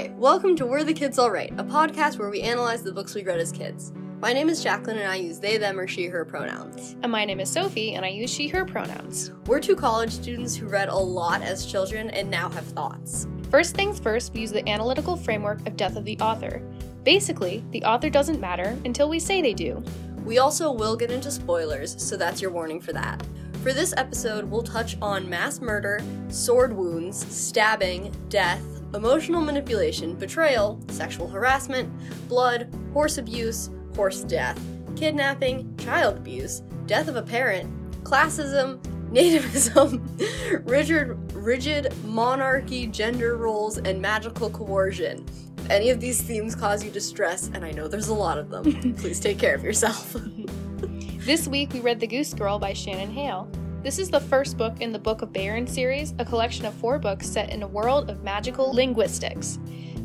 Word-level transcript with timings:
Hi, 0.00 0.10
welcome 0.16 0.56
to 0.56 0.64
We're 0.64 0.82
the 0.82 0.94
Kids 0.94 1.18
Alright, 1.18 1.52
a 1.58 1.62
podcast 1.62 2.18
where 2.18 2.30
we 2.30 2.40
analyze 2.40 2.82
the 2.82 2.90
books 2.90 3.14
we 3.14 3.22
read 3.22 3.38
as 3.38 3.52
kids. 3.52 3.92
My 4.18 4.32
name 4.32 4.48
is 4.48 4.62
Jacqueline 4.62 4.96
and 4.96 5.06
I 5.06 5.16
use 5.16 5.38
they, 5.38 5.58
them, 5.58 5.78
or 5.78 5.86
she, 5.86 6.06
her 6.06 6.24
pronouns. 6.24 6.96
And 7.02 7.12
my 7.12 7.26
name 7.26 7.38
is 7.38 7.50
Sophie, 7.50 7.92
and 7.92 8.02
I 8.02 8.08
use 8.08 8.32
she, 8.32 8.48
her 8.48 8.64
pronouns. 8.64 9.30
We're 9.44 9.60
two 9.60 9.76
college 9.76 10.12
students 10.12 10.56
who 10.56 10.68
read 10.68 10.88
a 10.88 10.96
lot 10.96 11.42
as 11.42 11.66
children 11.66 12.08
and 12.08 12.30
now 12.30 12.48
have 12.48 12.64
thoughts. 12.64 13.26
First 13.50 13.76
things 13.76 14.00
first, 14.00 14.32
we 14.32 14.40
use 14.40 14.52
the 14.52 14.66
analytical 14.66 15.18
framework 15.18 15.66
of 15.66 15.76
death 15.76 15.96
of 15.96 16.06
the 16.06 16.18
author. 16.18 16.62
Basically, 17.04 17.62
the 17.70 17.84
author 17.84 18.08
doesn't 18.08 18.40
matter 18.40 18.78
until 18.86 19.10
we 19.10 19.18
say 19.18 19.42
they 19.42 19.52
do. 19.52 19.84
We 20.24 20.38
also 20.38 20.72
will 20.72 20.96
get 20.96 21.10
into 21.10 21.30
spoilers, 21.30 22.02
so 22.02 22.16
that's 22.16 22.40
your 22.40 22.52
warning 22.52 22.80
for 22.80 22.94
that. 22.94 23.22
For 23.62 23.74
this 23.74 23.92
episode, 23.98 24.46
we'll 24.46 24.62
touch 24.62 24.96
on 25.02 25.28
mass 25.28 25.60
murder, 25.60 26.00
sword 26.30 26.72
wounds, 26.72 27.26
stabbing, 27.30 28.10
death, 28.30 28.62
emotional 28.94 29.40
manipulation, 29.40 30.14
betrayal, 30.14 30.80
sexual 30.88 31.28
harassment, 31.28 31.90
blood, 32.28 32.72
horse 32.92 33.18
abuse, 33.18 33.70
horse 33.94 34.22
death, 34.24 34.60
kidnapping, 34.96 35.76
child 35.76 36.16
abuse, 36.16 36.60
death 36.86 37.08
of 37.08 37.16
a 37.16 37.22
parent, 37.22 37.68
classism, 38.04 38.80
nativism, 39.10 40.00
rigid, 40.68 41.34
rigid 41.34 41.92
monarchy, 42.04 42.86
gender 42.86 43.36
roles, 43.36 43.78
and 43.78 44.00
magical 44.00 44.50
coercion. 44.50 45.24
If 45.58 45.70
any 45.70 45.90
of 45.90 46.00
these 46.00 46.22
themes 46.22 46.54
cause 46.54 46.84
you 46.84 46.90
distress, 46.90 47.50
and 47.52 47.64
I 47.64 47.72
know 47.72 47.88
there's 47.88 48.08
a 48.08 48.14
lot 48.14 48.38
of 48.38 48.50
them, 48.50 48.94
please 48.98 49.20
take 49.20 49.38
care 49.38 49.54
of 49.54 49.64
yourself. 49.64 50.16
This 51.20 51.46
week, 51.46 51.74
we 51.74 51.80
read 51.80 52.00
The 52.00 52.06
Goose 52.06 52.32
Girl 52.32 52.58
by 52.58 52.72
Shannon 52.72 53.10
Hale. 53.10 53.46
This 53.82 53.98
is 53.98 54.10
the 54.10 54.20
first 54.20 54.58
book 54.58 54.82
in 54.82 54.92
the 54.92 54.98
Book 54.98 55.22
of 55.22 55.32
Bayern 55.32 55.66
series, 55.66 56.12
a 56.18 56.24
collection 56.24 56.66
of 56.66 56.74
four 56.74 56.98
books 56.98 57.26
set 57.26 57.48
in 57.48 57.62
a 57.62 57.66
world 57.66 58.10
of 58.10 58.22
magical 58.22 58.74
linguistics. 58.74 59.58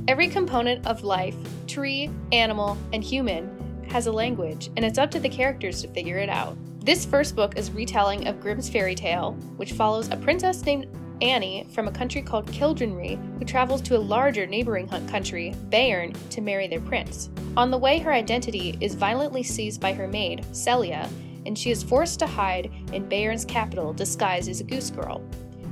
Every 0.08 0.30
component 0.30 0.88
of 0.88 1.04
life, 1.04 1.36
tree, 1.68 2.10
animal, 2.32 2.78
and 2.94 3.04
human, 3.04 3.84
has 3.90 4.08
a 4.08 4.14
language, 4.14 4.70
and 4.78 4.86
it's 4.86 4.98
up 4.98 5.12
to 5.12 5.20
the 5.20 5.28
characters 5.28 5.82
to 5.82 5.90
figure 5.90 6.20
it 6.20 6.30
out. 6.30 6.56
This 6.86 7.06
first 7.06 7.36
book 7.36 7.58
is 7.58 7.70
retelling 7.70 8.30
of 8.30 8.40
Grimm's 8.40 8.70
fairy 8.70 8.96
tale, 8.96 9.34
which 9.58 9.74
follows 9.74 10.10
a 10.10 10.16
princess 10.16 10.64
named 10.64 10.88
Annie 11.22 11.68
from 11.74 11.90
a 11.90 11.92
country 11.92 12.22
called 12.22 12.48
Kildenree, 12.48 13.20
who 13.40 13.44
travels 13.44 13.82
to 13.82 13.98
a 13.98 14.00
larger 14.00 14.48
neighboring 14.48 14.88
hunt 14.88 15.10
country, 15.10 15.54
Bayern, 15.70 16.16
to 16.30 16.40
marry 16.40 16.70
their 16.70 16.80
prince. 16.80 17.30
On 17.58 17.72
the 17.72 17.78
way, 17.78 18.00
her 18.00 18.14
identity 18.14 18.78
is 18.80 18.96
violently 18.96 19.44
seized 19.44 19.82
by 19.82 19.92
her 19.92 20.08
maid, 20.08 20.46
Selia, 20.54 21.10
and 21.46 21.58
she 21.58 21.72
is 21.72 21.84
forced 21.84 22.20
to 22.20 22.28
hide 22.28 22.72
in 22.94 23.08
Bayern's 23.08 23.46
capital 23.46 23.94
disguised 23.94 24.50
as 24.50 24.62
a 24.62 24.64
goose 24.64 24.90
girl. 24.90 25.24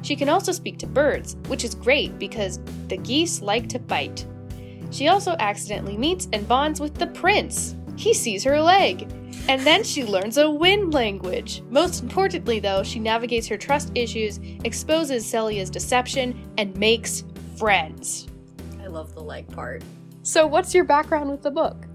She 0.02 0.16
can 0.16 0.30
also 0.30 0.52
speak 0.52 0.78
to 0.80 0.88
birds, 0.88 1.38
which 1.48 1.64
is 1.64 1.76
great 1.76 2.20
because 2.20 2.60
the 2.88 2.98
geese 2.98 3.42
like 3.42 3.70
to 3.70 3.80
bite. 3.80 4.26
She 4.92 5.08
also 5.08 5.36
accidentally 5.40 5.98
meets 5.98 6.28
and 6.34 6.48
bonds 6.48 6.80
with 6.80 6.96
the 6.96 7.08
prince. 7.08 7.76
He 7.96 8.14
sees 8.14 8.44
her 8.44 8.62
leg. 8.62 9.10
And 9.48 9.62
then 9.62 9.84
she 9.84 10.06
learns 10.06 10.38
a 10.38 10.50
wind 10.50 10.94
language. 10.94 11.64
Most 11.70 12.04
importantly, 12.04 12.60
though, 12.60 12.84
she 12.84 13.00
navigates 13.00 13.48
her 13.48 13.58
trust 13.58 13.92
issues, 13.96 14.40
exposes 14.64 15.26
Selia's 15.26 15.70
deception, 15.70 16.50
and 16.58 16.76
makes 16.78 17.24
friends. 17.58 18.28
I 18.82 18.88
love 18.88 19.14
the 19.14 19.24
leg 19.24 19.48
part. 19.50 19.84
So, 20.22 20.48
what's 20.48 20.74
your 20.74 20.86
background 20.86 21.30
with 21.30 21.42
the 21.42 21.52
book? 21.52 21.88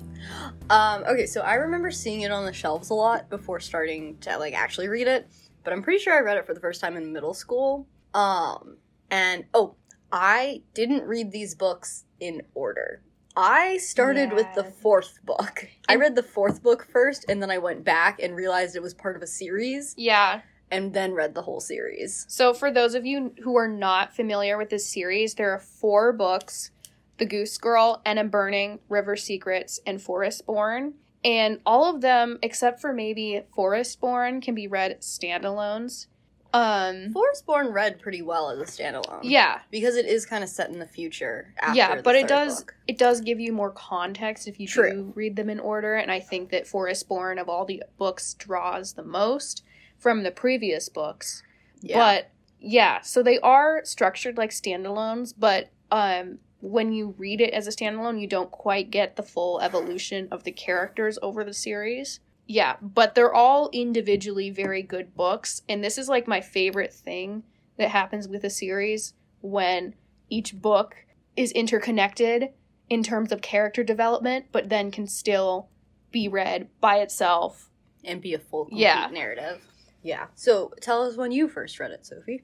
Um, 0.70 1.04
okay, 1.08 1.26
so 1.26 1.40
I 1.40 1.54
remember 1.54 1.90
seeing 1.90 2.22
it 2.22 2.30
on 2.30 2.44
the 2.44 2.52
shelves 2.52 2.90
a 2.90 2.94
lot 2.94 3.30
before 3.30 3.60
starting 3.60 4.18
to 4.18 4.36
like 4.38 4.54
actually 4.54 4.88
read 4.88 5.08
it, 5.08 5.28
but 5.64 5.72
I'm 5.72 5.82
pretty 5.82 5.98
sure 6.02 6.14
I 6.14 6.20
read 6.20 6.36
it 6.36 6.46
for 6.46 6.54
the 6.54 6.60
first 6.60 6.80
time 6.80 6.96
in 6.96 7.12
middle 7.12 7.34
school. 7.34 7.86
Um, 8.14 8.76
and 9.10 9.44
oh, 9.54 9.76
I 10.12 10.62
didn't 10.74 11.04
read 11.04 11.32
these 11.32 11.54
books 11.54 12.04
in 12.20 12.42
order. 12.54 13.02
I 13.36 13.76
started 13.78 14.32
with 14.32 14.46
the 14.56 14.64
fourth 14.64 15.20
book. 15.24 15.68
I 15.88 15.94
read 15.94 16.16
the 16.16 16.22
fourth 16.24 16.62
book 16.62 16.84
first, 16.90 17.24
and 17.28 17.40
then 17.40 17.50
I 17.52 17.58
went 17.58 17.84
back 17.84 18.20
and 18.20 18.34
realized 18.34 18.74
it 18.74 18.82
was 18.82 18.94
part 18.94 19.14
of 19.16 19.22
a 19.22 19.28
series, 19.28 19.94
Yeah. 19.96 20.40
and 20.72 20.92
then 20.92 21.12
read 21.12 21.34
the 21.34 21.42
whole 21.42 21.60
series. 21.60 22.26
So, 22.28 22.52
for 22.52 22.72
those 22.72 22.94
of 22.96 23.06
you 23.06 23.32
who 23.44 23.56
are 23.56 23.68
not 23.68 24.12
familiar 24.14 24.58
with 24.58 24.70
this 24.70 24.88
series, 24.92 25.34
there 25.34 25.52
are 25.52 25.60
four 25.60 26.12
books 26.12 26.72
The 27.18 27.26
Goose 27.26 27.58
Girl, 27.58 28.00
Enna 28.06 28.24
Burning, 28.24 28.78
River 28.88 29.16
Secrets, 29.16 29.80
and 29.86 29.98
Forestborn. 29.98 30.92
And 31.24 31.60
all 31.66 31.92
of 31.94 32.00
them, 32.00 32.38
except 32.42 32.80
for 32.80 32.92
maybe 32.92 33.42
Forestborn, 33.56 34.40
can 34.40 34.54
be 34.54 34.68
read 34.68 35.00
standalones. 35.00 36.06
Um, 36.54 37.12
Forestborn 37.12 37.74
read 37.74 38.00
pretty 38.00 38.22
well 38.22 38.48
as 38.50 38.58
a 38.58 38.64
standalone. 38.64 39.20
yeah, 39.22 39.60
because 39.70 39.96
it 39.96 40.06
is 40.06 40.24
kind 40.24 40.42
of 40.42 40.48
set 40.48 40.70
in 40.70 40.78
the 40.78 40.86
future. 40.86 41.52
After 41.60 41.76
yeah, 41.76 41.96
the 41.96 42.02
but 42.02 42.14
it 42.16 42.26
does 42.26 42.60
book. 42.62 42.74
it 42.86 42.96
does 42.96 43.20
give 43.20 43.38
you 43.38 43.52
more 43.52 43.70
context 43.70 44.48
if 44.48 44.58
you 44.58 44.66
True. 44.66 44.90
do 44.90 45.12
read 45.14 45.36
them 45.36 45.50
in 45.50 45.60
order. 45.60 45.94
And 45.96 46.10
I 46.10 46.20
think 46.20 46.50
that 46.50 46.64
Forestborn 46.64 47.38
of 47.38 47.50
all 47.50 47.66
the 47.66 47.82
books 47.98 48.32
draws 48.32 48.94
the 48.94 49.02
most 49.02 49.62
from 49.98 50.22
the 50.22 50.30
previous 50.30 50.88
books. 50.88 51.42
Yeah. 51.82 51.98
But 51.98 52.30
yeah, 52.60 53.02
so 53.02 53.22
they 53.22 53.38
are 53.40 53.84
structured 53.84 54.38
like 54.38 54.50
standalones, 54.50 55.34
but 55.36 55.70
um 55.92 56.38
when 56.60 56.92
you 56.92 57.14
read 57.18 57.40
it 57.40 57.52
as 57.54 57.66
a 57.66 57.70
standalone, 57.70 58.20
you 58.20 58.26
don't 58.26 58.50
quite 58.50 58.90
get 58.90 59.16
the 59.16 59.22
full 59.22 59.60
evolution 59.60 60.28
of 60.30 60.44
the 60.44 60.52
characters 60.52 61.18
over 61.22 61.44
the 61.44 61.54
series. 61.54 62.20
Yeah, 62.46 62.76
but 62.80 63.14
they're 63.14 63.34
all 63.34 63.68
individually 63.72 64.50
very 64.50 64.82
good 64.82 65.14
books, 65.14 65.62
and 65.68 65.84
this 65.84 65.98
is 65.98 66.08
like 66.08 66.26
my 66.26 66.40
favorite 66.40 66.92
thing 66.92 67.42
that 67.76 67.90
happens 67.90 68.26
with 68.26 68.42
a 68.42 68.50
series 68.50 69.12
when 69.40 69.94
each 70.30 70.60
book 70.60 70.96
is 71.36 71.52
interconnected 71.52 72.48
in 72.90 73.02
terms 73.02 73.30
of 73.32 73.42
character 73.42 73.84
development, 73.84 74.46
but 74.50 74.68
then 74.70 74.90
can 74.90 75.06
still 75.06 75.68
be 76.10 76.26
read 76.26 76.68
by 76.80 76.96
itself. 76.98 77.70
and 78.04 78.22
be 78.22 78.32
a 78.32 78.38
full 78.38 78.64
complete 78.64 78.82
Yeah. 78.84 79.08
narrative. 79.12 79.60
Yeah. 80.02 80.28
So 80.36 80.72
tell 80.80 81.02
us 81.02 81.16
when 81.16 81.32
you 81.32 81.48
first 81.48 81.78
read 81.80 81.90
it, 81.90 82.06
Sophie. 82.06 82.42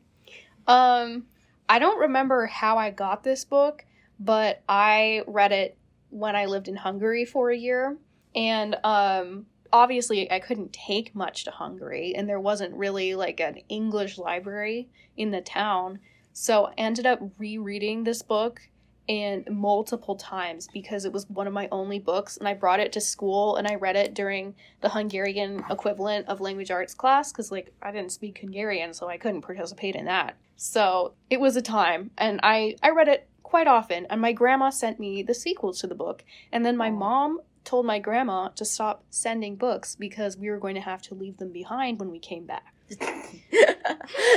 Um, 0.66 1.26
I 1.68 1.78
don't 1.78 1.98
remember 2.00 2.46
how 2.46 2.76
I 2.76 2.90
got 2.90 3.22
this 3.22 3.44
book, 3.44 3.86
but 4.18 4.62
I 4.68 5.22
read 5.26 5.52
it 5.52 5.76
when 6.10 6.36
I 6.36 6.46
lived 6.46 6.68
in 6.68 6.76
Hungary 6.76 7.24
for 7.24 7.50
a 7.50 7.56
year. 7.56 7.96
And 8.34 8.76
um, 8.84 9.46
obviously, 9.72 10.30
I 10.30 10.38
couldn't 10.38 10.72
take 10.72 11.14
much 11.14 11.44
to 11.44 11.50
Hungary, 11.50 12.14
and 12.16 12.28
there 12.28 12.40
wasn't 12.40 12.74
really 12.74 13.14
like 13.14 13.40
an 13.40 13.58
English 13.68 14.18
library 14.18 14.88
in 15.16 15.30
the 15.30 15.40
town. 15.40 16.00
So 16.32 16.66
I 16.66 16.72
ended 16.76 17.06
up 17.06 17.20
rereading 17.38 18.04
this 18.04 18.22
book 18.22 18.60
and 19.08 19.46
multiple 19.50 20.16
times 20.16 20.68
because 20.72 21.04
it 21.04 21.12
was 21.12 21.28
one 21.28 21.46
of 21.46 21.52
my 21.52 21.68
only 21.70 21.98
books 21.98 22.38
and 22.38 22.48
I 22.48 22.54
brought 22.54 22.80
it 22.80 22.92
to 22.92 23.00
school 23.02 23.56
and 23.56 23.68
I 23.68 23.74
read 23.74 23.96
it 23.96 24.14
during 24.14 24.54
the 24.80 24.88
Hungarian 24.88 25.62
equivalent 25.70 26.26
of 26.26 26.40
language 26.40 26.70
arts 26.70 26.94
class 26.94 27.30
cuz 27.30 27.52
like 27.52 27.74
I 27.82 27.92
didn't 27.92 28.12
speak 28.12 28.38
Hungarian 28.38 28.94
so 28.94 29.08
I 29.08 29.18
couldn't 29.18 29.42
participate 29.42 29.94
in 29.94 30.06
that. 30.06 30.36
So, 30.56 31.14
it 31.28 31.40
was 31.40 31.56
a 31.56 31.62
time 31.62 32.12
and 32.16 32.40
I 32.42 32.76
I 32.82 32.90
read 32.90 33.08
it 33.08 33.28
quite 33.54 33.68
often 33.68 34.04
and 34.10 34.20
my 34.20 34.32
grandma 34.32 34.68
sent 34.68 34.98
me 34.98 35.22
the 35.22 35.32
sequel 35.32 35.72
to 35.72 35.86
the 35.86 35.94
book 35.94 36.24
and 36.50 36.66
then 36.66 36.76
my 36.76 36.88
Aw. 36.88 36.98
mom 37.04 37.40
told 37.62 37.86
my 37.86 38.00
grandma 38.00 38.48
to 38.48 38.64
stop 38.64 39.04
sending 39.10 39.54
books 39.54 39.94
because 39.94 40.36
we 40.36 40.50
were 40.50 40.58
going 40.58 40.74
to 40.74 40.80
have 40.80 41.00
to 41.00 41.14
leave 41.14 41.36
them 41.36 41.52
behind 41.52 42.00
when 42.00 42.10
we 42.10 42.18
came 42.18 42.46
back. 42.46 42.74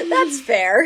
That's 0.07 0.39
fair. 0.41 0.85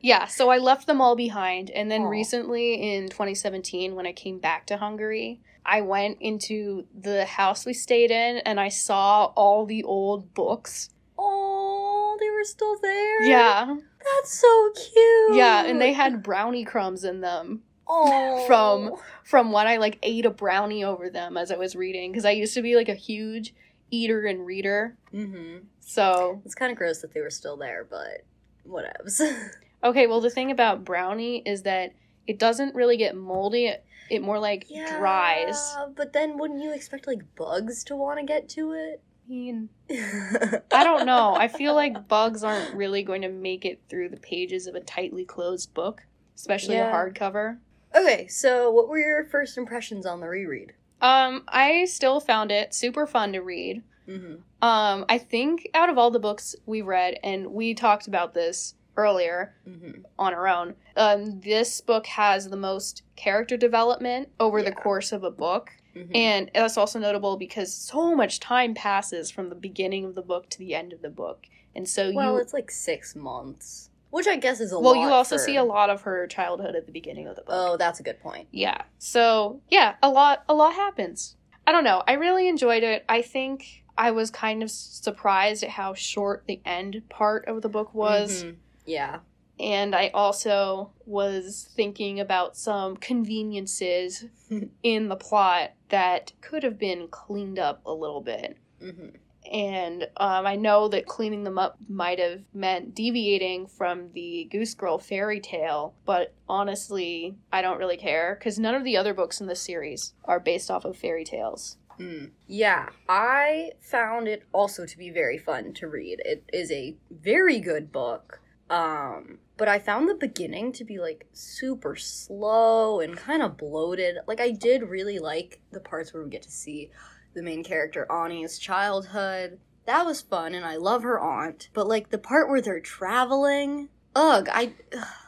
Yeah, 0.00 0.26
so 0.26 0.50
I 0.50 0.58
left 0.58 0.86
them 0.86 1.00
all 1.00 1.16
behind. 1.16 1.70
And 1.70 1.90
then 1.90 2.02
Aw. 2.02 2.10
recently 2.10 2.74
in 2.74 3.08
2017, 3.08 3.96
when 3.96 4.06
I 4.06 4.12
came 4.12 4.38
back 4.38 4.66
to 4.66 4.76
Hungary, 4.76 5.40
I 5.66 5.80
went 5.80 6.18
into 6.20 6.86
the 6.96 7.24
house 7.24 7.66
we 7.66 7.74
stayed 7.74 8.12
in 8.12 8.38
and 8.38 8.60
I 8.60 8.68
saw 8.68 9.32
all 9.34 9.66
the 9.66 9.82
old 9.82 10.32
books. 10.32 10.90
oh, 11.18 12.01
they 12.22 12.30
were 12.30 12.44
still 12.44 12.78
there. 12.80 13.22
Yeah. 13.22 13.76
That's 14.04 14.38
so 14.38 14.70
cute. 14.74 15.36
Yeah, 15.36 15.64
and 15.64 15.80
they 15.80 15.92
had 15.92 16.22
brownie 16.22 16.64
crumbs 16.64 17.04
in 17.04 17.20
them 17.20 17.62
oh. 17.86 18.44
from 18.46 18.96
from 19.24 19.52
when 19.52 19.66
I 19.66 19.76
like 19.76 19.98
ate 20.02 20.26
a 20.26 20.30
brownie 20.30 20.84
over 20.84 21.10
them 21.10 21.36
as 21.36 21.50
I 21.50 21.56
was 21.56 21.76
reading 21.76 22.10
because 22.10 22.24
I 22.24 22.32
used 22.32 22.54
to 22.54 22.62
be 22.62 22.76
like 22.76 22.88
a 22.88 22.94
huge 22.94 23.54
eater 23.90 24.24
and 24.24 24.44
reader. 24.44 24.96
Mm-hmm. 25.12 25.66
So, 25.80 26.40
It's 26.44 26.54
kind 26.54 26.72
of 26.72 26.78
gross 26.78 27.02
that 27.02 27.12
they 27.12 27.20
were 27.20 27.30
still 27.30 27.56
there, 27.56 27.86
but 27.88 28.24
whatevs. 28.68 29.20
okay, 29.84 30.06
well 30.06 30.20
the 30.20 30.30
thing 30.30 30.50
about 30.50 30.84
brownie 30.84 31.42
is 31.44 31.62
that 31.62 31.94
it 32.26 32.38
doesn't 32.38 32.74
really 32.74 32.96
get 32.96 33.16
moldy. 33.16 33.66
It, 33.66 33.84
it 34.10 34.22
more 34.22 34.38
like 34.38 34.68
dries. 34.68 35.76
But 35.96 36.12
then 36.12 36.38
wouldn't 36.38 36.62
you 36.62 36.72
expect 36.72 37.06
like 37.06 37.34
bugs 37.36 37.84
to 37.84 37.96
want 37.96 38.18
to 38.18 38.24
get 38.24 38.48
to 38.50 38.72
it? 38.72 39.02
I 39.24 39.30
mean, 39.32 39.68
I 39.90 40.84
don't 40.84 41.06
know. 41.06 41.34
I 41.34 41.48
feel 41.48 41.74
like 41.74 42.08
bugs 42.08 42.42
aren't 42.44 42.74
really 42.74 43.02
going 43.02 43.22
to 43.22 43.28
make 43.28 43.64
it 43.64 43.80
through 43.88 44.08
the 44.10 44.16
pages 44.18 44.66
of 44.66 44.74
a 44.74 44.80
tightly 44.80 45.24
closed 45.24 45.72
book, 45.74 46.02
especially 46.36 46.74
Yeah. 46.76 46.90
a 46.90 46.94
hardcover. 46.94 47.58
Okay, 47.94 48.26
so 48.26 48.70
what 48.70 48.88
were 48.88 48.98
your 48.98 49.24
first 49.24 49.56
impressions 49.58 50.06
on 50.06 50.20
the 50.20 50.26
reread? 50.28 50.72
Um, 51.00 51.44
I 51.48 51.84
still 51.86 52.20
found 52.20 52.50
it 52.50 52.74
super 52.74 53.06
fun 53.06 53.32
to 53.32 53.40
read. 53.40 53.82
Mm-hmm. 54.08 54.34
Um, 54.66 55.04
I 55.08 55.18
think 55.18 55.68
out 55.74 55.88
of 55.90 55.98
all 55.98 56.10
the 56.10 56.18
books 56.18 56.54
we 56.66 56.82
read, 56.82 57.18
and 57.22 57.48
we 57.52 57.74
talked 57.74 58.06
about 58.08 58.34
this 58.34 58.74
earlier 58.96 59.54
Mm-hmm. 59.68 60.02
on 60.18 60.34
our 60.34 60.48
own. 60.48 60.74
Um, 60.96 61.40
this 61.40 61.80
book 61.80 62.06
has 62.06 62.48
the 62.50 62.56
most 62.56 63.02
character 63.16 63.56
development 63.56 64.28
over 64.40 64.62
the 64.62 64.72
course 64.72 65.12
of 65.12 65.22
a 65.24 65.30
book. 65.30 65.70
Mm-hmm. 65.94 66.16
And 66.16 66.50
that's 66.54 66.76
also 66.76 66.98
notable 66.98 67.36
because 67.36 67.72
so 67.74 68.14
much 68.14 68.40
time 68.40 68.74
passes 68.74 69.30
from 69.30 69.48
the 69.48 69.54
beginning 69.54 70.04
of 70.04 70.14
the 70.14 70.22
book 70.22 70.48
to 70.50 70.58
the 70.58 70.74
end 70.74 70.92
of 70.92 71.02
the 71.02 71.10
book. 71.10 71.46
And 71.74 71.88
so 71.88 72.08
you 72.08 72.16
well, 72.16 72.34
you 72.34 72.38
it's 72.40 72.52
like 72.52 72.70
six 72.70 73.14
months, 73.14 73.90
which 74.10 74.26
I 74.26 74.36
guess 74.36 74.60
is 74.60 74.72
a 74.72 74.78
well, 74.80 74.96
you 74.96 75.08
also 75.08 75.36
for- 75.36 75.42
see 75.42 75.56
a 75.56 75.64
lot 75.64 75.90
of 75.90 76.02
her 76.02 76.26
childhood 76.26 76.74
at 76.74 76.86
the 76.86 76.92
beginning 76.92 77.26
of 77.28 77.36
the 77.36 77.42
book. 77.42 77.54
Oh, 77.54 77.76
that's 77.76 78.00
a 78.00 78.02
good 78.02 78.20
point. 78.20 78.48
Yeah. 78.50 78.82
So, 78.98 79.60
yeah, 79.70 79.94
a 80.02 80.08
lot 80.08 80.44
a 80.48 80.54
lot 80.54 80.74
happens. 80.74 81.36
I 81.66 81.72
don't 81.72 81.84
know. 81.84 82.02
I 82.06 82.14
really 82.14 82.48
enjoyed 82.48 82.82
it. 82.82 83.04
I 83.08 83.22
think 83.22 83.84
I 83.96 84.10
was 84.10 84.30
kind 84.30 84.62
of 84.62 84.70
surprised 84.70 85.62
at 85.62 85.70
how 85.70 85.94
short 85.94 86.44
the 86.46 86.60
end 86.64 87.02
part 87.08 87.46
of 87.46 87.62
the 87.62 87.68
book 87.68 87.94
was. 87.94 88.44
Mhm. 88.44 88.56
Yeah. 88.86 89.18
And 89.60 89.94
I 89.94 90.08
also 90.08 90.90
was 91.06 91.68
thinking 91.74 92.18
about 92.18 92.56
some 92.56 92.96
conveniences 92.96 94.24
in 94.82 95.08
the 95.08 95.16
plot 95.16 95.72
that 95.90 96.32
could 96.40 96.62
have 96.62 96.78
been 96.78 97.08
cleaned 97.08 97.58
up 97.58 97.82
a 97.86 97.92
little 97.92 98.20
bit. 98.22 98.56
hmm 98.80 99.08
And 99.50 100.04
um, 100.16 100.46
I 100.46 100.56
know 100.56 100.88
that 100.88 101.06
cleaning 101.06 101.44
them 101.44 101.58
up 101.58 101.76
might 101.88 102.18
have 102.18 102.42
meant 102.54 102.94
deviating 102.94 103.66
from 103.66 104.10
the 104.14 104.48
Goose 104.50 104.74
Girl 104.74 104.98
fairy 104.98 105.40
tale, 105.40 105.94
but 106.06 106.34
honestly, 106.48 107.36
I 107.52 107.62
don't 107.62 107.78
really 107.78 107.98
care 107.98 108.36
because 108.38 108.58
none 108.58 108.74
of 108.74 108.84
the 108.84 108.96
other 108.96 109.14
books 109.14 109.40
in 109.40 109.46
this 109.46 109.60
series 109.60 110.14
are 110.24 110.40
based 110.40 110.70
off 110.70 110.84
of 110.84 110.96
fairy 110.96 111.24
tales. 111.24 111.76
Mm. 111.98 112.30
Yeah, 112.46 112.88
I 113.08 113.72
found 113.80 114.26
it 114.28 114.44
also 114.52 114.86
to 114.86 114.98
be 114.98 115.10
very 115.10 115.38
fun 115.38 115.72
to 115.74 115.86
read. 115.86 116.20
It 116.24 116.44
is 116.52 116.70
a 116.72 116.96
very 117.10 117.60
good 117.60 117.92
book. 117.92 118.40
Um, 118.72 119.38
but 119.58 119.68
I 119.68 119.78
found 119.78 120.08
the 120.08 120.14
beginning 120.14 120.72
to 120.72 120.84
be 120.84 120.98
like 120.98 121.26
super 121.34 121.94
slow 121.94 123.00
and 123.00 123.16
kind 123.18 123.42
of 123.42 123.58
bloated. 123.58 124.16
Like 124.26 124.40
I 124.40 124.50
did 124.50 124.88
really 124.88 125.18
like 125.18 125.60
the 125.72 125.78
parts 125.80 126.14
where 126.14 126.22
we 126.24 126.30
get 126.30 126.42
to 126.42 126.50
see 126.50 126.90
the 127.34 127.42
main 127.42 127.62
character 127.62 128.10
Ani's 128.10 128.58
childhood. 128.58 129.58
That 129.84 130.06
was 130.06 130.22
fun 130.22 130.54
and 130.54 130.64
I 130.64 130.76
love 130.76 131.02
her 131.02 131.20
aunt. 131.20 131.68
But 131.74 131.86
like 131.86 132.08
the 132.08 132.18
part 132.18 132.48
where 132.48 132.62
they're 132.62 132.80
traveling, 132.80 133.90
ugh, 134.16 134.48
I 134.50 134.72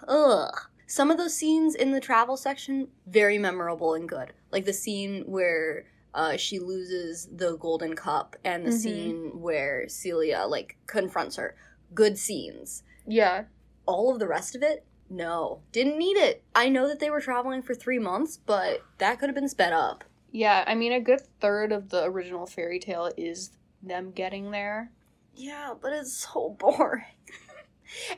ugh. 0.08 0.54
Some 0.86 1.10
of 1.10 1.18
those 1.18 1.36
scenes 1.36 1.74
in 1.74 1.92
the 1.92 2.00
travel 2.00 2.38
section 2.38 2.88
very 3.06 3.36
memorable 3.36 3.92
and 3.92 4.08
good. 4.08 4.32
Like 4.52 4.64
the 4.64 4.72
scene 4.72 5.22
where 5.26 5.84
uh, 6.14 6.38
she 6.38 6.58
loses 6.58 7.28
the 7.30 7.58
golden 7.58 7.94
cup 7.94 8.36
and 8.42 8.64
the 8.64 8.70
Mhm. 8.70 8.80
scene 8.80 9.40
where 9.40 9.86
Selia 9.88 10.44
like 10.48 10.76
confronts 10.86 11.36
her. 11.36 11.56
Good 11.92 12.16
scenes. 12.16 12.84
Yeah. 13.06 13.44
All 13.86 14.12
of 14.12 14.18
the 14.18 14.28
rest 14.28 14.54
of 14.54 14.62
it, 14.62 14.84
no, 15.10 15.60
didn't 15.72 15.98
need 15.98 16.16
it. 16.16 16.42
I 16.54 16.68
know 16.68 16.88
that 16.88 17.00
they 17.00 17.10
were 17.10 17.20
traveling 17.20 17.62
for 17.62 17.74
three 17.74 17.98
months, 17.98 18.36
but 18.36 18.82
that 18.98 19.18
could 19.18 19.28
have 19.28 19.34
been 19.34 19.48
sped 19.48 19.72
up. 19.72 20.04
Yeah, 20.30 20.64
I 20.66 20.74
mean, 20.74 20.92
a 20.92 21.00
good 21.00 21.20
third 21.40 21.70
of 21.70 21.90
the 21.90 22.04
original 22.04 22.46
fairy 22.46 22.78
tale 22.78 23.10
is 23.16 23.50
them 23.82 24.10
getting 24.10 24.50
there. 24.50 24.90
Yeah, 25.34 25.74
but 25.80 25.92
it's 25.92 26.12
so 26.12 26.56
boring. 26.58 27.04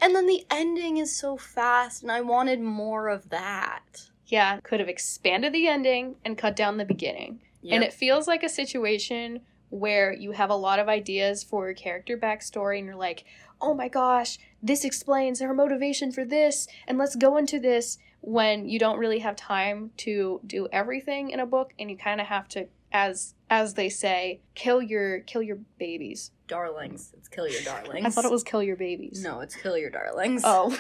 and 0.01 0.15
then 0.15 0.27
the 0.27 0.47
ending 0.51 0.97
is 0.97 1.15
so 1.15 1.37
fast, 1.37 2.03
and 2.03 2.13
I 2.13 2.21
wanted 2.21 2.61
more 2.61 3.09
of 3.09 3.29
that. 3.31 4.09
Yeah, 4.27 4.61
could 4.61 4.81
have 4.81 4.89
expanded 4.89 5.53
the 5.53 5.69
ending 5.69 6.17
and 6.25 6.39
cut 6.39 6.57
down 6.57 6.77
the 6.77 6.85
beginning. 6.85 7.41
And 7.69 7.83
it 7.83 7.93
feels 7.93 8.29
like 8.29 8.45
a 8.45 8.49
situation 8.49 9.41
where 9.71 10.13
you 10.13 10.31
have 10.31 10.51
a 10.51 10.55
lot 10.55 10.79
of 10.79 10.89
ideas 10.89 11.43
for 11.43 11.67
your 11.67 11.75
character 11.75 12.17
backstory 12.17 12.79
and 12.79 12.87
you're 12.87 12.95
like, 12.95 13.25
oh 13.61 13.75
my 13.75 13.89
gosh, 13.89 14.39
this 14.67 14.85
explains 14.85 15.41
her 15.41 15.55
motivation 15.55 16.13
for 16.13 16.25
this, 16.25 16.67
and 16.87 16.99
let's 16.99 17.17
go 17.17 17.37
into 17.37 17.59
this 17.61 17.99
when 18.21 18.69
you 18.69 18.79
don't 18.79 18.99
really 18.99 19.21
have 19.21 19.37
time 19.37 19.91
to 19.99 20.41
do 20.47 20.69
everything 20.73 21.31
in 21.31 21.39
a 21.39 21.47
book 21.47 21.73
and 21.79 21.91
you 21.91 21.97
kind 21.97 22.21
of 22.21 22.27
have 22.27 22.49
to 22.49 22.67
as 22.93 23.35
as 23.49 23.75
they 23.75 23.89
say, 23.89 24.41
kill 24.55 24.83
your 24.83 25.21
kill 25.21 25.43
your 25.43 25.59
babies. 25.79 26.33
darlings. 26.49 27.13
It's 27.17 27.29
kill 27.29 27.47
your 27.49 27.63
darlings. 27.63 28.05
I 28.07 28.11
thought 28.11 28.25
it 28.25 28.31
was 28.31 28.43
kill 28.43 28.63
your 28.63 28.77
babies. 28.77 29.23
no, 29.23 29.41
it's 29.41 29.55
kill 29.55 29.77
your 29.77 29.91
darlings. 29.91 30.43
Oh, 30.45 30.77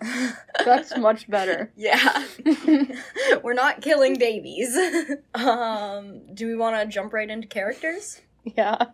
that's 0.64 0.96
much 0.98 1.30
better. 1.30 1.72
yeah. 1.76 2.26
We're 3.42 3.54
not 3.54 3.80
killing 3.80 4.18
babies. 4.18 4.76
um, 5.34 6.34
do 6.34 6.46
we 6.46 6.56
want 6.56 6.76
to 6.76 6.92
jump 6.92 7.12
right 7.12 7.28
into 7.30 7.46
characters? 7.46 8.20
yeah. 8.44 8.86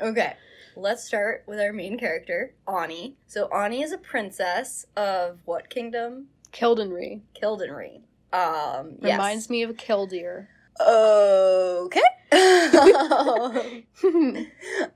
Okay. 0.00 0.34
Let's 0.78 1.04
start 1.04 1.44
with 1.46 1.58
our 1.58 1.72
main 1.72 1.98
character, 1.98 2.54
Ani. 2.68 3.16
So 3.26 3.48
Ani 3.48 3.80
is 3.82 3.92
a 3.92 3.98
princess 3.98 4.84
of 4.94 5.38
what 5.46 5.70
kingdom? 5.70 6.26
Kildenree. 6.52 7.22
Kildenree. 7.34 8.02
Um, 8.30 8.96
yes. 9.00 9.12
Reminds 9.12 9.48
me 9.48 9.62
of 9.62 9.78
Killdeer. 9.78 10.50
Okay. 10.78 12.00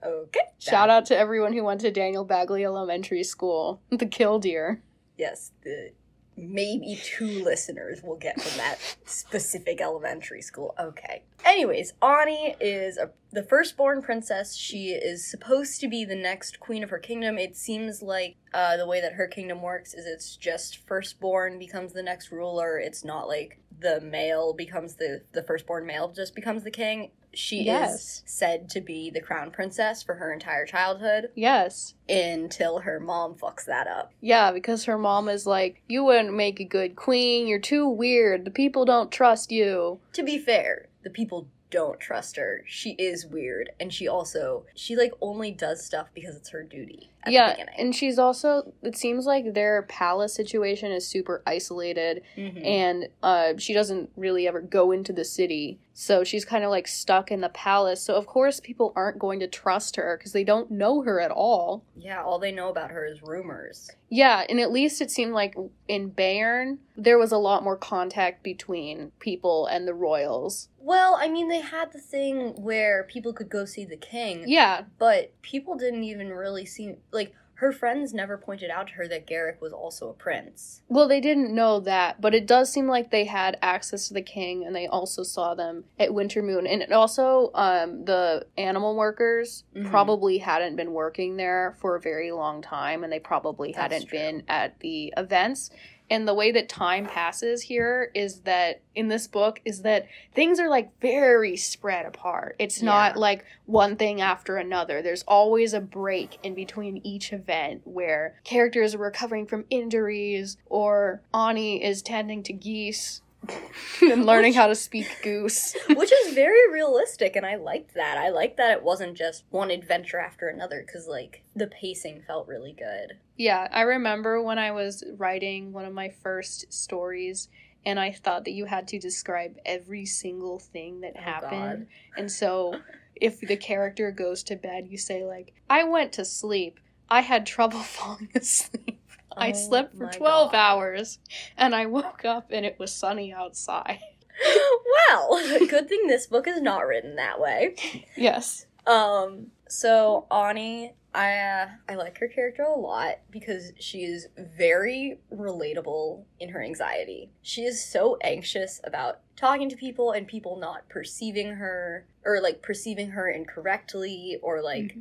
okay. 0.04 0.40
Shout 0.58 0.90
out 0.90 1.06
to 1.06 1.16
everyone 1.16 1.54
who 1.54 1.64
went 1.64 1.80
to 1.80 1.90
Daniel 1.90 2.24
Bagley 2.26 2.62
Elementary 2.64 3.24
School. 3.24 3.80
The 3.88 4.04
Killdeer. 4.04 4.82
Yes, 5.16 5.52
the 5.62 5.92
maybe 6.40 6.98
two 7.02 7.44
listeners 7.44 8.02
will 8.02 8.16
get 8.16 8.40
from 8.40 8.56
that 8.56 8.78
specific 9.04 9.80
elementary 9.80 10.42
school. 10.42 10.74
Okay. 10.80 11.22
Anyways, 11.44 11.92
Ani 12.02 12.56
is 12.60 12.96
a, 12.96 13.10
the 13.32 13.42
firstborn 13.42 14.02
princess. 14.02 14.56
She 14.56 14.90
is 14.90 15.30
supposed 15.30 15.80
to 15.80 15.88
be 15.88 16.04
the 16.04 16.16
next 16.16 16.60
queen 16.60 16.82
of 16.82 16.90
her 16.90 16.98
kingdom. 16.98 17.38
It 17.38 17.56
seems 17.56 18.02
like 18.02 18.36
uh, 18.54 18.76
the 18.76 18.86
way 18.86 19.00
that 19.00 19.14
her 19.14 19.26
kingdom 19.26 19.62
works 19.62 19.94
is 19.94 20.06
it's 20.06 20.36
just 20.36 20.86
firstborn 20.86 21.58
becomes 21.58 21.92
the 21.92 22.02
next 22.02 22.32
ruler. 22.32 22.78
It's 22.78 23.04
not 23.04 23.28
like 23.28 23.60
the 23.80 24.00
male 24.00 24.52
becomes 24.52 24.94
the 24.96 25.22
the 25.32 25.42
firstborn 25.42 25.86
male 25.86 26.08
just 26.08 26.34
becomes 26.34 26.64
the 26.64 26.70
king. 26.70 27.10
She 27.32 27.68
is 27.68 28.22
said 28.26 28.68
to 28.70 28.80
be 28.80 29.10
the 29.10 29.20
crown 29.20 29.50
princess 29.50 30.02
for 30.02 30.14
her 30.14 30.32
entire 30.32 30.66
childhood 30.66 31.30
Yes. 31.34 31.94
until 32.08 32.80
her 32.80 32.98
mom 33.00 33.34
fucks 33.34 33.64
that 33.66 33.86
up. 33.86 34.12
Yeah, 34.20 34.50
because 34.52 34.84
her 34.84 34.98
mom 34.98 35.28
is 35.28 35.46
like, 35.46 35.82
You 35.88 36.04
wouldn't 36.04 36.34
make 36.34 36.60
a 36.60 36.64
good 36.64 36.96
queen. 36.96 37.46
You're 37.46 37.58
too 37.60 37.88
weird. 37.88 38.44
The 38.44 38.50
people 38.50 38.84
don't 38.84 39.10
trust 39.12 39.50
you. 39.52 40.00
to 40.12 40.22
be 40.22 40.38
fair, 40.38 40.88
the 41.02 41.10
people 41.10 41.48
don't 41.70 42.00
trust 42.00 42.34
her. 42.36 42.64
She 42.66 42.90
is 42.98 43.24
weird, 43.26 43.70
and 43.78 43.94
she 43.94 44.08
also 44.08 44.64
she 44.74 44.96
like 44.96 45.12
only 45.20 45.52
does 45.52 45.84
stuff 45.84 46.08
because 46.12 46.34
it's 46.34 46.48
her 46.48 46.64
duty. 46.64 47.10
Yeah, 47.26 47.54
and 47.78 47.94
she's 47.94 48.18
also, 48.18 48.72
it 48.82 48.96
seems 48.96 49.26
like 49.26 49.52
their 49.54 49.82
palace 49.82 50.34
situation 50.34 50.90
is 50.92 51.06
super 51.06 51.42
isolated, 51.46 52.22
Mhm. 52.36 52.64
and 52.66 53.08
uh, 53.22 53.52
she 53.58 53.74
doesn't 53.74 54.10
really 54.16 54.48
ever 54.48 54.60
go 54.60 54.90
into 54.92 55.12
the 55.12 55.24
city. 55.24 55.78
So 55.92 56.24
she's 56.24 56.46
kind 56.46 56.64
of 56.64 56.70
like 56.70 56.88
stuck 56.88 57.30
in 57.30 57.42
the 57.42 57.50
palace. 57.50 58.00
So, 58.02 58.14
of 58.14 58.26
course, 58.26 58.58
people 58.58 58.92
aren't 58.96 59.18
going 59.18 59.38
to 59.40 59.46
trust 59.46 59.96
her 59.96 60.16
because 60.16 60.32
they 60.32 60.44
don't 60.44 60.70
know 60.70 61.02
her 61.02 61.20
at 61.20 61.30
all. 61.30 61.84
yeah, 61.94 62.22
all 62.22 62.38
they 62.38 62.52
know 62.52 62.70
about 62.70 62.90
her 62.90 63.04
is 63.04 63.22
rumors. 63.22 63.90
Yeah, 64.08 64.44
and 64.48 64.58
at 64.58 64.72
least 64.72 65.02
it 65.02 65.10
seemed 65.10 65.34
like 65.34 65.54
in 65.88 66.10
Bayern, 66.10 66.78
there 66.96 67.18
was 67.18 67.32
a 67.32 67.36
lot 67.38 67.62
more 67.62 67.76
contact 67.76 68.42
between 68.42 69.12
people 69.20 69.66
and 69.66 69.86
the 69.86 69.92
royals. 69.94 70.68
Well, 70.78 71.14
I 71.20 71.28
mean, 71.28 71.48
they 71.48 71.60
had 71.60 71.92
the 71.92 72.00
thing 72.00 72.54
where 72.62 73.04
people 73.04 73.34
could 73.34 73.50
go 73.50 73.66
see 73.66 73.84
the 73.84 73.98
king, 73.98 74.44
Yeah, 74.46 74.84
but 74.98 75.32
people 75.42 75.76
didn't 75.76 76.04
even 76.04 76.30
really 76.30 76.64
seem 76.64 76.96
like 77.12 77.34
her 77.54 77.72
friends 77.72 78.14
never 78.14 78.38
pointed 78.38 78.70
out 78.70 78.86
to 78.88 78.94
her 78.94 79.06
that 79.06 79.26
Geric 79.26 79.60
was 79.60 79.70
also 79.72 80.08
a 80.08 80.14
prince. 80.14 80.80
well, 80.88 81.06
they 81.06 81.20
didn't 81.20 81.54
know 81.54 81.78
that, 81.80 82.18
but 82.18 82.34
it 82.34 82.46
does 82.46 82.72
seem 82.72 82.88
like 82.88 83.10
they 83.10 83.26
had 83.26 83.58
access 83.60 84.08
to 84.08 84.14
the 84.14 84.22
king, 84.22 84.64
and 84.64 84.74
they 84.74 84.86
also 84.86 85.22
saw 85.22 85.54
them 85.54 85.84
at 85.98 86.08
Wintermoon. 86.08 86.66
And 86.66 86.80
it 86.80 86.90
also, 86.90 87.50
um, 87.54 88.06
the 88.06 88.46
animal 88.56 88.96
workers 88.96 89.64
Mhm. 89.76 89.90
probably 89.90 90.38
hadn't 90.38 90.76
been 90.76 90.94
working 90.94 91.36
there 91.36 91.74
for 91.78 91.96
a 91.96 92.00
very 92.00 92.32
long 92.32 92.62
time, 92.62 93.04
and 93.04 93.12
they 93.12 93.20
probably 93.20 93.72
That's 93.72 93.92
hadn't 93.92 94.08
true. 94.08 94.18
been 94.18 94.42
at 94.48 94.80
the 94.80 95.12
events. 95.18 95.68
And 96.10 96.26
the 96.26 96.34
way 96.34 96.50
that 96.50 96.68
time 96.68 97.06
passes 97.06 97.62
here 97.62 98.10
is 98.14 98.40
that 98.40 98.80
in 98.96 99.06
this 99.06 99.28
book 99.28 99.60
is 99.64 99.82
that 99.82 100.08
things 100.34 100.58
are 100.58 100.68
like 100.68 100.90
very 101.00 101.56
spread 101.56 102.04
apart. 102.04 102.56
It's 102.58 102.82
not 102.82 103.14
Yeah. 103.14 103.20
like 103.20 103.44
one 103.66 103.94
thing 103.94 104.20
after 104.20 104.56
another. 104.56 105.00
There's 105.02 105.22
always 105.22 105.72
a 105.72 105.80
break 105.80 106.38
in 106.42 106.54
between 106.54 107.00
each 107.04 107.32
event 107.32 107.82
where 107.84 108.34
characters 108.42 108.94
are 108.96 108.98
recovering 108.98 109.46
from 109.46 109.64
injuries 109.70 110.56
or 110.66 111.22
Ani 111.32 111.82
is 111.82 112.02
tending 112.02 112.42
to 112.42 112.52
geese 112.52 113.22
and 114.02 114.26
learning 114.26 114.50
Which- 114.50 114.56
how 114.56 114.66
to 114.66 114.74
speak 114.74 115.06
goose. 115.22 115.74
Which 115.88 116.12
is 116.12 116.34
very 116.34 116.70
realistic, 116.72 117.36
and 117.36 117.44
I 117.46 117.56
liked 117.56 117.94
that. 117.94 118.18
I 118.18 118.28
liked 118.30 118.56
that 118.58 118.72
it 118.72 118.82
wasn't 118.82 119.16
just 119.16 119.44
one 119.50 119.70
adventure 119.70 120.18
after 120.18 120.48
another, 120.48 120.82
because, 120.86 121.06
like, 121.08 121.42
the 121.56 121.66
pacing 121.66 122.22
felt 122.26 122.46
really 122.48 122.72
good. 122.72 123.18
Yeah, 123.36 123.68
I 123.70 123.82
remember 123.82 124.42
when 124.42 124.58
I 124.58 124.72
was 124.72 125.02
writing 125.16 125.72
one 125.72 125.84
of 125.84 125.94
my 125.94 126.10
first 126.10 126.72
stories 126.72 127.48
and 127.86 127.98
I 127.98 128.12
thought 128.12 128.44
that 128.44 128.50
you 128.52 128.66
had 128.66 128.86
to 128.88 128.98
describe 128.98 129.56
every 129.64 130.04
single 130.04 130.58
thing 130.58 131.00
that 131.00 131.14
Oh, 131.16 131.20
happened. 131.22 131.86
And 132.14 132.30
so 132.30 132.74
if 133.16 133.40
the 133.40 133.56
character 133.56 134.10
goes 134.10 134.42
to 134.44 134.56
bed, 134.56 134.88
you 134.88 134.98
say 134.98 135.24
like, 135.24 135.54
"I 135.70 135.84
went 135.84 136.12
to 136.12 136.24
sleep. 136.26 136.78
I 137.08 137.22
had 137.22 137.46
trouble 137.46 137.78
falling 137.80 138.28
asleep." 138.34 138.99
I 139.36 139.50
Oh 139.50 139.54
slept 139.54 139.96
for 139.96 140.06
12 140.06 140.52
God. 140.52 140.58
hours 140.58 141.18
and 141.56 141.74
I 141.74 141.86
woke 141.86 142.24
up 142.24 142.48
and 142.50 142.64
it 142.66 142.78
was 142.78 142.92
sunny 142.92 143.32
outside. 143.32 144.00
well, 145.08 145.40
good 145.68 145.88
thing 145.88 146.06
this 146.06 146.26
book 146.26 146.46
is 146.46 146.60
not 146.60 146.86
written 146.86 147.16
that 147.16 147.40
way. 147.40 147.74
Yes. 148.16 148.66
Um, 148.86 149.48
so 149.68 150.26
Ani, 150.30 150.94
I 151.14 151.36
uh, 151.36 151.68
I 151.88 151.94
like 151.96 152.18
her 152.18 152.28
character 152.28 152.62
a 152.62 152.74
lot 152.78 153.18
because 153.30 153.72
she 153.78 154.04
is 154.04 154.28
very 154.38 155.18
relatable 155.32 156.24
in 156.38 156.50
her 156.50 156.62
anxiety. 156.62 157.30
She 157.42 157.62
is 157.62 157.84
so 157.84 158.16
anxious 158.22 158.80
about 158.84 159.20
talking 159.36 159.68
to 159.70 159.76
people 159.76 160.12
and 160.12 160.26
people 160.26 160.56
not 160.56 160.88
perceiving 160.88 161.54
her 161.54 162.06
or 162.24 162.40
like 162.40 162.62
perceiving 162.62 163.10
her 163.10 163.28
incorrectly 163.28 164.38
or 164.42 164.62
like 164.62 164.96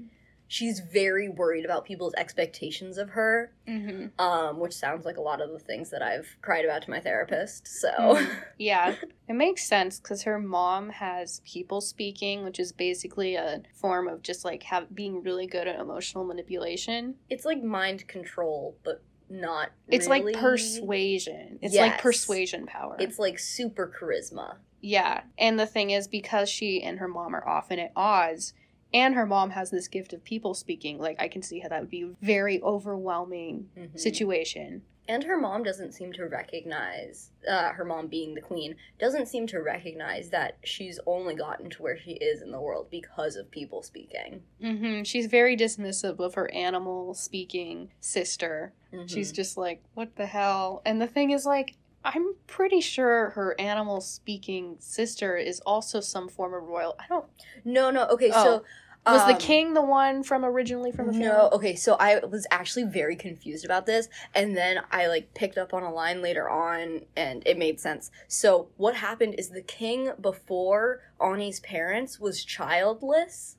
she's 0.51 0.79
very 0.79 1.29
worried 1.29 1.63
about 1.63 1.85
people's 1.85 2.13
expectations 2.15 2.97
of 2.97 3.11
her. 3.11 3.53
Mm-hmm. 3.67 4.19
Um, 4.19 4.59
which 4.59 4.73
sounds 4.73 5.05
like 5.05 5.17
a 5.17 5.21
lot 5.21 5.41
of 5.41 5.51
the 5.51 5.59
things 5.59 5.91
that 5.91 6.01
I've 6.01 6.35
cried 6.41 6.65
about 6.65 6.81
to 6.81 6.89
my 6.89 6.99
therapist. 6.99 7.67
So 7.67 7.89
Mhm. 7.91 8.35
Yeah, 8.57 8.95
it 9.27 9.33
makes 9.35 9.63
sense 9.67 9.99
because 9.99 10.23
her 10.23 10.39
mom 10.39 10.89
has 10.89 11.41
people 11.45 11.81
speaking, 11.81 12.43
which 12.43 12.59
is 12.59 12.71
basically 12.71 13.35
a 13.35 13.61
form 13.75 14.07
of 14.07 14.23
just 14.23 14.43
like 14.43 14.63
have 14.63 14.93
being 14.93 15.21
really 15.21 15.45
good 15.45 15.67
at 15.67 15.79
emotional 15.79 16.25
manipulation. 16.25 17.15
it's 17.29 17.45
like 17.45 17.63
mind 17.63 18.07
control, 18.07 18.75
but 18.83 19.03
not. 19.29 19.69
It's 19.87 20.07
really. 20.07 20.33
like 20.33 20.41
persuasion. 20.41 21.59
It's 21.61 21.75
like 21.75 22.01
persuasion 22.01 22.65
power. 22.65 22.95
It's 22.99 23.19
like 23.19 23.37
super 23.37 23.87
charisma. 23.99 24.55
yeah, 24.81 25.21
and 25.37 25.59
the 25.59 25.67
thing 25.67 25.91
is 25.91 26.07
because 26.07 26.49
she 26.49 26.81
and 26.81 26.97
her 26.97 27.07
mom 27.07 27.35
are 27.35 27.47
often 27.47 27.77
at 27.77 27.91
odds. 27.95 28.53
And 28.93 29.13
her 29.15 29.25
mom 29.25 29.51
has 29.51 29.69
this 29.71 29.87
gift 29.87 30.13
of 30.13 30.23
people 30.23 30.53
speaking. 30.53 30.97
Like, 30.97 31.21
I 31.21 31.27
can 31.27 31.41
see 31.41 31.59
how 31.59 31.69
that 31.69 31.81
would 31.81 31.89
be 31.89 32.01
a 32.03 32.15
very 32.25 32.61
overwhelming 32.61 33.69
Mhm. 33.77 33.99
situation. 33.99 34.81
And 35.07 35.23
her 35.23 35.37
mom 35.37 35.63
doesn't 35.63 35.93
seem 35.93 36.13
to 36.13 36.27
recognize, 36.27 37.31
uh, 37.47 37.69
her 37.73 37.83
mom 37.83 38.07
being 38.07 38.35
the 38.35 38.41
queen, 38.41 38.75
doesn't 38.99 39.27
seem 39.27 39.47
to 39.47 39.59
recognize 39.59 40.29
that 40.29 40.57
she's 40.63 40.99
only 41.07 41.33
gotten 41.33 41.69
to 41.71 41.81
where 41.81 41.97
she 41.97 42.11
is 42.13 42.43
in 42.43 42.51
the 42.51 42.61
world 42.61 42.89
because 42.91 43.35
of 43.35 43.49
people 43.49 43.81
speaking. 43.81 44.43
hmm 44.61 45.01
She's 45.03 45.25
very 45.25 45.57
dismissive 45.57 46.19
of 46.19 46.35
her 46.35 46.51
animal 46.53 47.15
speaking 47.15 47.91
sister. 47.99 48.73
She's 49.07 49.31
Mhm. 49.31 49.35
just 49.35 49.57
like, 49.57 49.81
what 49.95 50.15
the 50.15 50.27
hell? 50.27 50.81
And 50.85 51.01
the 51.01 51.07
thing 51.07 51.31
is, 51.31 51.43
like, 51.45 51.75
I'm 52.03 52.35
pretty 52.47 52.81
sure 52.81 53.31
her 53.31 53.55
animal 53.59 54.01
speaking 54.01 54.77
sister 54.79 55.35
is 55.35 55.59
also 55.61 55.99
some 55.99 56.29
form 56.29 56.53
of 56.53 56.63
royal. 56.63 56.95
I 56.99 57.05
don't. 57.07 57.25
no, 57.65 57.91
no. 57.91 58.05
Okay, 58.07 58.31
Oh. 58.33 58.43
so 58.43 58.63
Was 59.05 59.25
the 59.25 59.33
um, 59.33 59.39
king 59.39 59.73
the 59.73 59.81
one 59.81 60.23
from 60.23 60.43
originally 60.45 60.91
from 60.91 61.07
the 61.07 61.13
family? 61.13 61.27
No, 61.27 61.49
okay, 61.53 61.75
so 61.75 61.95
I 61.99 62.19
was 62.25 62.45
actually 62.51 62.83
very 62.83 63.15
confused 63.15 63.65
about 63.65 63.85
this, 63.85 64.07
and 64.35 64.55
then 64.55 64.81
I 64.91 65.07
like 65.07 65.33
picked 65.33 65.57
up 65.57 65.73
on 65.73 65.83
a 65.83 65.91
line 65.91 66.21
later 66.21 66.49
on, 66.49 67.01
and 67.15 67.41
it 67.45 67.57
made 67.57 67.79
sense. 67.79 68.11
So 68.27 68.67
what 68.77 68.95
happened 68.95 69.35
is 69.37 69.49
the 69.49 69.61
king 69.61 70.11
before 70.21 71.01
Ani's 71.19 71.59
parents 71.61 72.19
was 72.19 72.43
childless, 72.43 73.55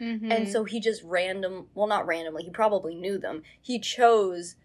Mhm. 0.00 0.30
and 0.30 0.48
so 0.48 0.64
he 0.64 0.80
just 0.80 1.02
random, 1.04 1.68
well, 1.74 1.86
not 1.86 2.06
randomly, 2.06 2.42
he 2.44 2.50
probably 2.50 2.94
knew 2.94 3.16
them. 3.18 3.42
He 3.60 3.78
chose 3.78 4.56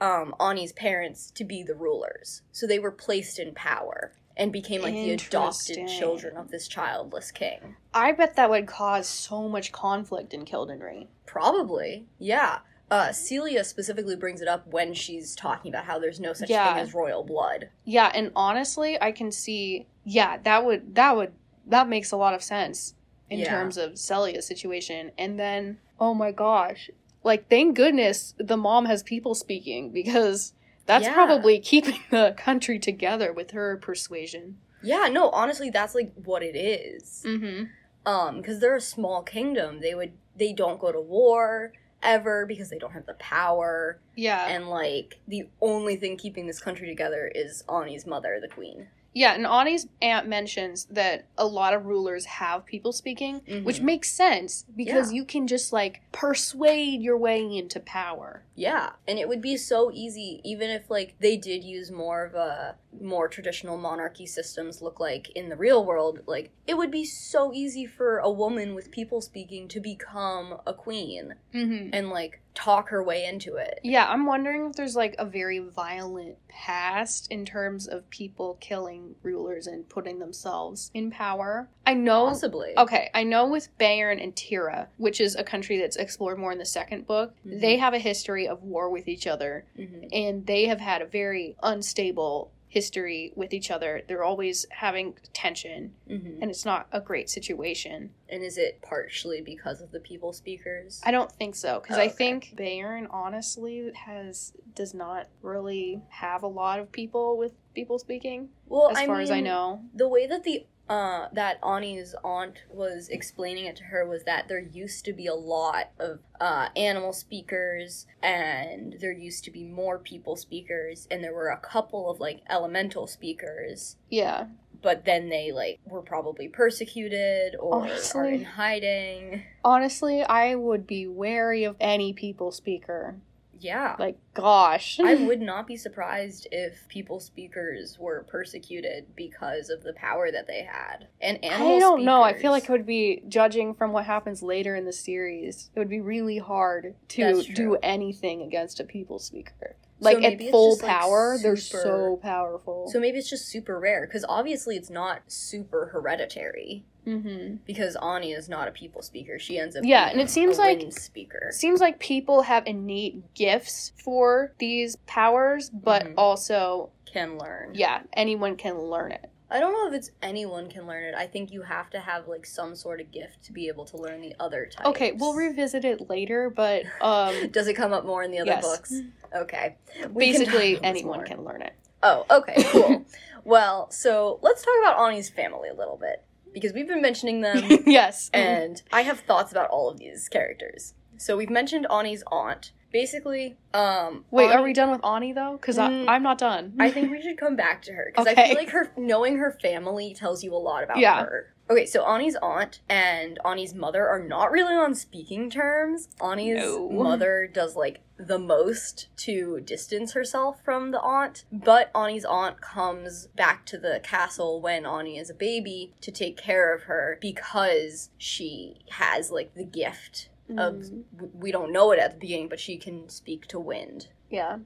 um, 0.00 0.34
Ani's 0.40 0.72
parents 0.72 1.30
to 1.32 1.44
be 1.44 1.62
the 1.62 1.74
rulers, 1.74 2.42
so 2.52 2.66
they 2.66 2.78
were 2.78 2.90
placed 2.90 3.38
in 3.38 3.54
power 3.54 4.12
and 4.36 4.52
became 4.52 4.80
like 4.82 4.94
the 4.94 5.10
adopted 5.10 5.86
children 5.88 6.36
of 6.36 6.50
this 6.50 6.66
childless 6.66 7.30
king. 7.30 7.76
I 7.92 8.12
bet 8.12 8.36
that 8.36 8.48
would 8.48 8.66
cause 8.66 9.06
so 9.06 9.48
much 9.48 9.72
conflict 9.72 10.32
in 10.32 10.44
Kildenree. 10.46 11.08
Probably, 11.26 12.06
yeah. 12.18 12.60
Uh, 12.90 13.12
Selia 13.12 13.62
specifically 13.62 14.16
brings 14.16 14.40
it 14.40 14.48
up 14.48 14.66
when 14.66 14.94
she's 14.94 15.36
talking 15.36 15.70
about 15.70 15.84
how 15.84 15.98
there's 15.98 16.18
no 16.18 16.32
such 16.32 16.50
Yeah. 16.50 16.72
thing 16.74 16.82
as 16.82 16.92
royal 16.94 17.22
blood. 17.22 17.68
Yeah, 17.84 18.10
and 18.14 18.32
honestly, 18.34 19.00
I 19.00 19.12
can 19.12 19.30
see. 19.30 19.86
Yeah, 20.04 20.38
that 20.38 20.64
would 20.64 20.94
that 20.96 21.14
would 21.16 21.32
that 21.66 21.88
makes 21.88 22.10
a 22.10 22.16
lot 22.16 22.34
of 22.34 22.42
sense 22.42 22.94
in 23.28 23.38
Yeah. 23.38 23.48
terms 23.50 23.76
of 23.76 23.96
Selia's 23.98 24.46
situation. 24.46 25.12
And 25.16 25.38
then, 25.38 25.78
oh 26.00 26.14
my 26.14 26.32
gosh, 26.32 26.90
like 27.22 27.48
thank 27.48 27.76
goodness 27.76 28.34
the 28.38 28.56
mom 28.56 28.86
has 28.86 29.02
people 29.02 29.34
speaking 29.34 29.90
because 29.90 30.54
that's 30.86 31.04
Yeah. 31.04 31.14
probably 31.14 31.58
keeping 31.60 32.00
the 32.10 32.34
country 32.36 32.78
together 32.78 33.32
with 33.32 33.50
her 33.52 33.76
persuasion. 33.76 34.58
Yeah, 34.82 35.08
no, 35.12 35.28
honestly, 35.30 35.70
that's 35.70 35.94
like 35.94 36.12
what 36.24 36.42
it 36.42 36.56
is. 36.56 37.22
Mm-hmm. 37.26 37.64
Um, 38.06 38.38
because 38.38 38.60
they're 38.60 38.76
a 38.76 38.80
small 38.80 39.22
kingdom, 39.22 39.80
they 39.80 39.94
would 39.94 40.12
they 40.36 40.52
don't 40.54 40.80
go 40.80 40.90
to 40.90 41.00
war 41.00 41.72
ever 42.02 42.46
because 42.46 42.70
they 42.70 42.78
don't 42.78 42.92
have 42.92 43.04
the 43.04 43.12
power, 43.14 43.98
Yeah, 44.16 44.46
and 44.48 44.70
like 44.70 45.18
the 45.28 45.48
only 45.60 45.96
thing 45.96 46.16
keeping 46.16 46.46
this 46.46 46.58
country 46.58 46.88
together 46.88 47.30
is 47.34 47.62
Ani's 47.68 48.06
mother, 48.06 48.38
the 48.40 48.48
queen. 48.48 48.86
Yeah. 49.12 49.34
And 49.34 49.46
Ani's 49.46 49.86
aunt 50.00 50.28
mentions 50.28 50.84
that 50.86 51.26
a 51.36 51.46
lot 51.46 51.74
of 51.74 51.86
rulers 51.86 52.24
have 52.26 52.64
people 52.64 52.92
speaking, 52.92 53.40
which 53.64 53.80
Mhm. 53.80 53.84
makes 53.84 54.12
sense 54.12 54.64
because 54.76 55.12
Yeah. 55.12 55.16
you 55.16 55.24
can 55.24 55.46
just 55.46 55.72
like 55.72 56.00
persuade 56.12 57.02
your 57.02 57.16
way 57.18 57.42
into 57.42 57.80
power. 57.80 58.44
Yeah, 58.54 58.90
and 59.08 59.18
it 59.18 59.28
would 59.28 59.40
be 59.40 59.56
so 59.56 59.90
easy, 59.92 60.40
even 60.44 60.70
if 60.70 60.90
like 60.90 61.14
they 61.18 61.36
did 61.36 61.64
use 61.64 61.90
more 61.90 62.24
of 62.24 62.34
a 62.34 62.76
more 63.00 63.28
traditional 63.28 63.76
monarchy 63.78 64.26
systems 64.26 64.82
look 64.82 64.98
like 64.98 65.30
in 65.30 65.48
the 65.48 65.56
real 65.56 65.84
world. 65.84 66.20
Like 66.26 66.50
it 66.66 66.76
would 66.76 66.90
be 66.90 67.04
so 67.04 67.52
easy 67.52 67.86
for 67.86 68.18
a 68.18 68.30
woman 68.30 68.74
with 68.74 68.90
people 68.90 69.20
speaking 69.20 69.68
to 69.68 69.80
become 69.80 70.58
a 70.66 70.74
queen 70.74 71.34
Mm-hmm. 71.54 71.90
and 71.92 72.10
like 72.10 72.40
talk 72.54 72.88
her 72.88 73.02
way 73.02 73.24
into 73.24 73.54
it. 73.56 73.78
Yeah, 73.84 74.06
I'm 74.08 74.26
wondering 74.26 74.66
if 74.66 74.74
there's 74.74 74.96
like 74.96 75.14
a 75.18 75.24
very 75.24 75.58
violent 75.60 76.36
past 76.48 77.30
in 77.30 77.44
terms 77.44 77.86
of 77.86 78.08
people 78.10 78.56
killing 78.60 79.14
rulers 79.22 79.66
and 79.66 79.88
putting 79.88 80.18
themselves 80.18 80.90
in 80.94 81.10
power. 81.10 81.68
I 81.86 81.94
know. 81.94 82.26
Possibly. 82.26 82.72
Okay, 82.76 83.08
I 83.14 83.22
know 83.24 83.46
with 83.48 83.68
Bayern 83.78 84.22
and 84.22 84.34
Tira, 84.34 84.88
which 84.96 85.20
is 85.20 85.36
a 85.36 85.44
country 85.44 85.78
that's 85.78 85.96
explored 85.96 86.38
more 86.38 86.52
in 86.52 86.58
the 86.58 86.66
second 86.66 87.06
book, 87.06 87.34
Mhm. 87.46 87.60
they 87.60 87.76
have 87.78 87.94
a 87.94 87.98
history 87.98 88.46
of 88.48 88.62
war 88.62 88.90
with 88.90 89.06
each 89.08 89.26
other, 89.26 89.64
Mhm. 89.78 90.08
and 90.12 90.46
they 90.46 90.66
have 90.66 90.80
had 90.80 91.02
a 91.02 91.06
very 91.06 91.56
unstable 91.62 92.50
history 92.70 93.32
with 93.36 93.52
each 93.52 93.70
other. 93.70 94.00
They're 94.06 94.22
always 94.24 94.64
having 94.70 95.18
tension, 95.34 95.92
Mhm. 96.08 96.38
and 96.40 96.50
it's 96.50 96.64
not 96.64 96.86
a 96.92 97.00
great 97.00 97.28
situation. 97.28 98.14
And 98.28 98.42
is 98.44 98.56
it 98.56 98.80
partially 98.80 99.40
because 99.42 99.80
of 99.82 99.90
the 99.90 99.98
people 100.00 100.32
speakers? 100.32 101.00
I 101.04 101.10
don't 101.10 101.30
think 101.32 101.56
so 101.56 101.80
because 101.80 101.98
Oh, 101.98 102.00
I 102.00 102.08
think 102.08 102.54
Bayern 102.56 103.08
honestly 103.10 103.90
has 104.06 104.52
does 104.76 104.94
not 104.94 105.26
really 105.42 106.00
have 106.10 106.44
a 106.44 106.46
lot 106.48 106.78
of 106.78 106.92
people 106.92 107.36
with 107.36 107.52
people 107.74 107.98
speaking 107.98 108.48
well, 108.68 108.90
as 108.90 109.04
far 109.04 109.20
as 109.20 109.30
I 109.32 109.40
know. 109.40 109.82
the 109.92 110.08
way 110.08 110.26
that 110.28 110.44
the 110.44 110.64
uh 110.90 111.28
that 111.32 111.58
Ani's 111.62 112.14
aunt 112.24 112.64
was 112.68 113.08
explaining 113.08 113.64
it 113.66 113.76
to 113.76 113.84
her 113.84 114.06
was 114.06 114.24
that 114.24 114.48
there 114.48 114.60
used 114.60 115.04
to 115.06 115.12
be 115.12 115.26
a 115.26 115.34
lot 115.34 115.92
of 115.98 116.18
uh 116.40 116.68
animal 116.76 117.12
speakers 117.12 118.06
and 118.22 118.96
there 119.00 119.12
used 119.12 119.44
to 119.44 119.50
be 119.50 119.64
more 119.64 119.98
people 119.98 120.36
speakers 120.36 121.06
and 121.10 121.22
there 121.22 121.32
were 121.32 121.48
a 121.48 121.56
couple 121.56 122.10
of 122.10 122.20
like 122.20 122.42
elemental 122.50 123.06
speakers. 123.06 123.96
Yeah, 124.10 124.46
but 124.82 125.04
then 125.04 125.28
they 125.28 125.52
like 125.52 125.78
were 125.84 126.02
probably 126.02 126.48
persecuted 126.48 127.54
or 127.58 127.88
are 128.14 128.26
in 128.26 128.44
hiding. 128.44 129.44
Honestly, 129.64 130.22
I 130.22 130.54
would 130.54 130.86
be 130.86 131.06
wary 131.06 131.64
of 131.64 131.76
any 131.80 132.12
people 132.12 132.50
speaker. 132.50 133.16
Yeah 133.60 133.96
Like, 133.98 134.18
gosh, 134.34 134.98
I 135.00 135.14
would 135.26 135.40
not 135.40 135.66
be 135.66 135.76
surprised 135.76 136.48
if 136.50 136.88
people 136.88 137.20
speakers 137.20 137.98
were 137.98 138.24
persecuted 138.28 139.14
because 139.14 139.70
of 139.70 139.82
the 139.82 139.92
power 139.92 140.30
that 140.30 140.46
they 140.46 140.62
had. 140.62 141.08
And 141.20 141.44
animal 141.44 141.76
I 141.76 141.78
don't 141.78 142.04
know. 142.04 142.22
I 142.22 142.34
feel 142.34 142.50
like 142.50 142.64
it 142.64 142.70
would 142.70 142.86
be 142.86 143.22
judging 143.28 143.74
from 143.74 143.92
what 143.92 144.06
happens 144.06 144.42
later 144.42 144.74
in 144.74 144.84
the 144.84 144.92
series. 144.92 145.70
It 145.74 145.78
would 145.78 145.90
be 145.90 146.00
really 146.00 146.38
hard 146.38 146.94
to 147.08 147.42
do 147.42 147.76
anything 147.82 148.42
against 148.42 148.80
a 148.80 148.84
people 148.84 149.18
speaker. 149.18 149.76
Like 150.02 150.20
maybe 150.20 150.46
at 150.46 150.50
full 150.50 150.76
just, 150.76 150.82
like, 150.82 150.98
power, 150.98 151.38
they're 151.42 151.56
so 151.56 152.18
powerful. 152.22 152.88
So 152.90 152.98
maybe 152.98 153.18
it's 153.18 153.28
just 153.28 153.48
super 153.48 153.78
rare 153.78 154.06
because 154.06 154.24
obviously 154.26 154.76
it's 154.76 154.88
not 154.88 155.20
super 155.26 155.90
hereditary 155.92 156.86
mm-hmm. 157.06 157.56
because 157.66 157.96
Ani 157.96 158.32
is 158.32 158.48
not 158.48 158.68
a 158.68 158.70
people 158.70 159.02
speaker. 159.02 159.38
She 159.38 159.58
ends 159.58 159.76
up 159.76 159.84
Yeah, 159.84 160.08
and 160.10 160.20
it 160.20 160.30
seems 160.30 160.58
like- 160.58 160.92
speaker. 160.92 161.48
seems 161.52 161.80
like 161.80 161.98
people 161.98 162.42
have 162.42 162.66
innate 162.66 163.34
gifts 163.34 163.92
for 164.02 164.52
these 164.58 164.96
powers, 165.06 165.70
but 165.70 166.04
Mhm. 166.06 166.14
also, 166.16 166.90
Can 167.06 167.38
learn. 167.38 167.72
yeah, 167.74 168.02
anyone 168.12 168.56
can 168.56 168.78
learn 168.78 169.12
it. 169.12 169.28
I 169.52 169.58
don't 169.58 169.72
know 169.72 169.88
if 169.88 169.94
it's 169.94 170.12
anyone 170.22 170.68
can 170.68 170.86
learn 170.86 171.02
it. 171.02 171.14
I 171.16 171.26
think 171.26 171.50
you 171.50 171.62
have 171.62 171.90
to 171.90 171.98
have 171.98 172.28
like 172.28 172.46
some 172.46 172.76
sort 172.76 173.00
of 173.00 173.10
gift 173.10 173.42
to 173.46 173.52
be 173.52 173.66
able 173.66 173.84
to 173.86 173.96
learn 173.96 174.20
the 174.20 174.32
other 174.38 174.66
types. 174.66 174.88
Okay, 174.90 175.10
we'll 175.12 175.34
revisit 175.34 175.84
it 175.84 176.08
later, 176.08 176.50
but 176.50 176.84
um, 177.00 177.48
Does 177.50 177.66
it 177.66 177.74
come 177.74 177.92
up 177.92 178.04
more 178.04 178.22
in 178.22 178.30
the 178.30 178.38
other 178.38 178.52
Yes. 178.52 178.62
books? 178.62 178.94
Okay. 179.34 179.76
We 180.12 180.30
basically 180.32 180.74
this 180.74 180.80
anyone 180.84 181.24
can 181.24 181.42
learn 181.44 181.62
it. 181.62 181.72
Oh, 182.02 182.24
okay, 182.30 182.62
cool. 182.68 183.04
well, 183.44 183.90
so 183.90 184.38
let's 184.40 184.62
talk 184.62 184.72
about 184.82 184.98
Ani's 185.00 185.28
family 185.30 185.68
a 185.68 185.74
little 185.74 185.96
bit 185.96 186.22
because 186.52 186.72
we've 186.72 186.88
been 186.88 187.02
mentioning 187.02 187.40
them, 187.40 187.64
yes, 187.86 188.30
and 188.32 188.82
I 188.92 189.02
have 189.02 189.20
thoughts 189.20 189.52
about 189.52 189.68
all 189.70 189.88
of 189.90 189.98
these 189.98 190.28
characters. 190.28 190.94
So 191.18 191.36
we've 191.36 191.50
mentioned 191.50 191.86
Ani's 191.90 192.22
aunt, 192.30 192.72
Basically, 192.92 193.56
um 193.72 194.24
Wait, 194.32 194.50
are 194.50 194.62
we 194.62 194.72
done 194.72 194.90
with 194.90 195.04
Ani 195.04 195.32
though? 195.32 195.52
Because 195.60 195.78
Mm. 195.78 196.06
I'm 196.08 196.24
not 196.24 196.38
done. 196.38 196.74
I 196.80 196.90
think 196.90 197.10
we 197.12 197.22
should 197.22 197.38
come 197.38 197.54
back 197.54 197.82
to 197.82 197.92
her 197.92 198.10
because 198.10 198.26
I 198.26 198.34
feel 198.34 198.56
like 198.56 198.70
her 198.70 198.90
knowing 198.96 199.36
her 199.38 199.52
family 199.62 200.12
tells 200.12 200.42
you 200.42 200.52
a 200.54 200.58
lot 200.58 200.82
about 200.82 200.98
Yeah. 200.98 201.20
her. 201.24 201.54
Okay, 201.70 201.86
so 201.86 202.04
Ani's 202.04 202.34
aunt 202.42 202.80
and 202.88 203.38
Ani's 203.44 203.74
mother 203.74 204.08
are 204.08 204.18
not 204.22 204.50
really 204.50 204.74
on 204.74 204.94
speaking 204.94 205.48
terms. 205.48 206.08
Ani's 206.20 206.56
No. 206.56 206.88
mother 206.90 207.48
does 207.52 207.76
like 207.76 208.00
the 208.18 208.38
most 208.40 209.06
to 209.18 209.60
distance 209.60 210.12
herself 210.12 210.62
from 210.64 210.90
the 210.90 211.00
aunt, 211.00 211.44
but 211.52 211.90
Ani's 211.94 212.24
aunt 212.24 212.60
comes 212.60 213.28
back 213.36 213.64
to 213.66 213.78
the 213.78 214.00
castle 214.02 214.60
when 214.60 214.84
Ani 214.84 215.16
is 215.16 215.30
a 215.30 215.34
baby 215.34 215.94
to 216.00 216.10
take 216.10 216.36
care 216.36 216.74
of 216.74 216.82
her 216.82 217.18
because 217.20 218.10
she 218.18 218.80
has 218.90 219.30
like 219.30 219.54
the 219.54 219.64
gift 219.64 220.28
of 220.50 220.74
Mm, 220.74 221.04
w- 221.14 221.32
we 221.34 221.52
don't 221.52 221.72
know 221.72 221.92
it 221.92 222.00
at 222.00 222.10
the 222.10 222.18
beginning, 222.18 222.48
but 222.48 222.58
she 222.58 222.76
can 222.76 223.08
speak 223.08 223.46
to 223.46 223.60
wind. 223.60 224.08
yeah. 224.28 224.58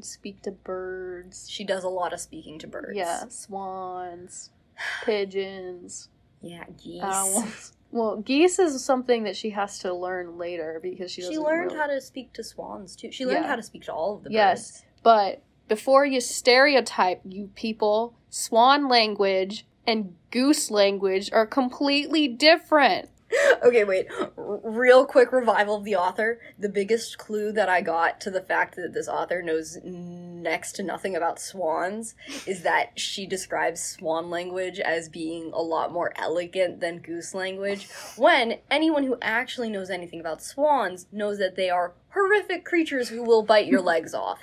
Speak 0.00 0.40
to 0.42 0.50
birds. 0.50 1.50
She 1.50 1.62
does 1.64 1.84
a 1.84 1.88
lot 1.90 2.14
of 2.14 2.20
speaking 2.20 2.58
to 2.60 2.66
birds. 2.66 2.96
Yeah, 2.96 3.24
swans, 3.28 4.50
pigeons, 5.04 6.08
Yeah, 6.44 6.62
uh, 6.62 6.72
geese. 6.82 7.02
owls. 7.02 7.72
Well, 7.94 8.16
geese 8.16 8.58
is 8.58 8.84
something 8.84 9.22
that 9.22 9.36
she 9.36 9.50
has 9.50 9.78
to 9.80 9.94
learn 9.94 10.36
later 10.36 10.80
because 10.82 11.12
she 11.12 11.22
She, 11.22 11.38
learned 11.38 11.66
really- 11.70 11.76
how 11.78 11.86
to 11.86 12.00
speak 12.00 12.32
to 12.32 12.42
swans 12.42 12.96
too. 12.96 13.12
She 13.12 13.24
learned 13.24 13.44
Yeah. 13.44 13.50
how 13.50 13.54
to 13.54 13.62
speak 13.62 13.84
to 13.84 13.92
all 13.94 14.16
of 14.16 14.24
the 14.24 14.32
Yes. 14.32 14.72
birds. 14.72 14.84
But 15.04 15.42
before 15.68 16.04
you 16.04 16.20
stereotype 16.20 17.20
you 17.24 17.50
people, 17.54 18.14
swan 18.30 18.88
language 18.88 19.64
and 19.86 20.16
goose 20.32 20.72
language 20.72 21.30
are 21.32 21.46
completely 21.46 22.26
different. 22.26 23.10
okay, 23.62 23.84
wait. 23.84 24.06
R- 24.10 24.60
real 24.62 25.06
quick 25.06 25.32
revival 25.32 25.76
of 25.76 25.84
the 25.84 25.96
author. 25.96 26.40
The 26.58 26.68
biggest 26.68 27.18
clue 27.18 27.52
that 27.52 27.68
I 27.68 27.80
got 27.80 28.20
to 28.22 28.30
the 28.30 28.40
fact 28.40 28.76
that 28.76 28.92
this 28.94 29.08
author 29.08 29.42
knows 29.42 29.78
next 29.82 30.72
to 30.72 30.82
nothing 30.82 31.16
about 31.16 31.40
swans 31.40 32.14
is 32.46 32.62
that 32.62 32.98
she 32.98 33.26
describes 33.26 33.80
swan 33.82 34.30
language 34.30 34.78
as 34.78 35.08
being 35.08 35.50
a 35.52 35.62
lot 35.62 35.92
more 35.92 36.12
elegant 36.16 36.80
than 36.80 36.98
goose 36.98 37.34
language. 37.34 37.88
When 38.16 38.58
anyone 38.70 39.04
who 39.04 39.16
actually 39.22 39.70
knows 39.70 39.90
anything 39.90 40.20
about 40.20 40.42
swans 40.42 41.06
knows 41.12 41.38
that 41.38 41.56
they 41.56 41.70
are 41.70 41.94
horrific 42.10 42.64
creatures 42.64 43.08
who 43.08 43.22
will 43.22 43.42
bite 43.42 43.66
your 43.66 43.80
legs 43.80 44.14
off. 44.14 44.38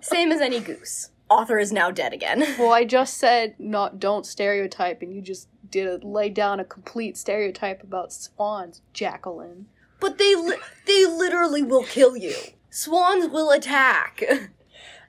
Same 0.00 0.32
as 0.32 0.40
any 0.40 0.60
goose. 0.60 1.10
Author 1.28 1.58
is 1.60 1.70
now 1.70 1.92
dead 1.92 2.12
again. 2.12 2.40
Well, 2.58 2.72
I 2.72 2.84
just 2.84 3.16
said 3.16 3.54
not 3.58 4.00
don't 4.00 4.26
stereotype, 4.26 5.00
and 5.00 5.14
you 5.14 5.22
just 5.22 5.48
did 5.70 5.86
a, 5.86 6.06
lay 6.06 6.28
down 6.28 6.60
a 6.60 6.64
complete 6.64 7.16
stereotype 7.16 7.82
about 7.82 8.12
swans, 8.12 8.82
Jacqueline. 8.92 9.66
But 10.00 10.18
they 10.18 10.34
li- 10.34 10.56
they 10.86 11.06
literally 11.06 11.62
will 11.62 11.84
kill 11.84 12.16
you. 12.16 12.34
Swans 12.70 13.28
will 13.28 13.50
attack. 13.50 14.22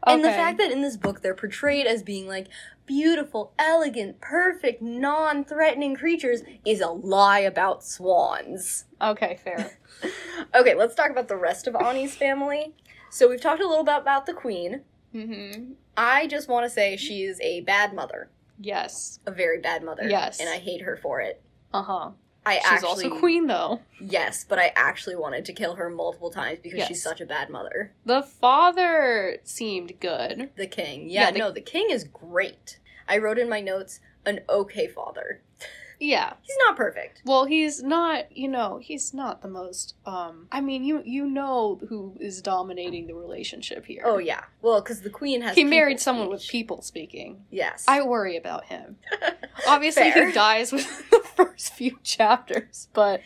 And 0.04 0.24
the 0.24 0.30
fact 0.30 0.58
that 0.58 0.72
in 0.72 0.82
this 0.82 0.98
book 0.98 1.22
they're 1.22 1.36
portrayed 1.36 1.86
as 1.86 2.02
being 2.02 2.28
like 2.28 2.48
beautiful, 2.88 3.54
elegant, 3.58 4.20
perfect, 4.20 4.82
non-threatening 4.82 5.96
creatures 5.96 6.42
is 6.66 6.82
a 6.82 6.90
lie 6.90 7.40
about 7.40 7.84
swans. 7.84 8.86
Okay, 9.02 9.40
fair. 9.44 9.78
Okay, 10.56 10.74
let's 10.74 10.96
talk 10.96 11.12
about 11.12 11.28
the 11.28 11.38
rest 11.38 11.68
of 11.68 11.76
Ani's 11.76 12.16
family. 12.16 12.74
So 13.12 13.30
we've 13.30 13.40
talked 13.40 13.62
a 13.62 13.68
little 13.68 13.84
bit 13.84 14.00
about 14.00 14.26
the 14.26 14.34
queen. 14.34 14.82
mm-hmm. 15.14 15.74
I 15.96 16.26
just 16.26 16.50
want 16.50 16.66
to 16.66 16.70
say 16.70 16.98
she 16.98 17.22
is 17.22 17.40
a 17.42 17.62
bad 17.62 17.94
mother, 17.94 18.30
Yes. 18.62 19.20
a 19.26 19.32
very 19.32 19.60
bad 19.60 19.84
mother. 19.84 20.08
Yes. 20.08 20.40
and 20.40 20.48
I 20.50 20.58
hate 20.58 20.82
her 20.82 20.96
for 20.98 21.20
it. 21.22 21.42
Uh 21.74 21.84
huh. 21.84 22.10
I 22.46 22.56
She's 22.56 22.64
actually 22.66 23.06
also 23.06 23.20
queen, 23.20 23.46
though. 23.48 23.82
Yes, 24.00 24.46
but 24.48 24.58
I 24.58 24.72
actually 24.76 25.16
wanted 25.16 25.46
to 25.46 25.54
kill 25.54 25.76
her 25.76 25.90
multiple 25.92 26.32
times 26.32 26.60
because 26.62 26.80
Yes. 26.80 26.88
she's 26.88 27.04
such 27.04 27.22
a 27.22 27.26
bad 27.26 27.50
mother. 27.52 27.94
The 28.06 28.24
father 28.24 29.38
seemed 29.44 30.00
good. 30.00 30.50
The 30.56 30.66
king. 30.68 31.08
Yeah, 31.10 31.26
Yeah, 31.26 31.32
the- 31.32 31.40
no, 31.40 31.52
the 31.52 31.62
king 31.62 31.90
is 31.92 32.04
great. 32.04 32.80
I 33.08 33.18
wrote 33.20 33.38
in 33.38 33.48
my 33.50 33.62
notes 33.62 34.00
an 34.26 34.40
okay 34.50 34.88
father. 34.88 35.42
Yeah. 36.02 36.34
He's 36.42 36.58
not 36.68 36.76
perfect. 36.76 37.22
Well, 37.26 37.46
he's 37.46 37.84
not, 37.84 38.36
you 38.36 38.48
know, 38.48 38.80
he's 38.82 39.14
not 39.14 39.42
the 39.44 39.48
most 39.48 39.96
um 40.06 40.48
I 40.52 40.60
mean, 40.60 40.84
you 40.84 41.04
you 41.06 41.28
know 41.28 41.80
who 41.88 42.18
is 42.20 42.42
dominating 42.42 43.06
the 43.08 43.14
relationship 43.14 43.86
here. 43.86 44.02
Oh 44.04 44.18
yeah. 44.18 44.44
Well, 44.62 44.82
because 44.82 45.02
the 45.02 45.12
queen 45.12 45.42
has 45.42 45.56
He 45.56 45.64
married 45.64 46.00
someone 46.00 46.30
with 46.30 46.48
people 46.48 46.82
speaking. 46.82 47.46
Yes. 47.52 47.86
I 47.88 48.02
worry 48.02 48.36
about 48.36 48.66
him. 48.66 48.98
Obviously 49.68 50.12
Fair. 50.12 50.28
he 50.28 50.34
dies 50.34 50.72
within 50.72 51.06
the 51.12 51.28
first 51.36 51.74
few 51.74 52.00
chapters, 52.04 52.88
but 52.94 53.22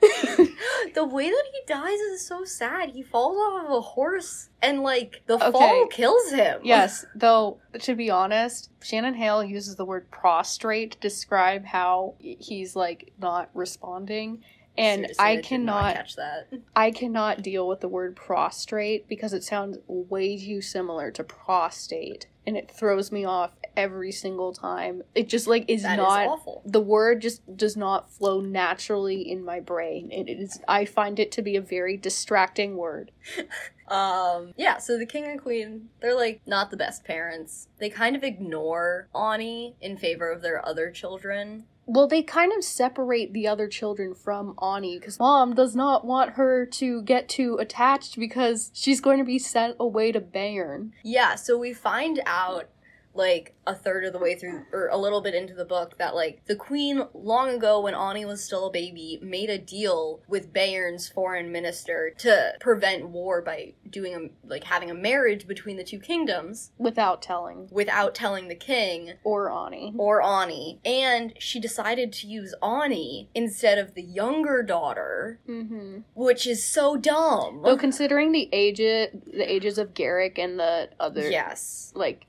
the 0.00 1.04
way 1.04 1.28
that 1.28 1.44
he 1.52 1.60
dies 1.66 1.98
is 1.98 2.24
so 2.24 2.44
sad. 2.44 2.90
He 2.90 3.02
falls 3.02 3.36
off 3.36 3.64
of 3.66 3.72
a 3.72 3.80
horse 3.80 4.48
and 4.62 4.82
like 4.82 5.22
the 5.26 5.34
Okay. 5.34 5.50
fall 5.50 5.86
kills 5.88 6.30
him. 6.30 6.60
yes, 6.64 7.04
though 7.14 7.58
to 7.80 7.94
be 7.94 8.10
honest, 8.10 8.70
Shannon 8.82 9.14
Hale 9.14 9.42
uses 9.44 9.76
the 9.76 9.84
word 9.84 10.10
prostrate 10.10 10.92
to 10.92 10.98
describe 11.00 11.64
how 11.66 12.14
he's 12.18 12.74
like 12.76 13.12
not 13.18 13.50
responding. 13.54 14.42
And 14.78 15.00
Seriously, 15.00 15.24
I 15.24 15.36
cannot 15.42 15.94
catch 15.94 16.16
that. 16.16 16.48
I 16.74 16.90
cannot 16.92 17.42
deal 17.42 17.68
with 17.68 17.80
the 17.80 17.88
word 17.88 18.16
prostrate 18.16 19.06
because 19.06 19.34
it 19.34 19.44
sounds 19.44 19.76
way 19.86 20.38
too 20.38 20.62
similar 20.62 21.10
to 21.10 21.22
prostate 21.22 22.26
and 22.46 22.56
it 22.56 22.70
throws 22.70 23.12
me 23.12 23.24
off 23.26 23.52
every 23.76 24.10
single 24.10 24.54
time. 24.54 25.02
It 25.14 25.28
just 25.28 25.46
like 25.46 25.66
is 25.68 25.82
That 25.82 25.98
is 25.98 25.98
not 25.98 26.26
awful. 26.26 26.62
the 26.64 26.80
word 26.80 27.20
just 27.20 27.54
does 27.54 27.76
not 27.76 28.10
flow 28.10 28.40
naturally 28.40 29.30
in 29.30 29.44
my 29.44 29.60
brain. 29.60 30.10
It 30.10 30.30
is 30.30 30.58
I 30.66 30.86
find 30.86 31.20
it 31.20 31.30
to 31.32 31.42
be 31.42 31.54
a 31.54 31.60
very 31.60 31.98
distracting 31.98 32.76
word. 32.78 33.10
Um, 33.92 34.54
yeah, 34.56 34.78
so 34.78 34.96
the 34.96 35.04
king 35.04 35.24
and 35.24 35.40
queen, 35.40 35.90
they're 36.00 36.16
like 36.16 36.40
not 36.46 36.70
the 36.70 36.76
best 36.78 37.04
parents. 37.04 37.68
They 37.78 37.90
kind 37.90 38.16
of 38.16 38.24
ignore 38.24 39.08
Ani 39.14 39.76
in 39.82 39.98
favor 39.98 40.30
of 40.30 40.40
their 40.40 40.66
other 40.66 40.90
children. 40.90 41.64
Well, 41.84 42.06
they 42.06 42.22
kind 42.22 42.52
of 42.56 42.64
separate 42.64 43.32
the 43.32 43.48
other 43.48 43.68
children 43.68 44.14
from 44.14 44.54
Ani 44.62 44.98
because 44.98 45.18
mom 45.18 45.54
does 45.54 45.76
not 45.76 46.06
want 46.06 46.34
her 46.34 46.64
to 46.64 47.02
get 47.02 47.28
too 47.28 47.58
attached 47.60 48.18
because 48.18 48.70
she's 48.72 49.00
going 49.00 49.18
to 49.18 49.24
be 49.24 49.38
sent 49.38 49.76
away 49.78 50.12
to 50.12 50.20
Bayern. 50.20 50.92
Yeah, 51.02 51.34
so 51.34 51.58
we 51.58 51.74
find 51.74 52.22
out 52.24 52.68
like 53.14 53.54
a 53.66 53.74
third 53.74 54.04
of 54.04 54.12
the 54.12 54.18
way 54.18 54.34
through 54.34 54.64
or 54.72 54.88
a 54.88 54.96
little 54.96 55.20
bit 55.20 55.34
into 55.34 55.54
the 55.54 55.64
book 55.64 55.96
that 55.98 56.14
like 56.14 56.42
the 56.46 56.56
queen 56.56 57.02
long 57.14 57.50
ago 57.50 57.80
when 57.80 57.94
Ani 57.94 58.24
was 58.24 58.42
still 58.44 58.66
a 58.66 58.72
baby 58.72 59.18
made 59.22 59.50
a 59.50 59.58
deal 59.58 60.20
with 60.26 60.52
Bayern's 60.52 61.08
foreign 61.08 61.52
minister 61.52 62.12
to 62.18 62.52
prevent 62.60 63.08
war 63.10 63.42
by 63.42 63.74
doing 63.88 64.14
a 64.14 64.48
like 64.48 64.64
having 64.64 64.90
a 64.90 64.94
marriage 64.94 65.46
between 65.46 65.76
the 65.76 65.84
two 65.84 65.98
kingdoms 65.98 66.72
without 66.78 67.20
telling 67.22 67.68
without 67.70 68.14
telling 68.14 68.48
the 68.48 68.54
king 68.54 69.12
or 69.24 69.50
Ani. 69.50 69.92
or 69.98 70.22
Ani. 70.22 70.80
And 70.84 71.34
she 71.38 71.60
decided 71.60 72.12
to 72.14 72.26
use 72.26 72.54
Ani 72.62 73.28
instead 73.34 73.78
of 73.78 73.94
the 73.94 74.02
younger 74.02 74.62
daughter, 74.62 75.38
Mm-hmm. 75.48 75.98
which 76.14 76.46
is 76.46 76.64
so 76.64 76.96
dumb. 76.96 77.62
Though 77.62 77.76
considering 77.76 78.32
the 78.32 78.48
age 78.52 78.78
the 78.78 79.44
ages 79.46 79.78
of 79.78 79.94
Geric 79.94 80.38
and 80.38 80.58
the 80.58 80.88
other 80.98 81.30
yes. 81.30 81.92
like 81.94 82.26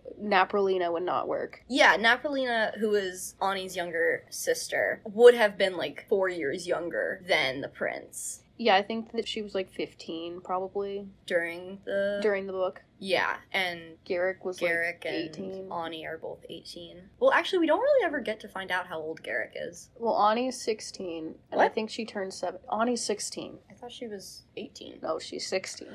Napolina 0.79 0.91
would 0.91 1.03
not 1.03 1.27
work. 1.27 1.63
Yeah, 1.67 1.97
Napolina, 1.97 2.77
who 2.79 2.93
is 2.95 3.35
Ani's 3.41 3.75
younger 3.75 4.25
sister, 4.29 5.01
would 5.05 5.33
have 5.33 5.57
been 5.57 5.77
like 5.77 6.05
four 6.09 6.29
years 6.29 6.67
younger 6.67 7.21
than 7.27 7.61
the 7.61 7.67
prince 7.67 8.43
Yeah, 8.57 8.75
I 8.75 8.81
think 8.83 9.11
that 9.13 9.27
she 9.27 9.41
was 9.41 9.53
like 9.55 9.71
15 9.71 10.41
probably 10.41 11.07
during 11.25 11.79
the 11.85 12.19
during 12.21 12.45
the 12.47 12.53
book. 12.53 12.81
yeah, 12.99 13.37
and 13.51 13.97
Geric 14.05 14.45
was 14.45 14.59
Geric 14.59 15.03
like 15.05 15.13
and 15.13 15.29
18. 15.35 15.71
Ani 15.71 16.05
are 16.05 16.17
both 16.17 16.45
eighteen. 16.49 17.09
Well, 17.19 17.31
actually, 17.33 17.59
we 17.59 17.67
don't 17.67 17.81
really 17.81 18.05
ever 18.05 18.19
get 18.21 18.39
to 18.41 18.47
find 18.47 18.71
out 18.71 18.87
how 18.87 18.99
old 18.99 19.23
Geric 19.23 19.53
is. 19.55 19.89
Well, 19.97 20.15
Ani's 20.15 20.61
16 20.61 21.35
and 21.51 21.61
I 21.61 21.67
think 21.69 21.89
she 21.89 22.05
turned 22.05 22.33
7. 22.33 22.59
Ani's 22.71 23.03
16. 23.03 23.57
I 23.69 23.73
thought 23.73 23.91
she 23.91 24.07
was 24.07 24.43
eighteen. 24.55 24.99
No, 25.01 25.19
she's 25.19 25.47
16. 25.47 25.87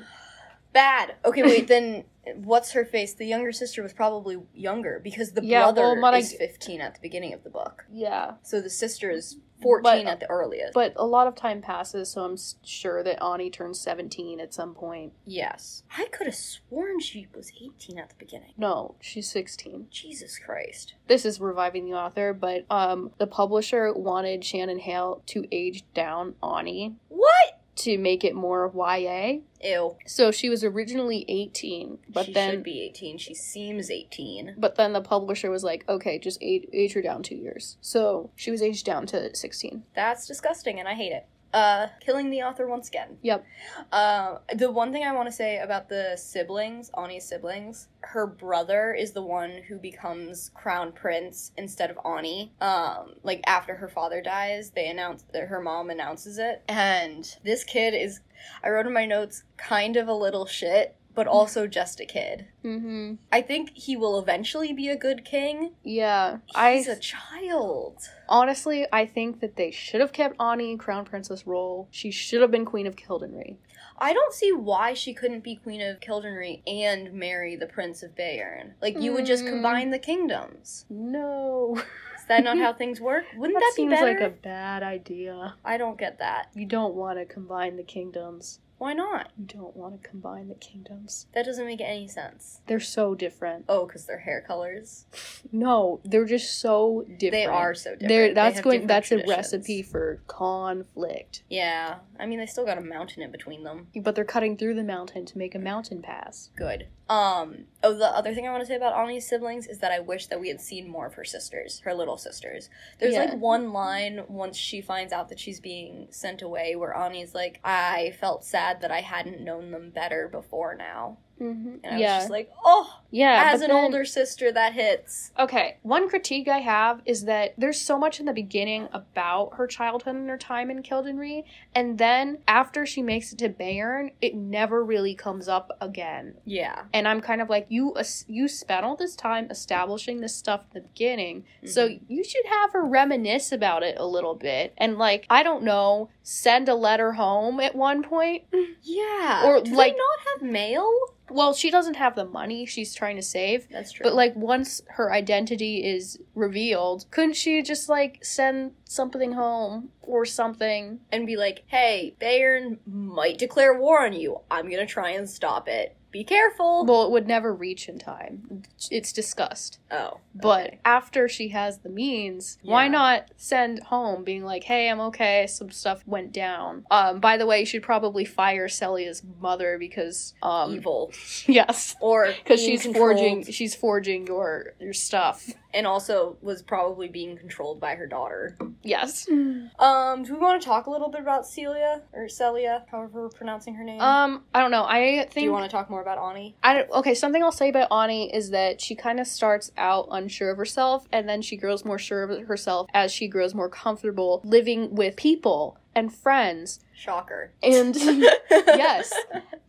Bad. 0.73 1.15
Okay, 1.25 1.43
wait. 1.43 1.67
then 1.67 2.03
what's 2.35 2.71
her 2.71 2.85
face? 2.85 3.13
The 3.13 3.25
younger 3.25 3.51
sister 3.51 3.81
was 3.81 3.93
probably 3.93 4.37
younger 4.53 4.99
because 5.03 5.31
the 5.31 5.43
Yeah, 5.43 5.63
brother 5.63 5.99
well, 5.99 6.13
is 6.13 6.33
fifteen 6.33 6.81
at 6.81 6.93
the 6.95 7.01
beginning 7.01 7.33
of 7.33 7.43
the 7.43 7.49
book. 7.49 7.85
Yeah. 7.91 8.33
So 8.43 8.61
the 8.61 8.69
sister 8.69 9.09
is 9.09 9.37
fourteen 9.61 10.05
But- 10.05 10.11
at 10.11 10.19
the 10.19 10.29
earliest. 10.29 10.73
But 10.73 10.93
a 10.95 11.05
lot 11.05 11.27
of 11.27 11.35
time 11.35 11.61
passes, 11.61 12.11
so 12.11 12.21
I'm 12.23 12.37
sure 12.63 13.03
that 13.03 13.21
Ani 13.21 13.49
turns 13.49 13.79
17 13.81 14.39
at 14.39 14.53
some 14.53 14.73
point. 14.73 15.11
yes, 15.25 15.83
I 15.97 16.05
could 16.05 16.27
have 16.27 16.35
sworn 16.35 16.99
she 16.99 17.27
was 17.35 17.51
eighteen 17.61 17.97
at 17.99 18.09
the 18.09 18.15
beginning. 18.19 18.53
No, 18.57 18.95
she's 19.01 19.29
16. 19.29 19.87
Jesus 19.89 20.37
Christ. 20.39 20.93
This 21.07 21.25
is 21.25 21.41
reviving 21.41 21.85
the 21.89 21.97
author, 21.97 22.31
but 22.33 22.65
um 22.69 23.11
the 23.17 23.27
publisher 23.27 23.91
wanted 23.93 24.45
Shannon 24.45 24.79
Hale 24.79 25.23
to 25.27 25.45
age 25.51 25.83
down 25.93 26.35
Ani 26.43 26.95
What? 27.09 27.58
To 27.79 27.97
make 27.97 28.23
it 28.23 28.35
more 28.35 28.71
YA. 28.73 29.39
Ew. 29.63 29.97
So 30.05 30.31
she 30.31 30.49
was 30.49 30.63
originally 30.63 31.25
18, 31.27 31.99
but 32.09 32.25
she 32.27 32.33
then 32.33 32.51
should 32.51 32.63
be 32.63 32.81
eighteen. 32.81 33.17
She 33.17 33.33
seems 33.33 33.89
eighteen. 33.91 34.55
but 34.57 34.75
then 34.75 34.93
the 34.93 35.01
publisher 35.01 35.49
was 35.51 35.63
like, 35.63 35.83
"Okay, 35.89 36.17
just 36.19 36.37
age, 36.41 36.67
age 36.71 36.93
her 36.93 37.01
down 37.01 37.23
2 37.23 37.35
years." 37.35 37.77
So 37.81 38.29
she 38.35 38.51
was 38.51 38.61
aged 38.61 38.85
down 38.85 39.05
to 39.07 39.35
16. 39.35 39.83
That's 39.95 40.25
disgusting, 40.27 40.79
and 40.79 40.87
I 40.87 40.93
hate 40.93 41.11
it. 41.11 41.25
Uh, 41.53 41.87
killing 41.99 42.29
the 42.29 42.43
author 42.43 42.67
once 42.67 42.87
again. 42.87 43.17
Yep. 43.23 43.45
Uh, 43.91 44.37
the 44.55 44.71
one 44.71 44.91
thing 44.91 45.03
I 45.03 45.13
want 45.13 45.27
to 45.27 45.31
say 45.31 45.57
about 45.57 45.89
the 45.89 46.15
siblings, 46.15 46.91
Ani's 46.95 47.25
siblings, 47.25 47.87
her 48.01 48.27
brother 48.27 48.93
is 48.93 49.13
the 49.13 49.23
one 49.23 49.61
who 49.67 49.79
becomes 49.79 50.51
crown 50.53 50.91
prince 50.91 51.51
instead 51.57 51.89
of 51.89 51.97
Ani. 52.05 52.53
Um, 52.61 53.15
like 53.23 53.41
after 53.47 53.75
her 53.75 53.87
father 53.87 54.21
dies, 54.21 54.71
they 54.71 54.87
announce 54.89 55.23
that 55.33 55.47
her 55.47 55.59
mom 55.59 55.89
announces 55.89 56.37
it, 56.37 56.63
and 56.67 57.37
this 57.43 57.63
kid 57.63 57.95
is. 57.95 58.21
I 58.63 58.69
wrote 58.69 58.87
in 58.87 58.93
my 58.93 59.05
notes, 59.05 59.43
kind 59.57 59.97
of 59.97 60.07
a 60.07 60.13
little 60.13 60.45
shit, 60.45 60.95
but 61.19 61.27
also 61.27 61.67
just 61.67 61.99
a 61.99 62.05
kid. 62.05 62.45
Mm-hmm. 62.63 63.15
I 63.29 63.41
think 63.41 63.71
he 63.75 63.97
will 63.97 64.17
eventually 64.19 64.71
be 64.71 64.87
a 64.87 64.95
good 64.95 65.25
king. 65.25 65.71
Yeah. 65.83 66.37
He's 66.45 66.87
I 66.87 66.93
a 66.93 66.95
child. 66.97 67.97
honestly 68.29 68.87
I 68.93 69.05
think 69.05 69.41
that 69.41 69.57
they 69.57 69.69
should 69.69 69.99
have 69.99 70.13
kept 70.13 70.39
Ani 70.41 70.71
in 70.71 70.77
Crown 70.77 71.03
Princess 71.03 71.45
role. 71.45 71.89
She 71.91 72.09
should 72.09 72.39
have 72.41 72.51
been 72.51 72.63
Queen 72.63 72.87
of 72.87 72.95
Kildenree. 72.95 73.57
I 73.97 74.13
don't 74.13 74.33
see 74.33 74.53
why 74.53 74.93
she 74.93 75.13
couldn't 75.13 75.43
be 75.43 75.57
Queen 75.57 75.81
of 75.81 75.99
Kildenree 75.99 76.61
and 76.65 77.11
marry 77.11 77.57
the 77.57 77.67
Prince 77.67 78.01
of 78.01 78.15
Bayern. 78.15 78.71
Like, 78.81 78.97
you 78.97 79.11
would 79.11 79.25
just 79.25 79.43
Mm. 79.43 79.49
combine 79.49 79.89
the 79.89 79.99
kingdoms. 79.99 80.85
No. 80.89 81.75
Is 82.17 82.25
that 82.29 82.45
not 82.45 82.57
how 82.59 82.71
things 82.71 83.01
work? 83.01 83.25
Wouldn't 83.35 83.59
that, 83.59 83.73
be 83.75 83.81
seems 83.81 83.91
better? 83.91 84.05
like 84.13 84.21
a 84.21 84.29
bad 84.29 84.83
idea. 84.83 85.55
I 85.65 85.75
don't 85.77 85.97
get 85.97 86.19
that. 86.19 86.47
You 86.55 86.65
don't 86.65 86.95
want 86.95 87.19
to 87.19 87.25
combine 87.25 87.75
the 87.75 87.83
kingdoms. 87.83 88.59
Why 88.79 88.93
not? 88.93 89.31
You 89.37 89.45
don't 89.45 89.75
want 89.75 90.01
to 90.01 90.07
combine 90.07 90.47
the 90.47 90.55
kingdoms. 90.55 91.27
That 91.33 91.45
doesn't 91.45 91.65
make 91.65 91.81
any 91.81 92.07
sense. 92.07 92.61
They're 92.65 92.79
so 92.79 93.13
different. 93.13 93.65
Oh, 93.67 93.85
because 93.85 94.05
their 94.05 94.19
hair 94.19 94.43
colors. 94.45 95.05
No, 95.51 95.99
they're 96.03 96.25
just 96.25 96.59
so 96.59 97.05
different. 97.07 97.31
They 97.31 97.45
are 97.45 97.73
so 97.73 97.91
different. 97.91 98.09
They're, 98.09 98.33
that's 98.33 98.57
have 98.57 98.63
going. 98.63 98.87
That's 98.87 99.07
traditions. 99.07 99.31
a 99.31 99.35
recipe 99.35 99.81
for 99.81 100.21
conflict. 100.27 101.43
Yeah. 101.49 101.95
I 102.19 102.27
mean, 102.27 102.37
they 102.37 102.45
still 102.45 102.65
got 102.65 102.77
a 102.77 102.81
mountain 102.81 103.23
in 103.23 103.31
between 103.31 103.63
them. 103.63 103.87
But 103.95 104.15
they're 104.15 104.25
cutting 104.25 104.57
through 104.57 104.75
the 104.75 104.83
mountain 104.83 105.25
to 105.25 105.37
make 105.37 105.55
a 105.55 105.59
mountain 105.59 106.01
pass. 106.01 106.51
Good. 106.55 106.87
Um. 107.09 107.65
Oh, 107.81 107.93
the 107.93 108.05
other 108.05 108.33
thing 108.35 108.47
I 108.47 108.51
want 108.51 108.61
to 108.61 108.67
say 108.67 108.75
about 108.75 108.93
Ani's 108.93 109.27
siblings 109.27 109.65
is 109.65 109.79
that 109.79 109.91
I 109.91 109.99
wish 109.99 110.27
that 110.27 110.39
we 110.39 110.49
had 110.49 110.61
seen 110.61 110.87
more 110.87 111.07
of 111.07 111.15
her 111.15 111.23
sisters, 111.23 111.79
her 111.85 111.93
little 111.93 112.17
sisters. 112.17 112.69
There's 112.99 113.15
Yeah. 113.15 113.25
like 113.25 113.37
one 113.37 113.73
line 113.73 114.25
once 114.27 114.55
she 114.57 114.79
finds 114.81 115.11
out 115.11 115.29
that 115.29 115.39
she's 115.39 115.59
being 115.59 116.07
sent 116.11 116.41
away, 116.41 116.75
where 116.75 116.95
Ani's 116.95 117.33
like, 117.33 117.59
"I 117.63 118.11
felt 118.19 118.43
sad 118.43 118.81
that 118.81 118.91
I 118.91 119.01
hadn't 119.01 119.41
known 119.41 119.71
them 119.71 119.89
better 119.89 120.27
before 120.27 120.75
now," 120.75 121.17
Mm-hmm. 121.39 121.69
and 121.83 121.85
I 121.85 121.91
was 121.93 122.01
Yeah, 122.01 122.17
just 122.19 122.29
like, 122.29 122.51
"Oh, 122.65 122.99
yeah. 123.11 123.51
as 123.53 123.61
an 123.61 123.69
then- 123.69 123.83
older 123.83 124.03
sister, 124.05 124.51
that 124.51 124.73
hits." 124.73 125.31
Okay, 125.39 125.77
one 125.83 126.09
critique 126.09 126.47
I 126.47 126.59
have 126.59 127.01
is 127.05 127.25
that 127.25 127.53
there's 127.57 127.79
so 127.79 127.97
much 127.97 128.19
in 128.19 128.25
the 128.25 128.33
beginning 128.33 128.87
about 128.91 129.55
her 129.55 129.67
childhood 129.67 130.15
and 130.15 130.29
her 130.29 130.37
time 130.37 130.69
in 130.69 130.83
Kildenree, 130.83 131.43
and 131.73 131.97
then 131.97 132.39
after 132.47 132.85
she 132.85 133.01
makes 133.01 133.31
it 133.31 133.39
to 133.39 133.49
Bayern, 133.49 134.11
it 134.21 134.35
never 134.35 134.83
really 134.83 135.15
comes 135.15 135.47
up 135.47 135.71
again. 135.81 136.35
Yeah. 136.45 136.83
And 136.93 137.07
I'm 137.07 137.21
kind 137.21 137.41
of 137.41 137.49
like, 137.49 137.65
you 137.69 137.95
you 138.27 138.47
spent 138.47 138.85
all 138.85 138.95
this 138.95 139.15
time 139.15 139.47
establishing 139.49 140.19
this 140.21 140.35
stuff 140.35 140.61
in 140.73 140.81
the 140.81 140.87
beginning, 140.87 141.45
so 141.65 141.87
Mm-hmm. 141.87 142.03
you 142.13 142.23
should 142.23 142.45
have 142.47 142.73
her 142.73 142.83
reminisce 142.85 143.51
about 143.51 143.83
it 143.83 143.97
a 143.97 144.05
little 144.05 144.35
bit, 144.35 144.73
and 144.77 144.97
like, 144.97 145.25
I 145.29 145.43
don't 145.43 145.63
know, 145.63 146.09
send 146.23 146.67
a 146.69 146.75
letter 146.75 147.13
home 147.13 147.59
at 147.59 147.75
one 147.75 148.03
point. 148.03 148.43
Yeah. 148.83 149.45
Or, 149.45 149.61
Do 149.61 149.71
like- 149.73 149.95
not 149.95 150.41
have 150.41 150.51
mail? 150.51 150.89
Well, 151.31 151.53
she 151.53 151.69
doesn't 151.69 151.95
have 151.95 152.15
the 152.15 152.25
money 152.25 152.65
she's 152.65 152.93
trying 152.93 153.15
to 153.15 153.21
save. 153.21 153.67
That's 153.69 153.91
true. 153.91 154.03
But 154.03 154.15
like 154.15 154.35
once 154.35 154.81
her 154.89 155.11
identity 155.11 155.85
is 155.85 156.19
revealed, 156.35 157.05
couldn't 157.11 157.35
she 157.35 157.61
just 157.61 157.89
like 157.89 158.23
send 158.23 158.71
something 158.85 159.33
home 159.33 159.89
or 160.01 160.25
something? 160.25 160.99
and 161.11 161.25
be 161.25 161.35
like, 161.35 161.63
"Hey, 161.67 162.15
Bayern 162.19 162.77
might 162.85 163.37
declare 163.37 163.77
war 163.79 164.05
on 164.05 164.13
you. 164.13 164.41
I'm 164.49 164.69
gonna 164.69 164.85
try 164.85 165.11
and 165.11 165.29
stop 165.29 165.67
it. 165.67 165.95
Be 166.11 166.23
careful." 166.23 166.85
Well, 166.85 167.03
it 167.03 167.11
would 167.11 167.27
never 167.27 167.53
reach 167.53 167.87
in 167.89 167.99
time. 167.99 168.63
It's 168.89 169.13
discussed. 169.13 169.79
oh, 169.91 170.19
But 170.35 170.67
okay. 170.67 170.79
after 170.85 171.27
she 171.27 171.49
has 171.49 171.79
the 171.79 171.89
means, 171.89 172.57
why 172.63 172.87
not 172.87 173.29
send 173.37 173.83
home 173.83 174.23
being 174.23 174.43
like, 174.43 174.63
"Hey, 174.63 174.89
I'm 174.89 174.99
okay. 175.01 175.47
Some 175.47 175.71
stuff 175.71 176.03
went 176.07 176.31
down." 176.31 176.85
Um 176.91 177.19
by 177.19 177.37
the 177.37 177.45
way, 177.45 177.59
you 177.61 177.65
should 177.65 177.83
probably 177.83 178.25
fire 178.25 178.67
Selia's 178.67 179.21
mother 179.41 179.77
because 179.77 180.33
um 180.41 180.73
evil 180.75 181.11
yes, 181.45 181.95
or 182.01 182.33
because 182.43 182.61
she's 182.61 182.83
controlled, 182.83 183.17
forging 183.17 183.43
she's 183.45 183.75
forging 183.75 184.27
your 184.27 184.73
your 184.79 184.93
stuff. 184.93 185.49
And 185.73 185.85
also 185.85 186.37
was 186.41 186.61
probably 186.61 187.07
being 187.07 187.37
controlled 187.37 187.79
by 187.79 187.95
her 187.95 188.07
daughter. 188.07 188.57
Yes. 188.83 189.27
Um, 189.29 190.23
do 190.23 190.33
we 190.33 190.39
want 190.39 190.61
to 190.61 190.65
talk 190.65 190.87
a 190.87 190.89
little 190.89 191.09
bit 191.09 191.21
about 191.21 191.45
Celia 191.45 192.01
or 192.13 192.27
Celia, 192.27 192.85
however 192.91 193.21
we're 193.23 193.29
pronouncing 193.29 193.75
her 193.75 193.83
name? 193.83 194.01
Um, 194.01 194.43
I 194.53 194.61
don't 194.61 194.71
know. 194.71 194.83
I 194.83 195.19
think 195.19 195.33
do 195.33 195.41
you 195.41 195.51
want 195.51 195.65
to 195.65 195.71
talk 195.71 195.89
more 195.89 196.01
about 196.01 196.17
Ani? 196.17 196.55
I 196.63 196.73
don't, 196.73 196.91
okay, 196.91 197.13
something 197.13 197.43
I'll 197.43 197.51
say 197.51 197.69
about 197.69 197.91
Ani 197.91 198.33
is 198.33 198.49
that 198.51 198.81
she 198.81 198.95
kind 198.95 199.19
of 199.19 199.27
starts 199.27 199.71
out 199.77 200.07
unsure 200.11 200.51
of 200.51 200.57
herself 200.57 201.07
and 201.11 201.27
then 201.27 201.41
she 201.41 201.55
grows 201.55 201.85
more 201.85 201.99
sure 201.99 202.23
of 202.23 202.47
herself 202.47 202.87
as 202.93 203.11
she 203.11 203.27
grows 203.27 203.53
more 203.53 203.69
comfortable 203.69 204.41
living 204.43 204.95
with 204.95 205.15
people 205.15 205.77
and 205.95 206.13
friends 206.13 206.79
Shocker. 206.93 207.51
and 207.63 207.95
yes, 208.49 209.13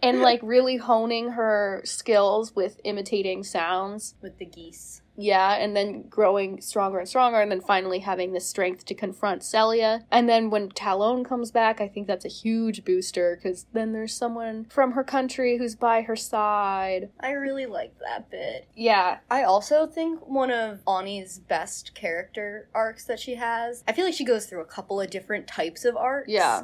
and 0.03 0.21
like 0.21 0.41
really 0.43 0.77
honing 0.77 1.31
her 1.31 1.83
skills 1.85 2.55
with 2.55 2.81
imitating 2.85 3.45
sounds. 3.45 4.15
With 4.21 4.39
the 4.39 4.47
geese. 4.47 5.03
Yeah, 5.17 5.55
and 5.55 5.77
then 5.77 6.09
growing 6.09 6.61
stronger 6.61 6.99
and 6.99 7.09
stronger, 7.09 7.41
and 7.41 7.51
then 7.51 7.61
finally 7.61 7.99
having 7.99 8.33
the 8.33 8.41
strength 8.41 8.85
to 8.87 8.95
confront 8.95 9.43
Selia. 9.43 10.05
And 10.11 10.29
then 10.29 10.51
when 10.51 10.71
Talone 10.71 11.25
comes 11.25 11.51
back, 11.51 11.81
I 11.81 11.89
think 11.89 12.07
that's 12.07 12.25
a 12.25 12.29
huge 12.29 12.85
booster 12.85 13.37
because 13.37 13.67
then 13.73 13.93
there's 13.93 14.15
someone 14.15 14.67
from 14.71 14.93
her 14.93 15.05
country 15.05 15.59
who's 15.59 15.75
by 15.75 16.03
her 16.03 16.17
side. 16.17 17.11
I 17.21 17.33
really 17.33 17.67
like 17.67 17.95
that 17.99 18.31
bit. 18.31 18.69
Yeah, 18.75 19.19
I 19.31 19.43
also 19.43 19.87
think 19.87 20.27
one 20.27 20.51
of 20.51 20.81
Ani's 20.87 21.39
best 21.39 21.95
character 21.95 22.69
arcs 22.75 23.05
that 23.05 23.21
she 23.21 23.35
has. 23.35 23.85
I 23.87 23.93
feel 23.93 24.05
like 24.05 24.15
she 24.15 24.25
goes 24.25 24.47
through 24.47 24.63
a 24.63 24.67
couple 24.67 25.01
of 25.01 25.11
different 25.11 25.47
types 25.47 25.85
of 25.85 25.97
arcs. 25.97 26.31
Yeah. 26.31 26.63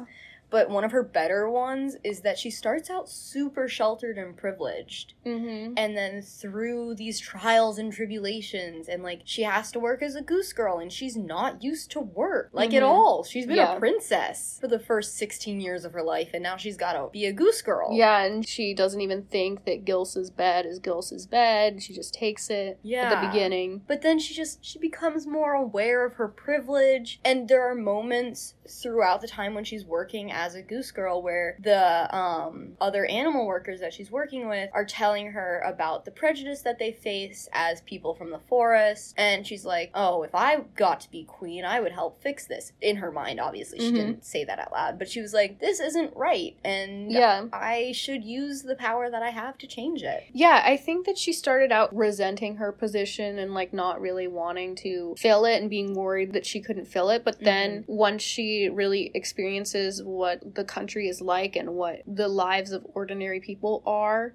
But 0.49 0.69
one 0.69 0.83
of 0.85 0.91
her 0.91 1.03
better 1.03 1.49
ones 1.49 1.97
is 2.03 2.21
that 2.21 2.37
she 2.39 2.49
starts 2.49 2.89
out 2.89 3.09
super 3.09 3.67
sheltered 3.67 4.17
and 4.17 4.35
privileged. 4.37 5.13
Mm-hmm. 5.25 5.73
And 5.75 5.97
then 5.97 6.21
through 6.21 6.95
these 6.95 7.19
trials 7.19 7.77
and 7.77 7.91
tribulations, 7.91 8.87
and 8.87 9.03
like 9.03 9.21
she 9.25 9.43
has 9.43 9.71
to 9.73 9.79
work 9.79 10.01
as 10.01 10.15
a 10.15 10.21
goose 10.21 10.53
girl, 10.53 10.79
and 10.79 10.91
she's 10.91 11.17
not 11.17 11.63
used 11.63 11.91
to 11.91 11.99
work 11.99 12.49
like 12.53 12.73
at 12.73 12.81
Mhm. 12.83 12.87
all. 12.87 13.23
She's 13.23 13.45
been 13.45 13.57
Yeah. 13.57 13.75
a 13.75 13.79
princess 13.79 14.57
for 14.61 14.67
the 14.67 14.79
first 14.79 15.15
16 15.15 15.59
years 15.59 15.83
of 15.85 15.93
her 15.93 16.03
life, 16.03 16.29
and 16.33 16.43
now 16.43 16.55
she's 16.57 16.77
got 16.77 16.93
to 16.93 17.09
be 17.11 17.25
a 17.25 17.33
goose 17.33 17.61
girl. 17.61 17.89
Yeah, 17.93 18.23
and 18.23 18.47
she 18.47 18.73
doesn't 18.73 19.01
even 19.01 19.23
think 19.23 19.65
that 19.65 19.83
Gilsa's 19.85 20.29
bed 20.31 20.65
is 20.65 20.79
Gilsa's 20.79 21.27
bed. 21.27 21.81
She 21.83 21.93
just 21.93 22.13
takes 22.13 22.49
it 22.49 22.67
at 22.69 22.77
Yeah. 22.83 23.21
the 23.21 23.27
beginning. 23.27 23.81
But 23.87 24.01
then 24.01 24.19
she 24.19 24.33
just 24.33 24.63
she 24.63 24.79
becomes 24.79 25.27
more 25.27 25.53
aware 25.53 26.05
of 26.05 26.13
her 26.13 26.27
privilege 26.27 27.19
and 27.23 27.47
there 27.47 27.61
are 27.63 27.75
moments 27.75 28.53
throughout 28.69 29.21
the 29.21 29.27
time 29.27 29.53
when 29.53 29.63
she's 29.63 29.85
working 29.85 30.31
as 30.31 30.55
a 30.55 30.61
goose 30.61 30.91
girl 30.91 31.21
where 31.21 31.57
the 31.59 32.15
um 32.15 32.73
other 32.81 33.05
animal 33.05 33.45
workers 33.45 33.79
that 33.79 33.93
she's 33.93 34.11
working 34.11 34.47
with 34.47 34.69
are 34.73 34.85
telling 34.85 35.31
her 35.31 35.59
about 35.65 36.05
the 36.05 36.11
prejudice 36.11 36.61
that 36.61 36.79
they 36.79 36.91
face 36.91 37.49
as 37.53 37.81
people 37.81 38.13
from 38.13 38.29
the 38.31 38.39
forest 38.39 39.13
and 39.17 39.45
she's 39.45 39.65
like, 39.65 39.91
"Oh, 39.93 40.23
if 40.23 40.33
I 40.35 40.61
got 40.75 41.01
to 41.01 41.11
be 41.11 41.23
queen, 41.23 41.65
I 41.65 41.79
would 41.79 41.91
help 41.91 42.21
fix 42.21 42.45
this." 42.47 42.71
In 42.81 42.97
her 42.97 43.11
mind, 43.11 43.39
obviously, 43.39 43.79
she 43.79 43.91
Mhm. 43.91 43.95
didn't 43.95 44.25
say 44.25 44.43
that 44.43 44.59
out 44.59 44.71
loud, 44.71 44.99
but 44.99 45.09
she 45.09 45.21
was 45.21 45.33
like, 45.33 45.59
"This 45.59 45.79
isn't 45.79 46.15
right 46.15 46.55
and 46.63 47.11
Yeah. 47.11 47.45
I 47.53 47.91
should 47.93 48.23
use 48.23 48.63
the 48.63 48.75
power 48.75 49.09
that 49.09 49.23
I 49.23 49.29
have 49.29 49.57
to 49.59 49.67
change 49.67 50.03
it." 50.03 50.23
Yeah, 50.33 50.61
I 50.65 50.77
think 50.77 51.05
that 51.05 51.17
she 51.17 51.33
started 51.33 51.71
out 51.71 51.95
resenting 51.95 52.57
her 52.57 52.71
position 52.71 53.39
and 53.39 53.53
like 53.53 53.73
not 53.73 54.01
really 54.01 54.27
wanting 54.27 54.75
to 54.75 55.15
fill 55.17 55.45
it 55.45 55.61
and 55.61 55.69
being 55.69 55.93
worried 55.93 56.33
that 56.33 56.45
she 56.45 56.59
couldn't 56.61 56.85
fill 56.85 57.09
it. 57.09 57.23
But 57.23 57.39
then 57.39 57.83
once 57.87 58.21
she 58.21 58.56
really 58.69 59.11
experiences 59.13 60.01
what 60.03 60.55
the 60.55 60.63
country 60.63 61.07
is 61.07 61.21
like 61.21 61.55
and 61.55 61.75
what 61.75 62.01
the 62.07 62.27
lives 62.27 62.71
of 62.71 62.85
ordinary 62.93 63.39
people 63.39 63.83
are, 63.85 64.33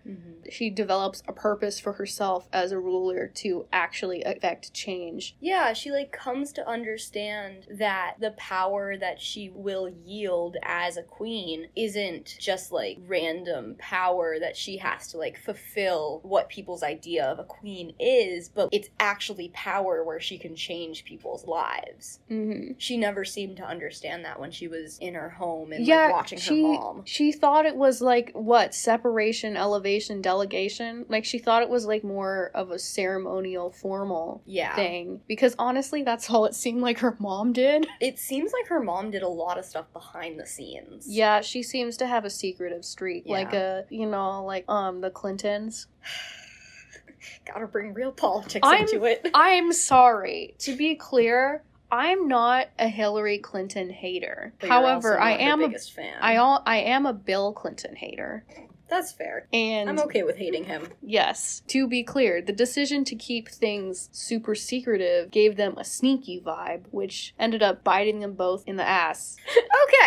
she 0.51 0.71
develops 0.71 1.23
a 1.29 1.33
purpose 1.33 1.79
for 1.79 1.95
herself 1.95 2.49
as 2.53 2.73
a 2.73 2.79
ruler 2.79 3.29
to 3.35 3.67
actually 3.73 4.23
affect 4.23 4.73
change. 4.73 5.37
Yeah, 5.41 5.73
she 5.73 5.91
like 5.91 6.13
comes 6.13 6.53
to 6.53 6.69
understand 6.69 7.67
that 7.71 8.17
the 8.21 8.33
power 8.33 8.97
that 8.97 9.21
she 9.21 9.51
will 9.55 9.89
yield 9.89 10.57
as 10.63 10.97
a 10.97 11.03
queen 11.03 11.69
isn't 11.77 12.37
just 12.39 12.73
like 12.73 12.99
random 13.07 13.77
power 13.79 14.39
that 14.39 14.57
she 14.57 14.79
has 14.79 15.09
to 15.09 15.19
like 15.19 15.39
fulfill 15.39 16.21
what 16.23 16.49
people's 16.49 16.83
idea 16.83 17.25
of 17.25 17.39
a 17.39 17.45
queen 17.45 17.95
is, 17.99 18.49
but 18.49 18.69
it's 18.73 18.89
actually 19.01 19.51
power 19.55 20.05
where 20.05 20.21
she 20.21 20.39
can 20.39 20.57
change 20.57 21.05
people's 21.05 21.47
lives. 21.47 22.21
Mm-hmm. 22.31 22.73
She 22.79 22.97
never 22.97 23.25
seemed 23.25 23.57
to 23.59 23.67
understand 23.67 24.12
that 24.23 24.39
when 24.39 24.51
she 24.51 24.69
was 24.69 24.99
in 24.99 25.15
her 25.15 25.31
home 25.31 25.73
and 25.73 25.79
and 25.79 25.87
yeah, 25.87 26.05
like, 26.07 26.13
watching 26.13 26.39
she 26.39 26.63
her 26.63 26.69
mom. 26.75 27.03
she 27.07 27.33
thought 27.33 27.65
it 27.65 27.75
was 27.77 28.03
like 28.03 28.31
what 28.35 28.75
separation, 28.75 29.57
elevation, 29.57 30.21
delegation. 30.21 31.07
Like 31.09 31.25
she 31.25 31.39
thought 31.39 31.63
it 31.63 31.71
was 31.71 31.87
like 31.87 32.05
more 32.05 32.51
of 32.55 32.71
a 32.71 32.79
ceremonial, 32.79 33.71
formal 33.71 34.43
Yeah. 34.45 34.75
thing. 34.75 35.23
Because 35.27 35.55
honestly, 35.59 36.03
that's 36.03 36.29
all 36.29 36.45
it 36.45 36.55
seemed 36.55 36.83
like 36.83 36.99
her 36.99 37.17
mom 37.19 37.55
did. 37.55 37.87
It 38.01 38.19
seems 38.19 38.53
like 38.53 38.67
her 38.69 38.81
mom 38.83 39.11
did 39.11 39.23
a 39.23 39.29
lot 39.29 39.59
of 39.59 39.65
stuff 39.65 39.87
behind 39.95 40.39
the 40.39 40.47
scenes. 40.47 41.07
Yeah, 41.09 41.41
she 41.41 41.63
seems 41.63 41.97
to 41.99 42.07
have 42.07 42.25
a 42.27 42.31
secretive 42.31 42.85
streak, 42.85 43.23
Yeah. 43.27 43.33
like 43.33 43.53
a 43.55 43.85
you 43.89 44.05
know, 44.07 44.45
like 44.45 44.69
um 44.69 45.01
the 45.01 45.11
Clintons. 45.11 45.87
Gotta 47.47 47.67
bring 47.67 47.95
real 47.95 48.13
politics 48.13 48.67
I'm- 48.67 48.83
into 48.83 49.05
it. 49.05 49.29
I'm 49.35 49.73
sorry. 49.73 50.55
To 50.61 50.77
be 50.77 50.95
clear, 50.97 51.63
I'm 51.93 52.27
not 52.27 52.69
a 52.79 52.89
Hillary 52.89 53.37
Clinton 53.39 53.91
hater. 53.91 54.55
But 54.59 54.71
However, 54.71 55.21
I 55.21 55.33
am 55.33 55.63
a 55.63 55.69
biggest 55.69 55.93
fan. 55.93 56.17
I 56.21 56.37
all 56.37 56.63
I 56.67 56.79
am 56.79 57.05
a 57.05 57.13
Bill 57.13 57.53
Clinton 57.53 57.95
hater. 57.95 58.45
That's 58.89 59.13
fair. 59.13 59.47
And 59.53 59.89
I'm 59.89 59.99
okay 60.01 60.23
with 60.23 60.37
hating 60.37 60.65
him. 60.65 60.89
yes, 61.03 61.63
to 61.69 61.87
be 61.87 62.03
clear, 62.03 62.43
the 62.43 62.53
decision 62.53 63.05
to 63.05 63.15
keep 63.15 63.49
things 63.49 64.11
super 64.13 64.55
secretive 64.55 65.31
gave 65.31 65.57
them 65.57 65.79
a 65.79 65.85
sneaky 65.85 66.41
vibe, 66.41 66.85
which 66.91 67.35
ended 67.39 67.63
up 67.63 67.85
biting 67.85 68.21
them 68.21 68.35
both 68.35 68.65
in 68.67 68.77
the 68.77 68.87
ass. 68.87 69.37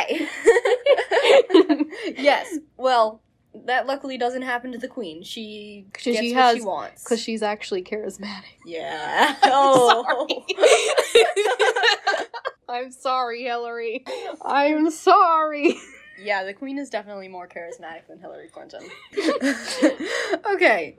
Okay. 0.08 0.28
yes. 2.18 2.58
Well, 2.78 3.22
that 3.66 3.88
luckily 3.88 4.18
doesn't 4.18 4.44
happen 4.44 4.72
to 4.74 4.78
the 4.78 4.88
queen. 4.88 5.24
She 5.24 5.86
gets 5.94 6.04
she 6.04 6.34
what 6.34 6.42
has- 6.42 6.56
she 6.58 6.62
wants. 6.62 7.04
Because 7.04 7.20
she's 7.22 7.42
actually 7.42 7.84
charismatic. 7.84 8.44
yeah. 8.66 9.36
Oh. 9.44 10.44
I'm 12.68 12.92
sorry, 12.92 13.44
Hillary. 13.44 14.04
I'm 14.42 14.90
sorry. 14.92 15.78
yeah, 16.22 16.44
the 16.44 16.54
queen 16.54 16.78
is 16.80 16.90
definitely 16.90 17.28
more 17.28 17.48
charismatic 17.48 18.08
than 18.08 18.20
Hillary 18.20 18.50
Clinton. 18.50 18.82
okay. 20.54 20.98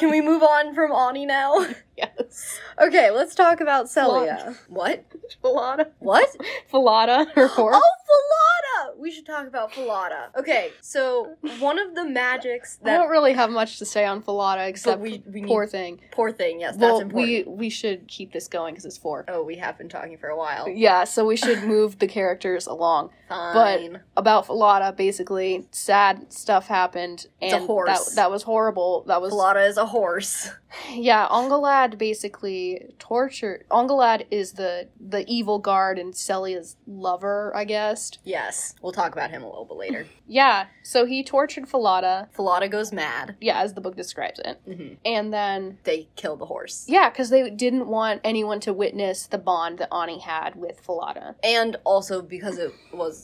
Can 0.00 0.10
we 0.10 0.20
move 0.20 0.42
on 0.42 0.74
from 0.74 0.92
Ani 0.92 1.24
now? 1.24 1.66
yes. 1.96 2.58
Okay, 2.80 3.10
let's 3.10 3.34
talk 3.34 3.60
about 3.60 3.88
Selia. 3.88 4.56
What? 4.68 5.04
Falada. 5.42 5.88
What? 5.98 6.28
Falada, 6.68 7.26
her 7.34 7.46
horse. 7.48 7.76
Oh, 7.78 7.90
Falada! 8.06 8.98
We 8.98 9.10
should 9.10 9.26
talk 9.26 9.46
about 9.46 9.72
Falada. 9.72 10.30
Okay, 10.38 10.70
so 10.80 11.36
one 11.58 11.78
of 11.78 11.94
the 11.94 12.04
magics 12.04 12.78
I 12.82 12.86
that 12.86 12.98
don't 12.98 13.10
really 13.10 13.32
have 13.32 13.50
much 13.50 13.78
to 13.78 13.84
say 13.86 14.04
on 14.04 14.22
Falada 14.22 14.66
except 14.66 15.00
we- 15.00 15.22
we 15.26 15.40
need- 15.42 15.48
poor 15.48 15.66
thing. 15.66 16.00
poor 16.10 16.32
thing, 16.32 16.60
yes, 16.60 16.76
that's 16.76 16.82
Well, 16.82 17.00
important. 17.00 17.48
we 17.48 17.54
we 17.64 17.68
should 17.70 18.06
keep 18.08 18.32
this 18.32 18.48
going 18.48 18.74
because 18.74 18.84
it's 18.84 18.98
four. 18.98 19.24
Oh, 19.28 19.42
we 19.42 19.56
have 19.56 19.76
been 19.78 19.88
talking 19.88 20.16
for 20.18 20.28
a 20.28 20.36
while. 20.36 20.68
Yeah, 20.68 21.04
so 21.04 21.24
we 21.24 21.36
should 21.36 21.62
move 21.64 21.98
the 21.98 22.06
characters 22.06 22.66
along. 22.66 23.10
Fine. 23.54 24.00
About 24.16 24.46
Falada, 24.46 24.92
basically, 24.92 25.66
sad 25.70 26.32
stuff 26.32 26.68
happened, 26.68 27.26
It's 27.40 27.52
a 27.52 27.56
and 27.56 27.66
horse. 27.66 28.06
that 28.10 28.16
that 28.16 28.30
was 28.30 28.42
horrible. 28.44 29.04
That 29.06 29.20
was 29.20 29.30
Falada 29.32 29.66
is 29.66 29.76
a 29.76 29.86
horse. 29.86 30.50
yeah. 30.92 31.26
Ungolad 31.28 31.98
basically 31.98 32.94
tortured. 32.98 33.64
Ungolad 33.70 34.26
is 34.30 34.52
the 34.52 34.88
the 35.00 35.24
evil 35.26 35.58
guard 35.58 35.98
and 35.98 36.14
Selia's 36.16 36.76
lover, 36.86 37.52
I 37.54 37.64
guess. 37.64 38.12
Yes, 38.24 38.74
we'll 38.82 38.92
talk 38.92 39.12
about 39.12 39.30
him 39.30 39.42
a 39.42 39.46
little 39.48 39.64
bit 39.64 39.76
later. 39.76 40.06
Yeah, 40.26 40.68
so 40.82 41.04
he 41.04 41.22
tortured 41.22 41.68
Falada. 41.68 42.30
Falada 42.32 42.66
goes 42.66 42.92
mad. 42.94 43.36
Yeah, 43.42 43.60
as 43.60 43.74
the 43.74 43.82
book 43.82 43.94
describes 43.94 44.40
it, 44.42 44.58
hmm 44.64 44.94
and 45.04 45.34
then 45.34 45.76
They 45.84 46.08
kill 46.16 46.36
the 46.36 46.46
horse. 46.46 46.86
Yeah, 46.88 47.10
because 47.10 47.28
they 47.28 47.50
didn't 47.50 47.88
want 47.88 48.22
anyone 48.24 48.58
to 48.60 48.72
witness 48.72 49.26
the 49.26 49.36
bond 49.36 49.76
that 49.80 49.92
Ani 49.92 50.20
had 50.20 50.56
with 50.56 50.80
Falada. 50.82 51.34
And 51.44 51.76
also 51.84 52.22
because 52.22 52.56
it 52.56 52.72
was 52.90 53.23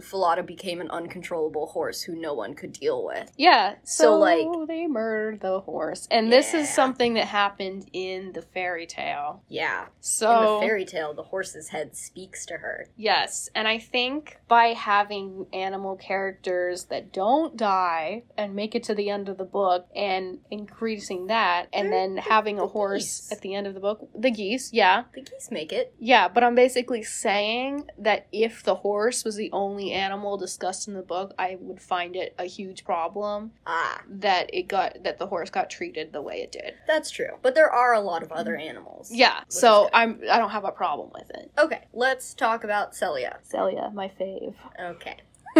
Falada 0.00 0.42
became 0.42 0.80
an 0.80 0.90
uncontrollable 0.90 1.66
horse 1.66 2.02
who 2.02 2.14
no 2.14 2.34
one 2.34 2.54
could 2.54 2.72
deal 2.72 3.04
with. 3.04 3.32
Yeah, 3.36 3.74
So, 3.84 4.04
so, 4.04 4.18
like- 4.18 4.46
they 4.68 4.86
murdered 4.86 5.40
the 5.40 5.60
horse, 5.60 6.06
and 6.10 6.32
this 6.32 6.54
is 6.54 6.68
something 6.72 7.14
that 7.14 7.26
happened 7.26 7.88
in 7.92 8.32
the 8.32 8.42
fairy 8.42 8.86
tale. 8.86 9.42
Yeah. 9.48 9.86
So 10.00 10.30
In 10.30 10.60
the 10.60 10.66
fairy 10.66 10.84
tale, 10.84 11.14
the 11.14 11.22
horse's 11.24 11.68
head 11.68 11.96
speaks 11.96 12.44
to 12.46 12.54
her. 12.58 12.86
yes, 12.96 13.48
and 13.54 13.66
I 13.68 13.78
think 13.78 14.38
by 14.48 14.68
having 14.68 15.46
animal 15.52 15.96
characters 15.96 16.84
that 16.86 17.12
don't 17.12 17.56
die 17.56 18.22
and 18.36 18.54
make 18.54 18.74
it 18.74 18.82
to 18.84 18.94
the 18.94 19.10
end 19.10 19.28
of 19.28 19.38
the 19.38 19.44
book, 19.44 19.86
and 19.94 20.40
increasing 20.50 21.26
that, 21.28 21.66
and 21.72 21.92
then 21.92 22.16
having 22.16 22.58
a 22.58 22.66
horse 22.66 23.02
geese. 23.20 23.32
at 23.32 23.40
the 23.40 23.54
end 23.54 23.66
of 23.66 23.74
the 23.74 23.80
book, 23.80 24.08
the 24.14 24.30
geese, 24.30 24.72
yeah, 24.72 25.04
The 25.14 25.22
geese 25.22 25.50
make 25.50 25.72
it. 25.72 25.94
Yeah, 25.98 26.28
but 26.28 26.44
I'm 26.44 26.54
basically 26.54 27.02
saying 27.02 27.88
that 27.98 28.26
if 28.32 28.62
the 28.62 28.76
horse 28.76 29.24
was 29.24 29.36
the 29.36 29.50
only 29.52 29.87
animal 29.92 30.36
discussed 30.36 30.88
in 30.88 30.94
the 30.94 31.02
book, 31.02 31.34
I 31.38 31.56
would 31.60 31.80
find 31.80 32.16
it 32.16 32.34
a 32.38 32.44
huge 32.44 32.84
problem 32.84 33.52
Ah, 33.66 34.02
that 34.08 34.52
it 34.52 34.68
got 34.68 35.02
that 35.04 35.18
the 35.18 35.26
horse 35.26 35.50
got 35.50 35.70
treated 35.70 36.12
the 36.12 36.22
way 36.22 36.42
it 36.42 36.52
did. 36.52 36.74
that's 36.86 37.10
true. 37.10 37.38
But 37.42 37.54
there 37.54 37.70
are 37.70 37.94
a 37.94 38.00
lot 38.00 38.22
of 38.22 38.32
other 38.32 38.56
animals. 38.56 39.10
Yeah, 39.12 39.40
so. 39.48 39.88
I'm 39.92 40.20
I 40.30 40.38
don't 40.38 40.50
have 40.50 40.64
a 40.64 40.72
problem 40.72 41.10
with 41.14 41.30
it. 41.30 41.50
Okay, 41.58 41.86
let's 41.92 42.34
talk 42.34 42.64
about 42.64 42.94
Selia. 42.94 43.38
Selia, 43.42 43.90
my 43.94 44.08
fave. 44.20 44.54
Okay. 44.80 45.16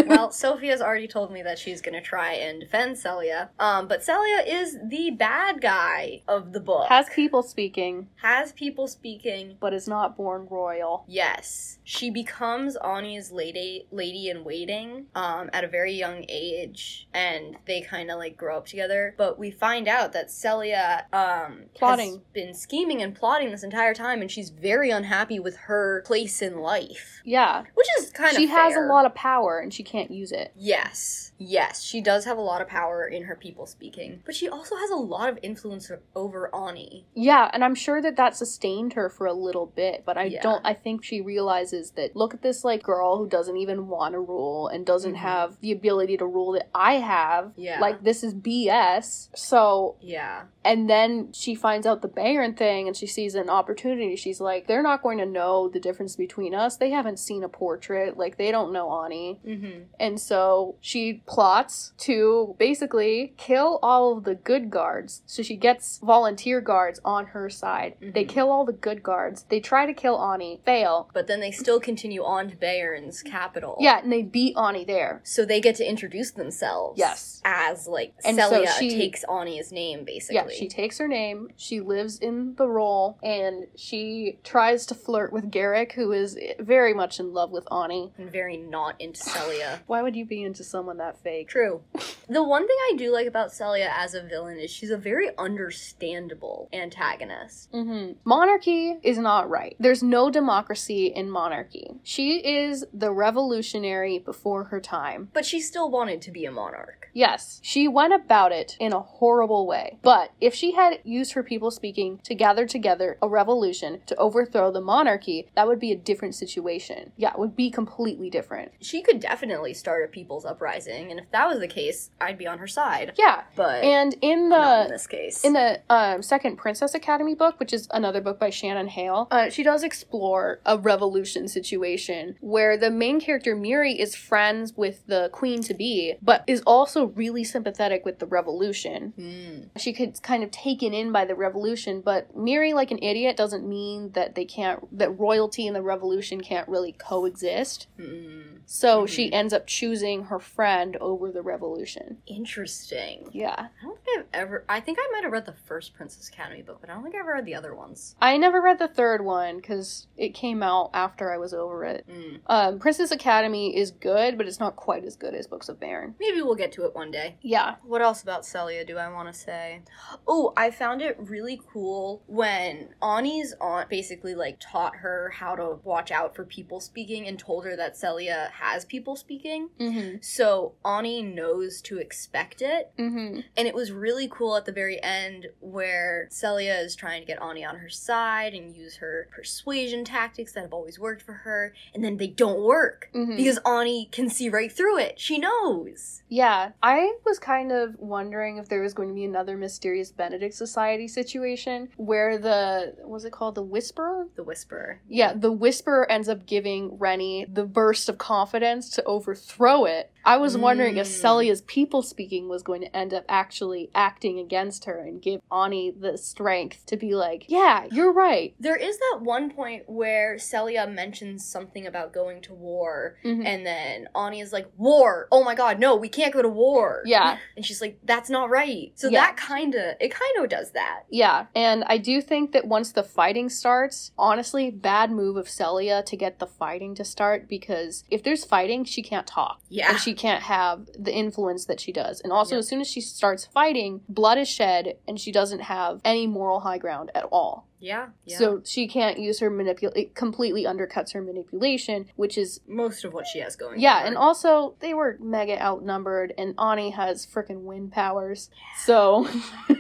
Well, 0.07 0.31
Sophia's 0.31 0.81
already 0.81 1.09
told 1.09 1.33
me 1.33 1.43
that 1.43 1.59
she's 1.59 1.81
gonna 1.81 2.01
try 2.01 2.33
and 2.35 2.61
defend 2.61 2.99
Selia. 2.99 3.51
Um, 3.59 3.89
but 3.89 4.03
Selia 4.05 4.43
is 4.47 4.77
the 4.85 5.11
bad 5.11 5.61
guy 5.61 6.23
of 6.29 6.53
the 6.53 6.61
book. 6.61 6.89
Has 6.89 7.09
people 7.11 7.43
speaking, 7.43 8.09
Has 8.17 8.53
people 8.53 8.87
speaking. 8.87 9.57
but 9.61 9.73
is 9.75 9.89
not 9.89 10.17
born 10.17 10.47
royal. 10.51 11.05
Yes, 11.09 11.79
she 11.85 12.11
becomes 12.11 12.77
Ani's 12.77 13.33
lady 13.33 13.87
lady 13.91 14.29
in 14.29 14.45
waiting 14.45 15.07
um, 15.15 15.51
at 15.53 15.65
a 15.65 15.69
very 15.69 15.93
young 15.93 16.25
age, 16.29 17.09
and 17.15 17.57
they 17.67 17.81
kind 17.81 18.11
of 18.11 18.19
like 18.19 18.37
grow 18.37 18.57
up 18.59 18.67
together. 18.67 19.15
But 19.19 19.39
we 19.39 19.51
find 19.51 19.89
out 19.89 20.13
that 20.13 20.31
Selia 20.31 21.07
um, 21.13 21.59
has 21.59 21.69
Plotting. 21.75 22.23
been 22.33 22.55
scheming 22.55 23.03
and 23.03 23.15
plotting 23.15 23.51
this 23.51 23.63
entire 23.63 23.95
time, 23.95 24.21
and 24.21 24.31
she's 24.31 24.51
very 24.51 24.91
unhappy 24.91 25.39
with 25.39 25.57
her 25.57 26.03
place 26.07 26.43
in 26.43 26.59
life, 26.61 27.21
Yeah. 27.25 27.63
which 27.75 27.87
is 27.99 28.11
kind 28.11 28.31
she 28.37 28.45
of 28.45 28.49
She 28.51 28.55
has 28.55 28.77
a 28.77 28.81
lot 28.81 29.07
of 29.07 29.15
power 29.15 29.59
and 29.59 29.73
she 29.73 29.83
can't 29.89 30.11
use 30.11 30.33
it. 30.33 30.53
Yes, 30.57 31.33
yes, 31.39 31.83
she 31.83 32.01
does 32.01 32.25
have 32.25 32.37
a 32.39 32.43
lot 32.43 32.61
of 32.61 32.69
power 32.69 33.07
in 33.07 33.25
her 33.25 33.35
people 33.35 33.67
speaking, 33.67 34.23
but 34.27 34.35
she 34.35 34.49
also 34.49 34.77
has 34.77 34.91
a 34.91 34.97
lot 34.97 35.29
of 35.29 35.39
influence 35.43 35.91
over 36.15 36.55
Ani. 36.55 37.07
Yeah, 37.15 37.51
and 37.53 37.65
I'm 37.65 37.75
sure 37.75 38.03
that 38.03 38.17
that 38.17 38.37
sustained 38.37 38.93
her 38.95 39.09
for 39.09 39.27
a 39.27 39.33
little 39.33 39.67
bit, 39.67 40.03
but 40.05 40.19
I 40.19 40.25
Yeah. 40.25 40.43
don't. 40.43 40.61
I 40.65 40.75
think 40.75 41.03
she 41.05 41.21
realizes 41.21 41.93
that 41.93 42.15
look 42.15 42.35
at 42.35 42.43
this 42.43 42.65
like 42.65 42.83
girl 42.83 43.17
who 43.19 43.27
doesn't 43.29 43.57
even 43.57 43.89
want 43.89 44.13
to 44.13 44.21
rule 44.21 44.69
and 44.69 44.85
doesn't 44.85 45.15
Mhm. 45.15 45.19
have 45.19 45.61
the 45.61 45.73
ability 45.73 46.17
to 46.19 46.27
rule 46.27 46.53
that 46.53 46.69
I 46.75 46.95
have. 46.95 47.53
Yeah. 47.57 47.81
Like 47.81 48.03
this 48.05 48.23
is 48.23 48.35
BS. 48.35 49.31
So, 49.35 49.97
Yeah, 50.01 50.45
and 50.65 50.89
then 50.91 51.33
she 51.33 51.55
finds 51.55 51.87
out 51.87 52.03
the 52.03 52.09
Bayern 52.09 52.57
thing 52.57 52.87
and 52.89 52.97
she 52.97 53.07
sees 53.07 53.35
an 53.35 53.49
opportunity. 53.49 54.17
She's 54.17 54.41
like, 54.41 54.67
they're 54.67 54.83
not 54.83 55.03
going 55.03 55.19
to 55.19 55.27
know 55.27 55.69
the 55.69 55.81
difference 55.81 56.17
between 56.17 56.55
us. 56.55 56.77
They 56.77 56.91
haven't 56.91 57.19
seen 57.19 57.43
a 57.43 57.49
portrait. 57.49 58.17
Like 58.19 58.37
they 58.37 58.51
don't 58.51 58.73
know 58.73 58.91
Ani. 59.05 59.41
mm-hmm. 59.47 59.78
And 59.99 60.21
so 60.21 60.77
she 60.81 61.23
plots 61.27 61.93
to 61.99 62.55
basically 62.59 63.35
kill 63.37 63.79
all 63.83 64.17
of 64.17 64.25
the 64.25 64.35
good 64.35 64.71
guards. 64.71 65.23
So 65.27 65.43
she 65.43 65.57
gets 65.57 65.99
volunteer 65.99 66.61
guards 66.61 67.01
on 67.05 67.27
her 67.27 67.49
side. 67.51 67.95
They 68.01 68.25
Mhm. 68.25 68.29
kill 68.29 68.51
all 68.51 68.65
the 68.65 68.73
good 68.73 69.03
guards. 69.03 69.45
They 69.49 69.61
try 69.61 69.87
to 69.87 69.95
kill 69.95 70.21
Ani, 70.21 70.61
fail. 70.65 71.09
but 71.13 71.27
then 71.27 71.41
they 71.41 71.51
still 71.51 71.81
continue 71.81 72.23
on 72.25 72.51
to 72.51 72.57
Bayern's 72.57 73.23
capital. 73.23 73.77
Yeah, 73.81 73.99
and 74.03 74.13
they 74.13 74.23
beat 74.23 74.57
Ani 74.57 74.85
there. 74.85 75.21
So 75.25 75.45
they 75.45 75.61
get 75.61 75.77
to 75.77 75.89
introduce 75.89 76.31
themselves. 76.33 76.99
Yes. 76.99 77.41
As 77.45 77.87
like 77.89 78.15
And 78.25 78.37
so 78.37 78.51
Selia 78.51 78.73
she- 78.79 78.91
takes 78.91 79.25
Ani's 79.25 79.73
name 79.73 80.05
basically. 80.05 80.53
Yeah, 80.55 80.59
she 80.59 80.69
takes 80.69 80.99
her 80.99 81.09
name, 81.09 81.51
she 81.57 81.81
lives 81.81 82.19
in 82.19 82.55
the 82.57 82.69
role, 82.69 83.19
and 83.23 83.67
she 83.77 84.39
tries 84.45 84.87
to 84.87 84.95
flirt 84.95 85.33
with 85.33 85.51
Geric, 85.51 85.93
who 85.93 86.13
is 86.13 86.39
very 86.59 86.95
much 86.95 87.19
in 87.21 87.33
love 87.33 87.51
with 87.51 87.67
Ani. 87.73 88.13
and 88.19 88.31
very 88.31 88.57
not 88.57 88.95
into 89.01 89.21
Selia. 89.21 89.58
Why 89.87 90.03
would 90.03 90.17
you 90.17 90.25
be 90.25 90.43
into 90.43 90.65
someone 90.65 90.97
that 90.99 91.19
fake? 91.23 91.49
True. 91.49 91.83
The 92.31 92.45
one 92.45 92.67
thing 92.67 92.77
I 92.91 92.95
do 92.99 93.11
like 93.11 93.27
about 93.27 93.53
Selia 93.53 93.91
as 93.97 94.13
a 94.13 94.21
villain 94.23 94.59
is 94.59 94.71
she's 94.71 94.91
a 94.91 94.99
very 94.99 95.31
understandable 95.39 96.69
antagonist. 96.75 97.71
hmm 97.73 98.13
Monarchy 98.25 98.97
is 99.03 99.17
not 99.17 99.49
right. 99.49 99.75
There's 99.81 100.03
no 100.03 100.29
democracy 100.31 101.07
in 101.07 101.31
monarchy. 101.31 101.93
She 102.03 102.37
is 102.47 102.85
the 102.93 103.13
revolutionary 103.13 104.19
before 104.19 104.65
her 104.65 104.79
time. 104.81 105.31
But 105.33 105.47
she 105.47 105.61
still 105.61 105.91
wanted 105.91 106.21
to 106.23 106.31
be 106.31 106.45
a 106.45 106.53
monarch. 106.53 106.98
Yes, 107.19 107.59
she 107.65 107.89
went 107.89 108.15
about 108.15 108.53
it 108.53 108.77
in 108.79 108.93
a 108.93 109.01
horrible 109.01 109.67
way. 109.67 109.99
But 110.03 110.31
if 110.41 110.55
she 110.55 110.71
had 110.73 111.01
used 111.03 111.33
her 111.33 111.43
people 111.43 111.73
speaking 111.73 112.21
to 112.23 112.33
gather 112.33 112.65
together 112.65 113.19
a 113.21 113.29
revolution 113.29 114.03
to 114.07 114.15
overthrow 114.15 114.71
the 114.71 114.81
monarchy, 114.81 115.49
that 115.57 115.67
would 115.67 115.81
be 115.81 115.91
a 115.91 115.97
different 115.97 116.37
situation. 116.37 117.11
Yeah, 117.17 117.33
it 117.33 117.39
would 117.41 117.57
be 117.57 117.73
completely 117.73 118.31
different. 118.31 118.71
She 118.81 119.03
could 119.03 119.19
definitely 119.19 119.75
start 119.75 120.05
a 120.05 120.07
people's 120.07 120.45
uprising, 120.45 121.11
and 121.11 121.19
if 121.19 121.29
that 121.33 121.49
was 121.49 121.59
the 121.59 121.67
case, 121.67 122.11
I'd 122.21 122.39
be 122.39 122.47
on 122.47 122.59
her 122.59 122.69
side. 122.69 123.15
Yeah. 123.19 123.43
But 123.57 123.83
And 123.83 124.15
in 124.21 124.51
not 124.51 124.83
in 124.83 124.87
the 124.87 124.93
this 124.93 125.09
case. 125.09 125.45
in 125.45 125.55
the 125.55 125.81
um, 125.91 126.23
second 126.23 126.57
Princess 126.57 126.95
Academy 126.95 127.35
book, 127.35 127.59
which 127.59 127.73
is 127.73 127.89
another 127.93 128.21
book 128.21 128.39
by 128.39 128.51
Shannon 128.51 128.87
Hale, 128.87 129.27
uh, 129.33 129.51
she 129.51 129.65
does 129.65 129.83
explore 129.83 130.61
a 130.65 130.79
revolution 130.79 131.49
situation 131.49 132.37
where 132.41 132.77
the 132.77 132.93
main 132.93 133.19
character 133.21 133.57
Miri 133.57 133.99
is 133.99 134.15
friends 134.15 134.73
with 134.77 135.05
the 135.09 135.31
queen 135.33 135.65
to 135.65 135.75
be, 135.75 136.15
but 136.23 136.45
is 136.47 136.63
also 136.63 137.08
really 137.17 137.45
sympathetic 137.45 138.05
with 138.05 138.19
the 138.19 138.27
revolution. 138.27 139.13
Hmm. 139.17 139.79
She 139.79 139.93
could 139.93 140.23
kind 140.23 140.43
of 140.43 140.51
taken 140.51 140.93
in 140.95 141.13
by 141.13 141.25
the 141.25 141.35
revolution, 141.35 142.01
but 142.01 142.37
Miri, 142.37 142.73
like 142.73 142.91
an 142.91 143.03
idiot, 143.03 143.37
doesn't 143.37 143.67
mean 143.69 144.13
that 144.13 144.35
they 144.35 144.45
can't 144.45 144.87
that 144.99 145.11
royalty 145.19 145.67
and 145.67 145.75
the 145.77 145.83
revolution 145.83 146.41
can't 146.41 146.69
really 146.69 146.93
coexist. 146.93 147.87
Hmm. 147.99 148.41
So 148.67 149.05
Mhm. 149.05 149.09
she 149.09 149.33
ends 149.33 149.55
up 149.55 149.67
choosing 149.67 150.25
her 150.25 150.39
friend 150.39 150.97
over 151.01 151.31
the 151.33 151.41
revolution. 151.43 152.19
Interesting. 152.27 153.29
Yeah. 153.33 153.55
I 153.59 153.83
don't 153.85 153.99
think 154.05 154.19
I've 154.19 154.27
ever. 154.33 154.65
I 154.69 154.81
think 154.81 154.99
I 155.01 155.09
might 155.13 155.23
have 155.23 155.33
read 155.33 155.47
the 155.47 155.55
first 155.67 155.95
Princess 155.95 156.29
Academy 156.29 156.63
book, 156.63 156.79
but 156.81 156.91
I 156.91 156.95
don't 156.95 157.03
think 157.03 157.15
I 157.15 157.21
ever 157.21 157.33
read 157.33 157.45
the 157.47 157.55
other 157.55 157.75
ones. 157.75 158.17
I 158.21 158.37
never 158.37 158.61
read 158.61 158.79
the 158.79 158.89
third 158.89 159.25
one 159.25 159.57
because 159.57 160.07
it 160.17 160.35
came 160.35 160.63
out 160.63 160.91
after 160.93 161.33
I 161.33 161.39
was 161.39 161.55
over 161.55 161.85
it. 161.85 162.05
Mm. 162.09 162.41
Um, 162.47 162.79
Princess 162.79 163.11
Academy 163.11 163.77
is 163.77 163.91
good, 163.91 164.37
but 164.37 164.47
it's 164.47 164.61
not 164.61 164.77
quite 164.77 165.05
as 165.05 165.17
good 165.17 165.35
as 165.35 165.47
Books 165.47 165.69
of 165.69 165.79
Bayern. 165.81 166.15
Maybe 166.21 166.43
we'll 166.43 166.55
get 166.55 166.73
to 166.73 166.85
it 166.85 166.95
one 166.99 167.11
day. 167.11 167.37
Yeah. 167.41 167.77
What 167.85 168.03
else 168.03 168.23
about 168.23 168.45
Selia 168.45 168.85
do 168.85 168.99
I 168.99 169.09
want 169.09 169.33
to 169.33 169.39
say? 169.39 169.83
Oh, 170.27 170.53
I 170.57 170.71
found 170.71 171.01
it 171.01 171.17
really 171.19 171.61
cool 171.73 172.23
when 172.27 172.91
Ani's 173.01 173.55
aunt 173.61 173.89
basically 173.89 174.35
like 174.35 174.59
taught 174.61 174.97
her 174.97 175.31
how 175.37 175.55
to 175.55 175.79
watch 175.85 176.11
out 176.11 176.35
for 176.35 176.45
people 176.45 176.81
speaking 176.81 177.27
and 177.27 177.39
told 177.39 177.65
her 177.65 177.77
that 177.77 177.97
Selia 177.97 178.51
has 178.55 178.85
people 178.85 179.15
speaking. 179.17 179.71
Mm-hmm. 179.79 180.17
So 180.21 180.75
Ani 180.85 181.23
knows 181.23 181.81
to 181.83 181.99
expect 181.99 182.61
it. 182.61 182.91
Mm-hmm. 182.99 183.41
And 183.57 183.69
it 183.69 183.75
was 183.75 183.93
really 183.93 184.29
cool 184.29 184.57
at 184.57 184.65
the 184.65 184.73
very 184.73 185.01
end 185.03 185.47
where 185.61 186.27
Selia 186.31 186.75
is 186.79 186.97
trying 186.97 187.23
to 187.23 187.27
get 187.27 187.41
Ani 187.41 187.65
on 187.65 187.77
her 187.77 187.89
side 187.89 188.55
and 188.55 188.75
use 188.75 188.97
her 188.97 189.29
persuasion 189.31 190.05
tactics 190.05 190.53
that 190.53 190.63
have 190.63 190.73
always 190.73 190.99
worked 190.99 191.23
for 191.23 191.33
her. 191.35 191.73
And 191.95 192.05
then 192.05 192.17
they 192.17 192.27
don't 192.27 192.63
work 192.63 193.09
Mhm. 193.15 193.37
because 193.37 193.59
Ani 193.65 194.09
can 194.11 194.29
see 194.29 194.49
right 194.49 194.73
through 194.73 194.99
it. 194.99 195.21
She 195.21 195.39
knows. 195.39 196.23
Yeah, 196.29 196.73
I 196.83 197.15
was 197.25 197.39
kind 197.39 197.73
of 197.73 197.97
wondering 197.99 198.59
if 198.59 198.69
there 198.69 198.83
was 198.83 198.95
going 198.95 199.09
to 199.09 199.15
be 199.15 199.25
another 199.25 199.57
mysterious 199.57 200.13
Benedict 200.13 200.55
Society 200.55 201.09
situation 201.09 201.89
where 201.97 202.39
the 202.39 202.95
was 203.05 203.25
it 203.25 203.33
called 203.33 203.57
the 203.57 203.63
Whisperer? 203.63 204.29
The 204.37 204.45
Whisperer. 204.45 205.01
Yeah, 205.09 205.33
the 205.35 205.53
Whisperer 205.53 206.11
ends 206.11 206.29
up 206.29 206.47
giving 206.47 206.99
Reynie 206.99 207.47
the 207.53 207.65
burst 207.65 208.09
of 208.09 208.19
confidence 208.19 208.91
to 208.91 209.05
overthrow 209.05 209.85
it. 209.87 210.13
I 210.25 210.37
was 210.37 210.57
wondering 210.59 210.97
if 210.99 211.07
Mm. 211.07 211.11
Selia's 211.11 211.63
people 211.63 212.03
speaking 212.03 212.49
was 212.49 212.63
going 212.63 212.81
to 212.83 212.95
end 212.97 213.15
up 213.15 213.25
actually 213.29 213.91
acting 213.95 214.39
against 214.39 214.85
her 214.85 214.99
and 214.99 215.23
give 215.23 215.41
Ani 215.51 215.91
the 215.91 216.19
strength 216.19 216.85
to 216.87 216.97
be 216.97 217.15
like, 217.15 217.45
yeah, 217.49 217.87
you're 217.91 218.13
right. 218.13 218.55
There 218.61 218.77
is 218.77 218.99
that 218.99 219.21
one 219.23 219.51
point 219.51 219.85
where 219.89 220.39
Selia 220.39 220.87
mentions 220.87 221.47
something 221.47 221.87
about 221.87 222.13
going 222.13 222.43
to 222.43 222.55
war, 222.55 223.17
Mhm. 223.25 223.45
and 223.47 223.65
then 223.67 224.09
Ani 224.15 224.41
is 224.41 224.53
like, 224.53 224.69
War! 224.77 225.29
Oh 225.33 225.43
my 225.45 225.55
god, 225.55 225.79
no, 225.79 225.97
we 225.97 226.09
can't 226.09 226.33
go 226.35 226.43
to 226.43 226.49
war. 226.49 227.03
Yeah. 227.07 227.39
And 227.57 227.65
she's 227.65 227.81
like, 227.81 227.99
That's 228.05 228.29
not 228.29 228.51
right. 228.51 228.93
So 228.97 229.09
Yeah. 229.09 229.21
that 229.21 229.37
kinda, 229.39 229.97
it 230.01 230.15
kinda 230.15 230.49
does 230.49 230.73
that. 230.73 231.05
Yeah, 231.09 231.47
and 231.55 231.85
I 231.85 231.97
do 231.99 232.21
think 232.21 232.53
that 232.53 232.67
once 232.67 232.93
the 232.93 233.03
fighting 233.03 233.49
starts, 233.49 234.13
honestly, 234.19 234.71
bad 234.71 235.11
move 235.11 235.37
of 235.37 235.49
Selia 235.49 236.03
to 236.03 236.17
get 236.17 236.39
the 236.39 236.47
fighting 236.47 236.95
to 236.97 237.05
start 237.05 237.49
because 237.49 238.05
if 238.11 238.23
there's 238.23 238.45
fighting, 238.45 238.85
she 238.85 239.03
can't 239.03 239.27
talk. 239.27 239.61
Yeah. 239.69 239.93
She 240.09 240.15
can't 240.15 240.43
have 240.43 240.87
the 240.99 241.13
influence 241.15 241.67
that 241.67 241.81
she 241.81 241.93
does. 241.93 242.21
And 242.23 242.33
also, 242.33 242.55
Yep. 242.57 242.59
as 242.61 242.69
soon 242.69 242.81
as 242.81 242.89
she 242.89 243.01
starts 243.01 243.45
fighting, 243.47 244.01
blood 244.09 244.39
is 244.39 244.49
shed 244.49 244.97
and 245.07 245.21
she 245.21 245.31
doesn't 245.33 245.61
have 245.61 246.01
any 246.05 246.27
moral 246.27 246.61
high 246.61 246.79
ground 246.79 247.11
at 247.15 247.25
all. 247.25 247.67
yeah. 247.81 248.07
Yeah. 248.25 248.39
So 248.39 248.61
she 248.65 248.89
can't 248.89 249.19
use 249.21 249.39
her 249.39 249.51
manipul. 249.51 249.93
It 249.95 250.15
completely 250.17 250.65
undercuts 250.65 251.13
her 251.13 251.21
manipulation, 251.23 252.07
which 252.17 252.37
is. 252.37 252.61
most 252.67 253.05
of 253.05 253.13
what 253.13 253.25
she 253.27 253.39
has 253.39 253.55
going 253.55 253.79
Yeah, 253.79 254.05
and 254.05 254.17
also 254.17 254.75
they 254.81 254.95
were 254.95 255.17
mega 255.21 255.63
outnumbered, 255.63 256.33
and 256.37 256.55
Ani 256.59 256.91
has 256.91 257.25
freaking 257.27 257.63
wind 257.63 257.93
powers. 257.93 258.51
So 258.85 259.29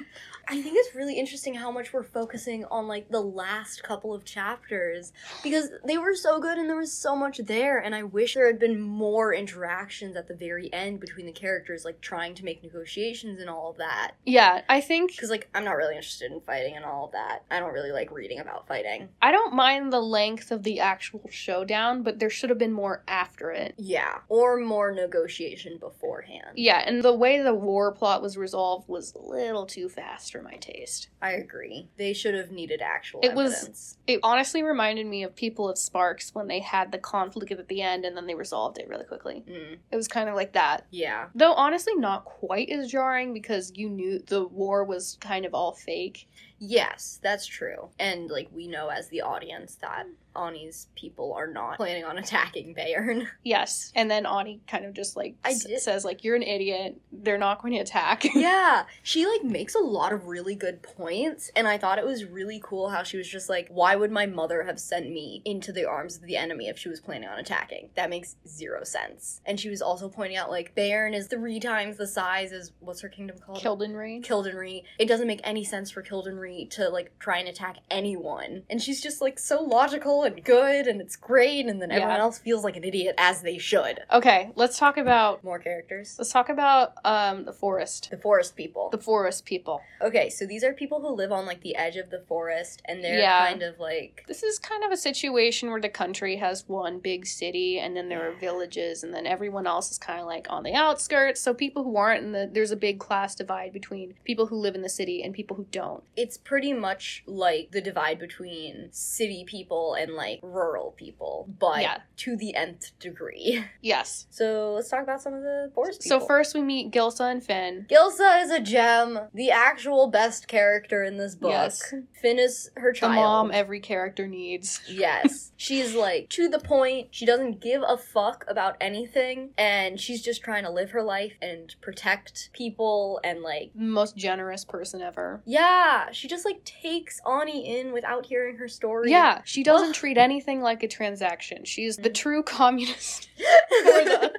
I 0.48 0.62
think 0.62 0.76
it's 0.76 0.94
really 0.94 1.18
interesting 1.18 1.54
how 1.54 1.70
much 1.70 1.92
we're 1.92 2.02
focusing 2.02 2.64
on 2.66 2.87
like 2.87 3.08
the 3.11 3.20
last 3.20 3.82
couple 3.82 4.14
of 4.14 4.24
chapters 4.24 5.12
because 5.42 5.70
they 5.84 5.98
were 5.98 6.14
so 6.14 6.40
good 6.40 6.58
and 6.58 6.68
there 6.68 6.76
was 6.76 6.92
so 6.92 7.14
much 7.14 7.38
there 7.38 7.78
and 7.78 7.94
I 7.94 8.02
wish 8.02 8.34
there 8.34 8.46
had 8.46 8.58
been 8.58 8.80
more 8.80 9.34
interactions 9.34 10.16
at 10.16 10.28
the 10.28 10.34
very 10.34 10.72
end 10.72 11.00
between 11.00 11.26
the 11.26 11.32
characters 11.32 11.84
like 11.84 12.00
trying 12.00 12.34
to 12.37 12.44
make 12.44 12.62
negotiations 12.62 13.40
and 13.40 13.50
all 13.50 13.70
of 13.70 13.76
that 13.78 14.12
yeah, 14.24 14.62
I 14.68 14.80
think 14.80 15.12
because 15.12 15.30
like 15.30 15.48
I'm 15.54 15.64
not 15.64 15.76
really 15.76 15.96
interested 15.96 16.30
in 16.30 16.40
fighting 16.40 16.76
and 16.76 16.84
all 16.84 17.06
of 17.06 17.12
that. 17.12 17.44
I 17.50 17.61
don't 17.61 17.72
really 17.72 17.92
like 17.92 18.11
reading 18.11 18.40
about 18.40 18.68
fighting. 18.68 19.08
I 19.22 19.32
don't 19.32 19.54
mind 19.54 19.92
the 19.92 20.00
length 20.00 20.50
of 20.50 20.62
the 20.62 20.80
actual 20.80 21.22
showdown, 21.30 22.02
but 22.02 22.18
there 22.18 22.30
should 22.30 22.50
have 22.50 22.58
been 22.58 22.72
more 22.72 23.02
after 23.08 23.50
it. 23.50 23.74
Yeah, 23.78 24.18
or 24.28 24.58
more 24.58 24.92
negotiation 24.92 25.78
beforehand. 25.78 26.56
Yeah, 26.56 26.82
and 26.84 27.02
the 27.02 27.14
way 27.14 27.42
the 27.42 27.54
war 27.54 27.92
plot 27.92 28.22
was 28.22 28.37
resolved 28.37 28.88
was 28.88 29.14
a 29.14 29.18
little 29.18 29.66
too 29.66 29.88
fast 29.88 30.34
for 30.38 30.44
my 30.44 30.57
taste. 30.57 31.09
I 31.20 31.33
agree. 31.33 31.88
They 31.96 32.12
should 32.12 32.35
have 32.35 32.51
needed 32.51 32.81
actual 32.81 33.20
It 33.22 33.35
was- 33.35 33.55
evidence. 33.57 33.98
It 34.07 34.20
honestly 34.22 34.62
reminded 34.62 35.07
me 35.07 35.22
of 35.24 35.35
People 35.35 35.68
of 35.68 35.77
Sparks 35.79 36.35
when 36.35 36.46
they 36.46 36.61
had 36.61 36.92
the 36.92 36.98
conflict 36.98 37.51
at 37.51 37.68
the 37.68 37.83
end 37.83 38.05
and 38.05 38.16
then 38.16 38.27
they 38.27 38.35
resolved 38.35 38.79
it 38.79 38.88
really 38.88 39.05
quickly. 39.05 39.42
Mm, 39.48 39.79
It 39.90 39.96
was 39.96 40.07
kind 40.09 40.29
of 40.29 40.35
like 40.37 40.53
that. 40.53 40.87
yeah. 40.90 41.27
Though 41.35 41.53
honestly, 41.55 41.94
not 41.96 42.24
quite 42.24 42.70
as 42.70 42.90
jarring 42.90 43.33
because 43.35 43.72
you 43.74 43.88
knew 43.88 44.18
the 44.20 44.46
war 44.46 44.85
was 44.85 45.18
kind 45.20 45.44
of 45.44 45.55
all 45.55 45.72
fake. 45.72 46.29
Yes, 46.59 47.18
that's 47.23 47.47
true. 47.47 47.88
And 47.99 48.31
like 48.31 48.49
we 48.53 48.66
know 48.66 48.88
as 48.88 49.09
the 49.09 49.23
audience 49.23 49.77
that 49.77 50.07
Ani's 50.37 50.88
people 50.94 51.33
are 51.33 51.47
not 51.49 51.77
planning 51.77 52.05
on 52.05 52.18
attacking 52.18 52.75
Bayern. 52.75 53.27
Yes, 53.44 53.92
and 53.94 54.11
then 54.11 54.27
Ani 54.27 54.61
kind 54.68 54.85
of 54.85 54.92
just 54.92 55.16
like 55.16 55.35
I 55.44 55.51
s- 55.51 55.64
did- 55.64 55.81
says 55.81 56.05
like 56.05 56.23
you're 56.25 56.37
an 56.37 56.42
idiot. 56.42 57.01
They're 57.12 57.38
not 57.38 57.62
going 57.62 57.75
to 57.75 57.81
attack. 57.81 58.25
yeah, 58.35 58.85
she 59.03 59.27
like 59.27 59.42
makes 59.42 59.75
a 59.75 59.79
lot 59.81 60.12
of 60.12 60.27
really 60.27 60.55
good 60.55 60.83
points 60.83 61.51
and 61.57 61.66
I 61.66 61.79
thought 61.79 61.99
it 61.99 62.05
was 62.05 62.25
really 62.25 62.61
cool 62.62 62.90
how 62.90 63.03
she 63.05 63.16
was 63.16 63.29
just 63.29 63.49
like 63.49 63.68
why 63.71 63.97
would 63.97 64.11
my 64.12 64.27
mother 64.27 64.64
have 64.64 64.79
sent 64.79 65.11
me 65.11 65.40
into 65.44 65.73
the 65.73 65.87
arms 65.88 66.16
of 66.16 66.23
the 66.23 66.37
enemy 66.37 66.68
if 66.68 66.79
she 66.79 66.88
was 66.88 67.01
planning 67.01 67.29
on 67.29 67.38
attacking? 67.38 67.90
That 67.94 68.11
makes 68.11 68.37
zero 68.47 68.85
sense. 68.85 69.40
And 69.47 69.59
she 69.59 69.71
was 69.71 69.81
also 69.83 70.09
pointing 70.09 70.37
out 70.37 70.51
like 70.51 70.75
Bayern 70.75 71.14
is 71.14 71.27
3 71.29 71.59
times 71.61 71.97
the 71.97 72.07
size 72.07 72.53
as 72.53 72.73
what's 72.81 73.01
her 73.01 73.09
kingdom 73.09 73.38
called? 73.38 73.59
Kildenree. 73.61 74.25
Kildenree. 74.25 74.83
It 74.99 75.07
doesn't 75.09 75.27
make 75.27 75.40
any 75.44 75.64
sense 75.64 75.90
for 75.90 76.03
Kildenree 76.03 76.47
to 76.70 76.88
like 76.88 77.16
try 77.18 77.38
and 77.38 77.48
attack 77.48 77.76
anyone. 77.90 78.62
And 78.70 78.80
she's 78.82 79.00
just 79.02 79.20
like 79.20 79.38
so 79.38 79.62
logical 79.62 80.22
and 80.24 80.42
good 80.44 80.87
and 80.87 81.00
it's 81.00 81.16
great 81.16 81.66
and 81.66 81.80
then 81.80 81.90
everyone 81.90 82.16
Yeah. 82.16 82.22
else 82.22 82.38
feels 82.38 82.64
like 82.64 82.76
an 82.76 82.84
idiot 82.84 83.14
as 83.18 83.42
they 83.42 83.58
should. 83.58 84.00
Okay, 84.12 84.50
let's 84.54 84.78
talk 84.78 84.96
about 84.96 85.42
More 85.44 85.58
characters. 85.58 86.16
let's 86.18 86.32
talk 86.32 86.48
about 86.48 86.92
um 87.04 87.44
the 87.44 87.52
forest. 87.52 88.08
The 88.11 88.16
forest 88.16 88.56
people. 88.56 88.88
The 88.90 88.98
forest 88.98 89.44
people. 89.44 89.80
Okay, 90.00 90.28
so 90.30 90.46
these 90.46 90.64
are 90.64 90.72
people 90.72 91.00
who 91.00 91.08
live 91.14 91.32
on 91.32 91.46
like 91.46 91.61
the 91.62 91.76
edge 91.76 91.96
of 91.96 92.11
the 92.11 92.20
forest 92.20 92.82
and 92.87 93.02
they're 93.04 93.18
Yeah. 93.18 93.46
kind 93.48 93.62
of 93.62 93.78
like 93.78 94.24
This 94.28 94.42
is 94.42 94.58
kind 94.58 94.84
of 94.84 94.90
a 94.92 94.96
situation 94.96 95.70
where 95.70 95.80
the 95.80 95.88
country 95.88 96.37
has 96.37 96.68
one 96.68 96.98
big 96.98 97.26
city 97.26 97.78
and 97.78 97.96
then 97.96 98.08
there 98.08 98.28
are 98.28 98.32
villages 98.32 99.02
and 99.04 99.12
then 99.12 99.26
everyone 99.26 99.66
else 99.66 99.90
is 99.90 99.98
kind 99.98 100.20
of 100.20 100.26
like 100.26 100.46
on 100.50 100.62
the 100.62 100.74
outskirts. 100.74 101.40
So 101.40 101.52
people 101.54 101.84
who 101.84 101.96
aren't 101.96 102.24
in 102.24 102.32
the 102.32 102.48
there's 102.50 102.70
a 102.70 102.76
big 102.76 102.98
class 102.98 103.34
divide 103.34 103.72
between 103.72 104.14
people 104.24 104.46
who 104.46 104.56
live 104.56 104.74
in 104.74 104.82
the 104.82 104.88
city 104.88 105.22
and 105.22 105.34
people 105.34 105.56
who 105.56 105.66
don't. 105.70 106.02
it's 106.16 106.38
pretty 106.44 106.72
much 106.72 107.22
like 107.27 107.70
the 107.72 107.81
divide 107.81 108.18
between 108.18 108.88
city 108.92 109.44
people 109.46 109.94
and 109.94 110.14
like 110.14 110.40
rural 110.42 110.92
people, 110.96 111.48
but 111.59 111.81
Yeah. 111.83 111.98
to 112.18 112.37
the 112.37 112.55
nth 112.55 112.98
degree. 112.98 113.64
Yes. 113.81 114.27
So 114.31 114.72
let's 114.74 114.88
talk 114.88 115.03
about 115.03 115.22
some 115.22 115.35
of 115.35 115.42
the 115.42 115.70
forest 115.74 116.03
people. 116.03 116.20
So 116.20 116.27
first 116.27 116.55
we 116.55 116.62
meet 116.62 116.90
Gilsa 116.90 117.24
and 117.24 117.42
Finn. 117.42 117.87
Gilsa 117.88 118.38
is 118.42 118.51
a 118.51 118.61
gem, 118.61 119.20
the 119.33 119.51
actual 119.51 120.09
best 120.09 120.48
character 120.48 121.05
in 121.05 121.16
this 121.16 121.35
book. 121.35 121.51
Yes. 121.53 121.94
Finn 122.20 122.38
is 122.38 122.70
her 122.77 122.92
The 122.92 122.98
child. 122.98 123.14
mom 123.14 123.51
every 123.53 123.81
character 123.81 124.27
needs. 124.27 124.81
yes. 124.88 125.53
She's 125.57 125.94
like 125.94 126.29
to 126.31 126.48
the 126.48 126.59
point. 126.61 127.09
She 127.12 127.24
doesn't 127.27 127.61
give 127.61 127.83
a 127.87 127.96
fuck 127.96 128.44
about 128.48 128.77
anything. 128.81 129.51
And 129.59 129.98
she's 130.01 130.22
just 130.22 130.42
trying 130.42 130.62
to 130.64 130.70
live 130.70 130.90
her 130.92 131.03
life 131.03 131.33
and 131.42 131.74
protect 131.81 132.51
people 132.53 133.20
and 133.24 133.42
like. 133.42 133.70
Most 133.74 134.16
generous 134.16 134.64
person 134.64 135.03
ever. 135.03 135.42
Yeah, 135.44 136.11
she 136.12 136.28
just 136.29 136.45
like 136.45 136.64
takes 136.64 137.21
Ani 137.27 137.79
in 137.81 137.93
without 137.93 138.27
hearing 138.27 138.57
her 138.59 138.69
story. 138.69 139.11
Yeah, 139.11 139.41
she 139.45 139.62
doesn't 139.62 139.95
treat 139.95 140.17
anything 140.19 140.61
like 140.61 140.83
a 140.83 140.88
transaction. 140.88 141.64
She's 141.64 141.97
the 141.97 142.11
Mhm. 142.11 142.14
true 142.14 142.43
communist 142.59 143.29
the 143.38 144.33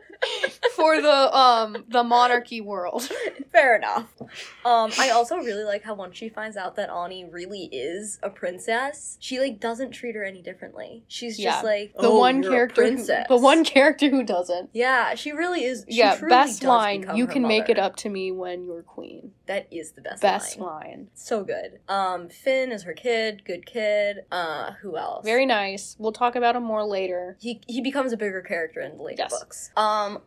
for 0.79 1.01
the 1.01 1.35
um 1.37 1.85
the 1.89 2.03
monarchy 2.03 2.61
world. 2.61 3.09
Fair 3.51 3.75
enough. 3.75 4.07
Um, 4.65 4.91
I 4.99 5.10
also 5.12 5.37
really 5.37 5.63
like 5.63 5.83
how 5.83 5.93
once 5.95 6.17
she 6.17 6.29
finds 6.29 6.56
out 6.58 6.75
that 6.75 6.89
Ani 6.89 7.25
really 7.25 7.65
is 7.71 8.19
a 8.23 8.29
princess, 8.29 9.17
she 9.19 9.39
like 9.39 9.60
doesn't 9.60 9.91
treat 9.91 10.15
her 10.15 10.23
any 10.23 10.41
differently. 10.41 11.04
She's 11.08 11.37
just 11.37 11.63
Yeah. 11.63 11.69
like 11.69 11.93
The 11.93 12.08
"Oh, 12.08 12.19
one 12.19 12.43
you're 12.43 12.51
a 12.51 12.56
character, 12.69 12.91
who, 12.91 13.04
the 13.06 13.41
one 13.41 13.63
character 13.63 14.10
who 14.10 14.23
doesn't. 14.23 14.69
Yeah, 14.73 15.15
she 15.15 15.31
really 15.31 15.63
is. 15.63 15.85
She 15.89 15.97
yeah, 15.97 16.15
truly 16.15 16.29
best 16.29 16.62
does 16.62 16.67
line. 16.69 17.10
You 17.15 17.25
her 17.25 17.31
can 17.33 17.47
make 17.47 17.69
it 17.69 17.79
up 17.79 17.95
to 17.97 18.10
me 18.10 18.31
when 18.31 18.63
you're 18.65 18.83
queen. 18.83 19.31
That 19.47 19.67
is 19.71 19.91
the 19.93 20.01
best. 20.01 20.21
Best 20.21 20.60
line. 20.60 20.69
line. 20.69 21.08
So 21.15 21.43
good. 21.43 21.79
Um, 21.87 22.29
Finn 22.29 22.71
is 22.71 22.83
her 22.83 22.93
kid. 22.93 23.43
Good 23.45 23.65
kid. 23.65 24.19
Uh, 24.31 24.73
who 24.81 24.95
else? 24.97 25.25
Very 25.25 25.45
nice. 25.45 25.95
We'll 25.99 26.12
talk 26.12 26.35
about 26.35 26.56
him 26.56 26.63
more 26.63 26.83
later. 26.85 27.35
he 27.39 27.62
he 27.67 27.81
becomes 27.81 28.13
a 28.13 28.17
bigger 28.17 28.41
character 28.41 28.79
in 28.81 28.97
the 28.97 29.04
later 29.04 29.23
Yes. 29.23 29.31
books. 29.31 29.71
Um, 29.75 30.19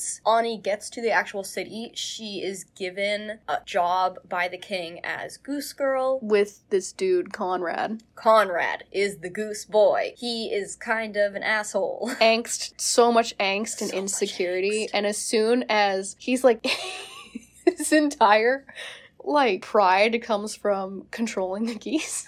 once 0.00 0.20
Ani 0.26 0.56
gets 0.56 0.88
to 0.88 1.02
the 1.02 1.10
actual 1.10 1.44
city, 1.44 1.90
she 1.94 2.42
is 2.42 2.64
given 2.74 3.38
a 3.46 3.58
job 3.66 4.18
by 4.26 4.48
the 4.48 4.56
king 4.56 4.98
as 5.04 5.36
Goose 5.36 5.74
Girl. 5.74 6.18
With 6.22 6.62
this 6.70 6.90
dude 6.92 7.34
Conrad, 7.34 8.02
Conrad 8.14 8.84
is 8.92 9.18
the 9.18 9.28
Goose 9.28 9.66
Boy. 9.66 10.14
He 10.16 10.46
is 10.46 10.74
kind 10.74 11.18
of 11.18 11.34
an 11.34 11.42
asshole. 11.42 12.12
angst, 12.20 12.80
so 12.80 13.12
much 13.12 13.36
angst 13.36 13.82
and 13.82 13.90
So 13.90 13.96
much 13.96 14.02
insecurity, 14.04 14.86
angst. 14.86 14.90
and 14.94 15.06
as 15.06 15.18
soon 15.18 15.64
as 15.68 16.16
he's 16.18 16.44
like, 16.44 16.66
his 17.66 17.92
entire 17.92 18.64
like 19.22 19.60
pride 19.60 20.22
comes 20.22 20.54
from 20.54 21.04
controlling 21.10 21.66
the 21.66 21.74
geese. 21.74 22.26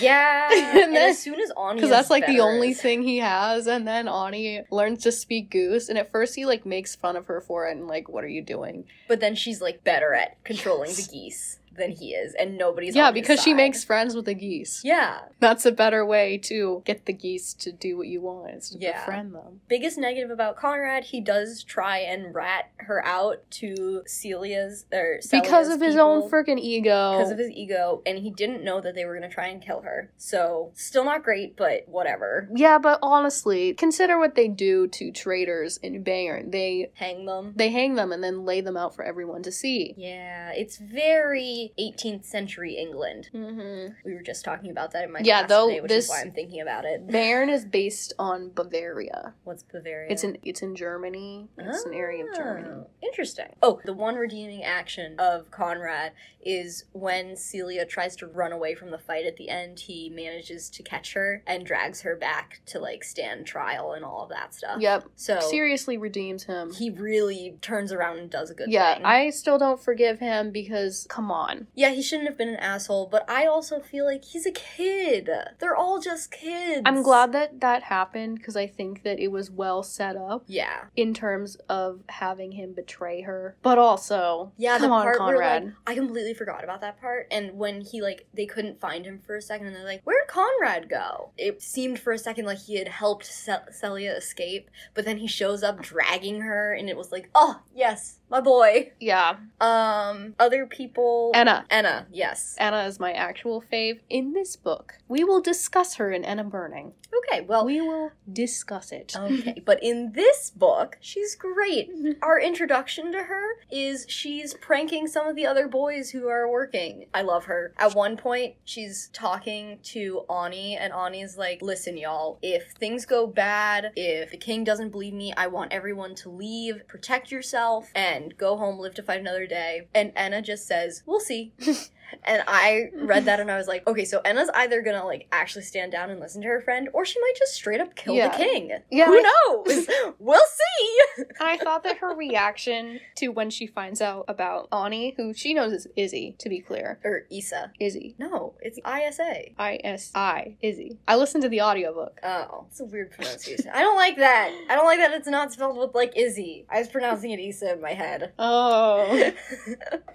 Yeah, 0.00 0.48
And 0.52 0.78
and, 0.78 0.96
then- 0.96 1.10
as 1.10 1.18
soon 1.18 1.40
as 1.40 1.50
Ani, 1.58 1.76
Because 1.76 1.90
that's 1.90 2.10
like 2.10 2.26
the 2.26 2.40
only 2.40 2.74
thing 2.74 3.02
he 3.02 3.18
has, 3.18 3.66
and 3.66 3.86
then 3.86 4.08
Ani 4.08 4.64
learns 4.70 5.02
to 5.04 5.12
speak 5.12 5.50
goose, 5.50 5.88
and 5.88 5.98
at 5.98 6.10
first 6.10 6.34
he 6.34 6.46
like 6.46 6.66
makes 6.66 6.94
fun 6.96 7.16
of 7.16 7.26
her 7.26 7.40
for 7.40 7.66
it, 7.68 7.76
and 7.76 7.86
like, 7.86 8.08
what 8.08 8.24
are 8.24 8.28
you 8.28 8.42
doing? 8.42 8.84
But 9.08 9.20
then 9.20 9.34
she's 9.34 9.60
like 9.60 9.84
better 9.84 10.14
at 10.14 10.42
controlling 10.44 10.88
Yes. 10.90 11.06
the 11.06 11.12
geese 11.12 11.58
than 11.76 11.90
he 11.92 12.10
is, 12.14 12.34
and 12.34 12.56
nobody's 12.58 12.94
yeah, 12.96 13.10
because 13.10 13.42
she 13.42 13.54
makes 13.54 13.84
friends 13.84 14.14
with 14.14 14.24
the 14.24 14.34
geese. 14.34 14.82
yeah. 14.84 15.20
That's 15.38 15.66
a 15.66 15.72
better 15.72 16.04
way 16.04 16.38
to 16.44 16.82
get 16.84 17.04
the 17.06 17.12
geese 17.12 17.52
to 17.54 17.70
do 17.72 17.96
what 17.98 18.06
you 18.08 18.20
want 18.22 18.54
is 18.54 18.70
to 18.70 18.78
Yeah. 18.78 19.00
befriend 19.00 19.34
them. 19.34 19.60
biggest 19.68 19.98
negative 19.98 20.30
about 20.30 20.56
Conrad, 20.56 21.04
he 21.04 21.20
does 21.20 21.62
try 21.62 21.98
and 21.98 22.34
rat 22.34 22.70
her 22.78 23.04
out 23.04 23.48
to 23.52 24.02
Selia's 24.06 24.86
or 24.92 25.20
Because 25.30 25.68
of 25.68 25.80
his 25.80 25.96
own 25.96 26.28
freaking 26.30 26.58
ego. 26.58 27.16
because 27.18 27.30
of 27.30 27.38
his 27.38 27.50
ego, 27.50 28.02
and 28.06 28.18
he 28.18 28.30
didn't 28.30 28.62
know 28.64 28.80
that 28.80 28.94
they 28.94 29.04
were 29.04 29.14
gonna 29.14 29.28
try 29.28 29.48
and 29.48 29.60
kill 29.62 29.80
her. 29.82 30.10
So 30.16 30.70
still 30.74 31.04
not 31.04 31.22
great, 31.22 31.56
but 31.56 31.88
whatever. 31.88 32.48
yeah, 32.54 32.78
but 32.78 32.98
honestly, 33.02 33.74
consider 33.74 34.18
what 34.18 34.34
they 34.34 34.48
do 34.48 34.86
to 34.88 35.10
traitors 35.10 35.76
in 35.78 36.02
Bayern. 36.04 36.50
They 36.52 36.90
Hang 36.94 37.26
them. 37.26 37.52
they 37.56 37.70
hang 37.70 37.94
them 37.94 38.12
and 38.12 38.22
then 38.22 38.44
lay 38.44 38.60
them 38.60 38.76
out 38.76 38.94
for 38.94 39.04
everyone 39.04 39.42
to 39.42 39.52
see. 39.52 39.94
Yeah, 39.96 40.50
it's 40.52 40.78
very 40.78 41.65
18th 41.78 42.24
century 42.24 42.74
England. 42.74 43.30
Mm-hmm. 43.34 43.92
We 44.04 44.14
were 44.14 44.22
just 44.22 44.44
talking 44.44 44.70
about 44.70 44.92
that 44.92 45.04
in 45.04 45.12
my 45.12 45.20
Yeah, 45.22 45.40
class 45.40 45.48
though, 45.48 45.68
today, 45.68 45.80
which 45.80 45.88
this- 45.88 46.04
is 46.04 46.10
why 46.10 46.20
I'm 46.22 46.32
thinking 46.32 46.60
about 46.60 46.84
it. 46.84 47.06
Bayern 47.08 47.48
is 47.52 47.64
based 47.64 48.12
on 48.18 48.50
Bavaria. 48.54 49.34
What's 49.44 49.62
Bavaria? 49.62 50.10
It's 50.10 50.24
in 50.24 50.38
it's 50.42 50.62
in 50.62 50.74
Germany. 50.76 51.48
It's 51.58 51.84
an 51.84 51.94
area 51.94 52.24
of 52.26 52.34
Germany. 52.34 52.68
Oh, 52.68 52.86
Interesting. 53.02 53.54
Oh, 53.62 53.80
the 53.84 53.92
one 53.94 54.16
redeeming 54.16 54.62
action 54.64 55.16
of 55.18 55.50
Conrad 55.50 56.12
is 56.40 56.84
when 56.92 57.36
Selia 57.36 57.84
tries 57.86 58.14
to 58.16 58.26
run 58.26 58.52
away 58.52 58.74
from 58.74 58.90
the 58.90 58.98
fight 58.98 59.24
at 59.26 59.36
the 59.36 59.48
end, 59.48 59.80
he 59.80 60.08
manages 60.10 60.68
to 60.70 60.82
catch 60.82 61.14
her 61.14 61.42
and 61.46 61.64
drags 61.66 62.02
her 62.02 62.14
back 62.14 62.60
to 62.66 62.78
like 62.78 63.02
stand 63.02 63.46
trial 63.46 63.92
and 63.92 64.04
all 64.04 64.22
of 64.24 64.28
that 64.28 64.54
stuff. 64.54 64.80
Yep. 64.80 65.04
So 65.16 65.40
Seriously 65.40 65.96
redeems 65.96 66.44
him. 66.44 66.72
he 66.72 66.90
really 66.90 67.56
turns 67.62 67.90
around 67.92 68.18
and 68.18 68.30
does 68.30 68.50
a 68.50 68.54
good 68.54 68.70
yeah, 68.70 68.94
thing. 68.96 69.04
I 69.04 69.30
still 69.30 69.58
don't 69.58 69.82
forgive 69.82 70.18
him 70.20 70.50
because 70.52 71.06
come 71.08 71.30
on. 71.30 71.55
Yeah, 71.74 71.90
he 71.90 72.02
shouldn't 72.02 72.28
have 72.28 72.38
been 72.38 72.48
an 72.48 72.56
asshole, 72.56 73.06
but 73.06 73.28
I 73.28 73.46
also 73.46 73.80
feel 73.80 74.04
like 74.04 74.24
he's 74.24 74.46
a 74.46 74.50
kid. 74.52 75.28
They're 75.58 75.76
all 75.76 76.00
just 76.00 76.30
kids. 76.30 76.82
I'm 76.84 77.02
glad 77.02 77.32
that 77.32 77.60
that 77.60 77.84
happened 77.84 78.38
because 78.38 78.56
I 78.56 78.66
think 78.66 79.02
that 79.04 79.18
it 79.18 79.28
was 79.28 79.50
well 79.50 79.82
set 79.82 80.16
up 80.16 80.44
Yeah. 80.46 80.84
in 80.96 81.14
terms 81.14 81.56
of 81.68 82.00
having 82.08 82.52
him 82.52 82.72
betray 82.72 83.22
her. 83.22 83.56
But 83.62 83.78
also, 83.78 84.52
Yeah, 84.56 84.78
come 84.78 84.88
the 84.90 84.94
on, 84.96 85.02
part 85.02 85.18
Conrad. 85.18 85.36
where 85.62 85.70
like 85.70 85.74
I 85.86 85.94
completely 85.94 86.34
forgot 86.34 86.64
about 86.64 86.80
that 86.82 87.00
part. 87.00 87.26
And 87.30 87.56
when 87.58 87.80
he 87.80 88.02
like 88.02 88.26
they 88.34 88.46
couldn't 88.46 88.80
find 88.80 89.04
him 89.04 89.20
for 89.26 89.36
a 89.36 89.42
second, 89.42 89.68
and 89.68 89.76
they're 89.76 89.84
like, 89.84 90.02
"Where'd 90.04 90.28
Conrad 90.28 90.88
go?" 90.88 91.30
It 91.38 91.62
seemed 91.62 91.98
for 91.98 92.12
a 92.12 92.18
second 92.18 92.44
like 92.46 92.58
he 92.58 92.76
had 92.76 92.88
helped 92.88 93.26
Cel- 93.26 93.66
Selia 93.70 94.14
escape, 94.14 94.70
but 94.94 95.04
then 95.04 95.18
he 95.18 95.26
shows 95.26 95.62
up 95.62 95.80
dragging 95.80 96.40
her, 96.42 96.72
and 96.72 96.88
it 96.88 96.96
was 96.96 97.12
like, 97.12 97.30
"Oh 97.34 97.60
yes, 97.74 98.18
my 98.28 98.40
boy." 98.40 98.92
yeah, 99.00 99.36
Um, 99.60 100.34
other 100.38 100.66
people. 100.66 101.30
Enna. 101.46 101.64
Enna, 101.70 102.06
yes. 102.10 102.56
Enna 102.58 102.84
is 102.86 102.98
my 102.98 103.12
actual 103.12 103.62
fave 103.62 104.00
in 104.10 104.32
this 104.32 104.56
book. 104.56 104.94
We 105.06 105.22
will 105.22 105.40
discuss 105.40 105.94
her 105.94 106.10
in 106.10 106.24
Enna 106.24 106.42
Burning. 106.42 106.94
Okay, 107.28 107.42
well, 107.42 107.64
We 107.64 107.80
will 107.80 108.10
discuss 108.30 108.90
it. 108.90 109.14
okay, 109.16 109.62
but 109.64 109.80
in 109.82 110.12
this 110.12 110.50
book, 110.50 110.98
she's 111.00 111.36
great. 111.36 111.88
Our 112.22 112.40
introduction 112.40 113.12
to 113.12 113.22
her 113.22 113.44
is 113.70 114.06
she's 114.08 114.54
pranking 114.54 115.06
some 115.06 115.28
of 115.28 115.36
the 115.36 115.46
other 115.46 115.68
boys 115.68 116.10
who 116.10 116.26
are 116.26 116.50
working. 116.50 117.06
I 117.14 117.22
love 117.22 117.44
her. 117.44 117.72
At 117.78 117.94
one 117.94 118.16
point, 118.16 118.56
she's 118.64 119.08
talking 119.12 119.78
to 119.84 120.24
Ani, 120.28 120.76
and 120.76 120.92
Ani's 120.92 121.38
like, 121.38 121.62
Listen, 121.62 121.96
y'all, 121.96 122.38
if 122.42 122.72
things 122.72 123.06
go 123.06 123.26
bad, 123.28 123.92
if 123.94 124.32
the 124.32 124.36
king 124.36 124.64
doesn't 124.64 124.90
believe 124.90 125.14
me, 125.14 125.32
I 125.36 125.46
want 125.46 125.72
everyone 125.72 126.16
to 126.16 126.28
leave, 126.28 126.82
protect 126.88 127.30
yourself, 127.30 127.90
and 127.94 128.36
go 128.36 128.56
home, 128.56 128.80
live 128.80 128.94
to 128.94 129.02
fight 129.04 129.20
another 129.20 129.46
day. 129.46 129.86
And 129.94 130.12
Enna 130.16 130.42
just 130.42 130.66
says, 130.66 131.04
We'll 131.06 131.20
see 131.20 131.35
see. 131.36 131.52
And 132.24 132.42
I 132.46 132.90
read 132.94 133.24
that 133.26 133.40
and 133.40 133.50
I 133.50 133.56
was 133.56 133.66
like, 133.68 133.86
okay, 133.86 134.04
so 134.04 134.20
Enna's 134.24 134.50
either 134.54 134.82
gonna 134.82 135.04
like 135.04 135.26
actually 135.32 135.62
stand 135.62 135.92
down 135.92 136.10
and 136.10 136.20
listen 136.20 136.42
to 136.42 136.48
her 136.48 136.60
friend, 136.60 136.88
or 136.92 137.04
she 137.04 137.20
might 137.20 137.34
just 137.36 137.54
straight 137.54 137.80
up 137.80 137.94
kill 137.96 138.14
Yeah. 138.14 138.28
the 138.28 138.36
king. 138.36 138.70
Yeah, 138.90 139.06
Who 139.06 139.22
knows? 139.22 139.86
we'll 140.18 140.40
see. 140.40 141.24
I 141.40 141.56
thought 141.56 141.82
that 141.84 141.98
her 141.98 142.14
reaction 142.14 143.00
to 143.16 143.28
when 143.28 143.50
she 143.50 143.66
finds 143.66 144.00
out 144.00 144.24
about 144.28 144.68
Ani, 144.72 145.14
who 145.16 145.32
she 145.34 145.54
knows 145.54 145.72
is 145.72 145.86
Izzy, 145.96 146.36
to 146.38 146.48
be 146.48 146.60
clear. 146.60 146.98
Or 147.04 147.26
Issa. 147.30 147.72
Izzy. 147.80 148.14
No, 148.18 148.54
it's 148.60 148.78
ISA. 148.78 149.58
I 149.58 149.80
S 149.84 150.10
I. 150.14 150.56
Izzy. 150.62 150.98
I 151.08 151.16
listened 151.16 151.42
to 151.42 151.48
the 151.48 151.62
audiobook. 151.62 152.18
Oh, 152.22 152.66
it's 152.70 152.80
a 152.80 152.84
weird 152.84 153.12
pronunciation. 153.12 153.70
I 153.72 153.80
don't 153.80 153.96
like 153.96 154.16
that. 154.16 154.50
I 154.68 154.74
don't 154.74 154.86
like 154.86 154.98
that 154.98 155.12
it's 155.12 155.28
not 155.28 155.52
spelled 155.52 155.76
with 155.78 155.94
like 155.94 156.12
Izzy. 156.16 156.66
I 156.70 156.78
was 156.78 156.88
pronouncing 156.88 157.30
it 157.30 157.40
Issa 157.40 157.72
in 157.74 157.80
my 157.80 157.92
head. 157.94 158.32
Oh. 158.38 159.32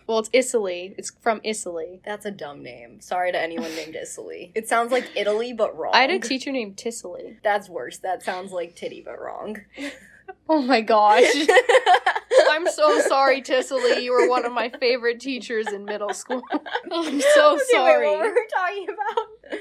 well, 0.08 0.20
it's 0.20 0.30
Italy. 0.34 0.94
It's 0.98 1.12
from 1.22 1.42
Italy. 1.44 1.80
That's 2.05 2.25
a 2.25 2.32
dumb 2.32 2.63
name. 2.63 3.01
Sorry 3.01 3.32
to 3.32 3.39
anyone 3.39 3.73
named 3.75 3.95
Italy. 3.95 4.51
It 4.55 4.67
sounds 4.67 4.91
like 4.91 5.09
Italy, 5.15 5.53
but 5.53 5.77
wrong. 5.77 5.91
I 5.93 6.01
had 6.01 6.11
a 6.11 6.19
teacher 6.19 6.51
named 6.51 6.77
Tissily. 6.77 7.38
That's 7.43 7.69
worse. 7.69 7.97
That 7.99 8.23
sounds 8.23 8.51
like 8.51 8.75
titty, 8.75 9.01
but 9.01 9.19
wrong. 9.19 9.57
Oh 10.49 10.61
my 10.61 10.82
gosh. 10.82 11.23
I'm 12.49 12.67
so 12.67 12.99
sorry, 13.01 13.41
Tissily. 13.41 14.01
You 14.03 14.11
were 14.11 14.29
one 14.29 14.45
of 14.45 14.51
my 14.51 14.69
favorite 14.69 15.19
teachers 15.19 15.67
in 15.67 15.86
middle 15.86 16.13
school. 16.13 16.41
I'm 16.91 17.21
so 17.21 17.53
Okay, 17.55 17.63
sorry. 17.71 18.07
Wait, 18.07 18.17
what 18.17 18.25
were 18.27 18.34
we 18.34 18.47
talking 18.53 18.88
about? 18.89 19.59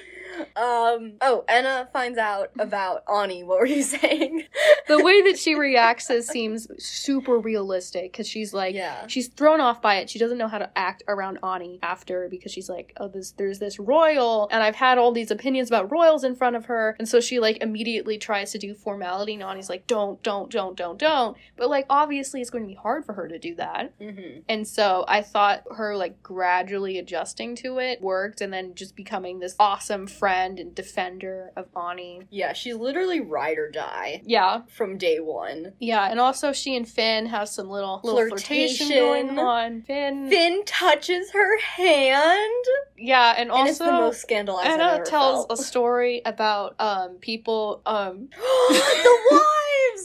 Um. 0.56 1.14
Oh, 1.20 1.44
Enna 1.48 1.88
finds 1.92 2.18
out 2.18 2.50
about 2.58 3.02
Ani. 3.08 3.44
What 3.44 3.58
were 3.60 3.66
you 3.66 3.82
saying? 4.00 4.44
the 4.88 5.02
way 5.02 5.22
that 5.22 5.38
she 5.38 5.54
reacts 5.54 6.10
seems 6.26 6.66
super 6.78 7.38
realistic 7.38 8.12
because 8.12 8.26
she's 8.28 8.52
like, 8.52 8.74
yeah. 8.74 9.06
she's 9.06 9.28
thrown 9.28 9.60
off 9.60 9.80
by 9.80 9.96
it. 9.96 10.10
She 10.10 10.18
doesn't 10.18 10.38
know 10.38 10.48
how 10.48 10.58
to 10.58 10.70
act 10.76 11.02
around 11.08 11.38
Ani 11.42 11.78
after 11.82 12.28
because 12.28 12.52
she's 12.52 12.68
like, 12.68 12.92
oh, 12.98 13.08
this 13.08 13.32
there's 13.32 13.58
this 13.58 13.78
royal, 13.78 14.48
and 14.50 14.62
I've 14.62 14.76
had 14.76 14.98
all 14.98 15.12
these 15.12 15.30
opinions 15.30 15.68
about 15.68 15.90
royals 15.90 16.24
in 16.24 16.34
front 16.34 16.56
of 16.56 16.66
her, 16.66 16.96
and 16.98 17.08
so 17.08 17.20
she 17.20 17.38
like 17.40 17.62
immediately 17.62 18.18
tries 18.18 18.52
to 18.52 18.58
do 18.58 18.74
formality, 18.74 19.34
and 19.34 19.42
Ani's 19.42 19.68
like, 19.68 19.86
don't, 19.86 20.22
don't, 20.22 20.50
don't, 20.50 20.76
don't, 20.76 20.98
don't. 20.98 21.36
But 21.56 21.70
like 21.70 21.86
obviously 21.88 22.40
it's 22.40 22.50
going 22.50 22.64
to 22.64 22.68
be 22.68 22.74
hard 22.74 23.04
for 23.04 23.12
her 23.14 23.28
to 23.28 23.38
do 23.38 23.54
that, 23.56 23.92
Mm-hmm. 24.00 24.40
and 24.48 24.66
so 24.66 25.04
I 25.08 25.22
thought 25.22 25.64
her 25.76 25.96
like 25.96 26.22
gradually 26.22 26.98
adjusting 26.98 27.54
to 27.56 27.78
it 27.78 28.00
worked, 28.02 28.40
and 28.40 28.52
then 28.52 28.74
just 28.74 28.96
becoming 28.96 29.38
this 29.40 29.54
awesome 29.58 30.06
friend 30.20 30.60
and 30.60 30.74
defender 30.74 31.50
of 31.56 31.66
Ani. 31.76 32.22
Yeah, 32.30 32.52
she's 32.52 32.76
literally 32.76 33.18
ride 33.20 33.58
or 33.58 33.70
die 33.70 34.22
Yeah, 34.24 34.60
from 34.68 34.98
day 34.98 35.18
one. 35.18 35.72
yeah, 35.80 36.08
and 36.10 36.20
also 36.20 36.52
she 36.52 36.76
and 36.76 36.86
Finn 36.88 37.26
have 37.26 37.48
some 37.48 37.68
little, 37.68 38.00
little 38.04 38.28
flirtation. 38.28 38.88
going 38.90 39.38
on. 39.38 39.82
Finn, 39.82 40.28
Finn 40.30 40.62
touches 40.66 41.32
her 41.32 41.58
hand, 41.58 42.64
yeah, 42.96 43.34
and 43.36 43.50
and 43.50 43.68
it's 43.68 43.78
the 43.78 43.86
most 43.90 44.20
scandalized 44.20 44.68
Enna 44.68 45.02
tells 45.04 45.46
felt. 45.46 45.58
a 45.58 45.62
story 45.62 46.22
about 46.24 46.76
um 46.78 47.16
people 47.20 47.80
um 47.86 48.28
the 48.68 48.74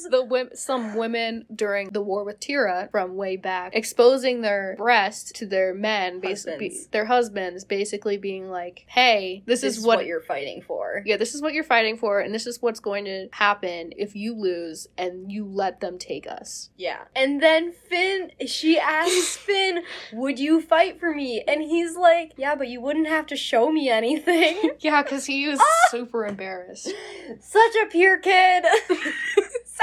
the 0.10 0.24
wom- 0.24 0.50
some 0.54 0.96
women 0.96 1.46
during 1.54 1.90
the 1.90 2.02
war 2.02 2.24
with 2.24 2.40
Tira 2.40 2.90
from 2.92 3.16
way 3.16 3.38
back 3.38 3.72
exposing 3.76 4.42
their 4.42 4.76
breasts 4.78 5.32
to 5.34 5.46
their 5.46 5.74
men, 5.74 6.20
basically 6.20 6.68
Husbands. 6.70 6.88
their 6.88 7.06
husbands, 7.06 7.64
basically 7.66 8.18
being 8.18 8.50
like, 8.50 8.86
"Hey, 8.88 9.44
this, 9.46 9.62
This 9.62 9.78
is 9.78 9.86
what." 9.86 10.06
you're 10.06 10.22
fighting 10.22 10.62
for. 10.62 11.02
yeah, 11.06 11.18
this 11.18 11.34
is 11.34 11.42
what 11.42 11.54
you're 11.54 11.64
fighting 11.64 11.98
for, 11.98 12.20
and 12.20 12.34
this 12.34 12.46
is 12.46 12.62
what's 12.62 12.80
going 12.80 13.06
to 13.06 13.28
happen 13.32 13.92
if 13.98 14.16
you 14.16 14.36
lose 14.36 14.88
and 14.98 15.32
you 15.32 15.46
let 15.46 15.80
them 15.80 15.98
take 15.98 16.28
us. 16.28 16.70
Yeah. 16.78 17.00
And 17.16 17.42
then 17.42 17.72
Finn, 17.72 18.32
she 18.46 18.78
asks 18.78 19.36
Finn, 19.48 19.82
Would 20.14 20.38
you 20.40 20.62
fight 20.62 21.00
for 21.00 21.14
me? 21.14 21.44
And 21.48 21.62
he's 21.64 21.96
like, 21.96 22.34
Yeah, 22.38 22.54
but 22.56 22.68
you 22.68 22.82
wouldn't 22.82 23.08
have 23.08 23.26
to 23.28 23.36
show 23.36 23.72
me 23.72 23.90
anything. 23.90 24.72
Yeah, 24.80 25.02
because 25.02 25.26
he 25.26 25.48
was 25.48 25.60
ah! 25.60 25.66
super 25.90 26.26
embarrassed. 26.26 26.92
Such 27.40 27.76
a 27.84 27.88
pure 27.90 28.18
kid. 28.20 28.64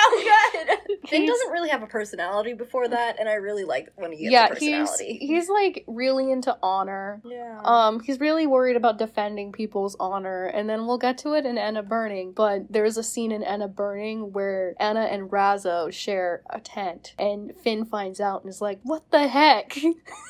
So 0.03 0.22
good. 0.22 1.09
Finn 1.09 1.26
doesn't 1.26 1.50
really 1.50 1.68
have 1.68 1.82
a 1.82 1.86
personality 1.86 2.53
before 2.55 2.88
that, 2.88 3.18
and 3.18 3.28
I 3.28 3.34
really 3.34 3.64
like 3.64 3.92
when 3.96 4.12
he 4.12 4.24
gets 4.24 4.32
yeah, 4.32 4.46
a 4.46 4.55
he's 4.59 4.88
personality. 4.88 5.18
he's 5.20 5.48
like 5.48 5.84
really 5.86 6.30
into 6.30 6.57
honor. 6.62 7.20
yeah. 7.24 7.61
Um, 7.64 8.00
he's 8.00 8.20
really 8.20 8.46
worried 8.46 8.76
about 8.76 8.98
defending 8.98 9.53
people's 9.53 9.96
honor, 9.98 10.46
and 10.46 10.68
then 10.68 10.86
we'll 10.86 10.98
get 10.98 11.18
to 11.18 11.34
it 11.34 11.46
in 11.46 11.59
Enna 11.59 11.82
Burning. 11.82 12.32
But 12.32 12.72
there's 12.72 12.96
a 12.96 13.03
scene 13.03 13.32
in 13.32 13.42
Enna 13.42 13.68
Burning 13.68 14.32
where 14.32 14.74
Enna 14.78 15.03
and 15.03 15.30
Razzo 15.30 15.92
share 15.92 16.42
a 16.50 16.61
tent, 16.61 17.14
and 17.18 17.53
Finn 17.62 17.84
finds 17.84 18.20
out 18.20 18.42
and 18.42 18.50
is 18.50 18.61
like, 18.61 18.80
"What 18.82 19.11
the 19.11 19.28
heck?" 19.28 19.76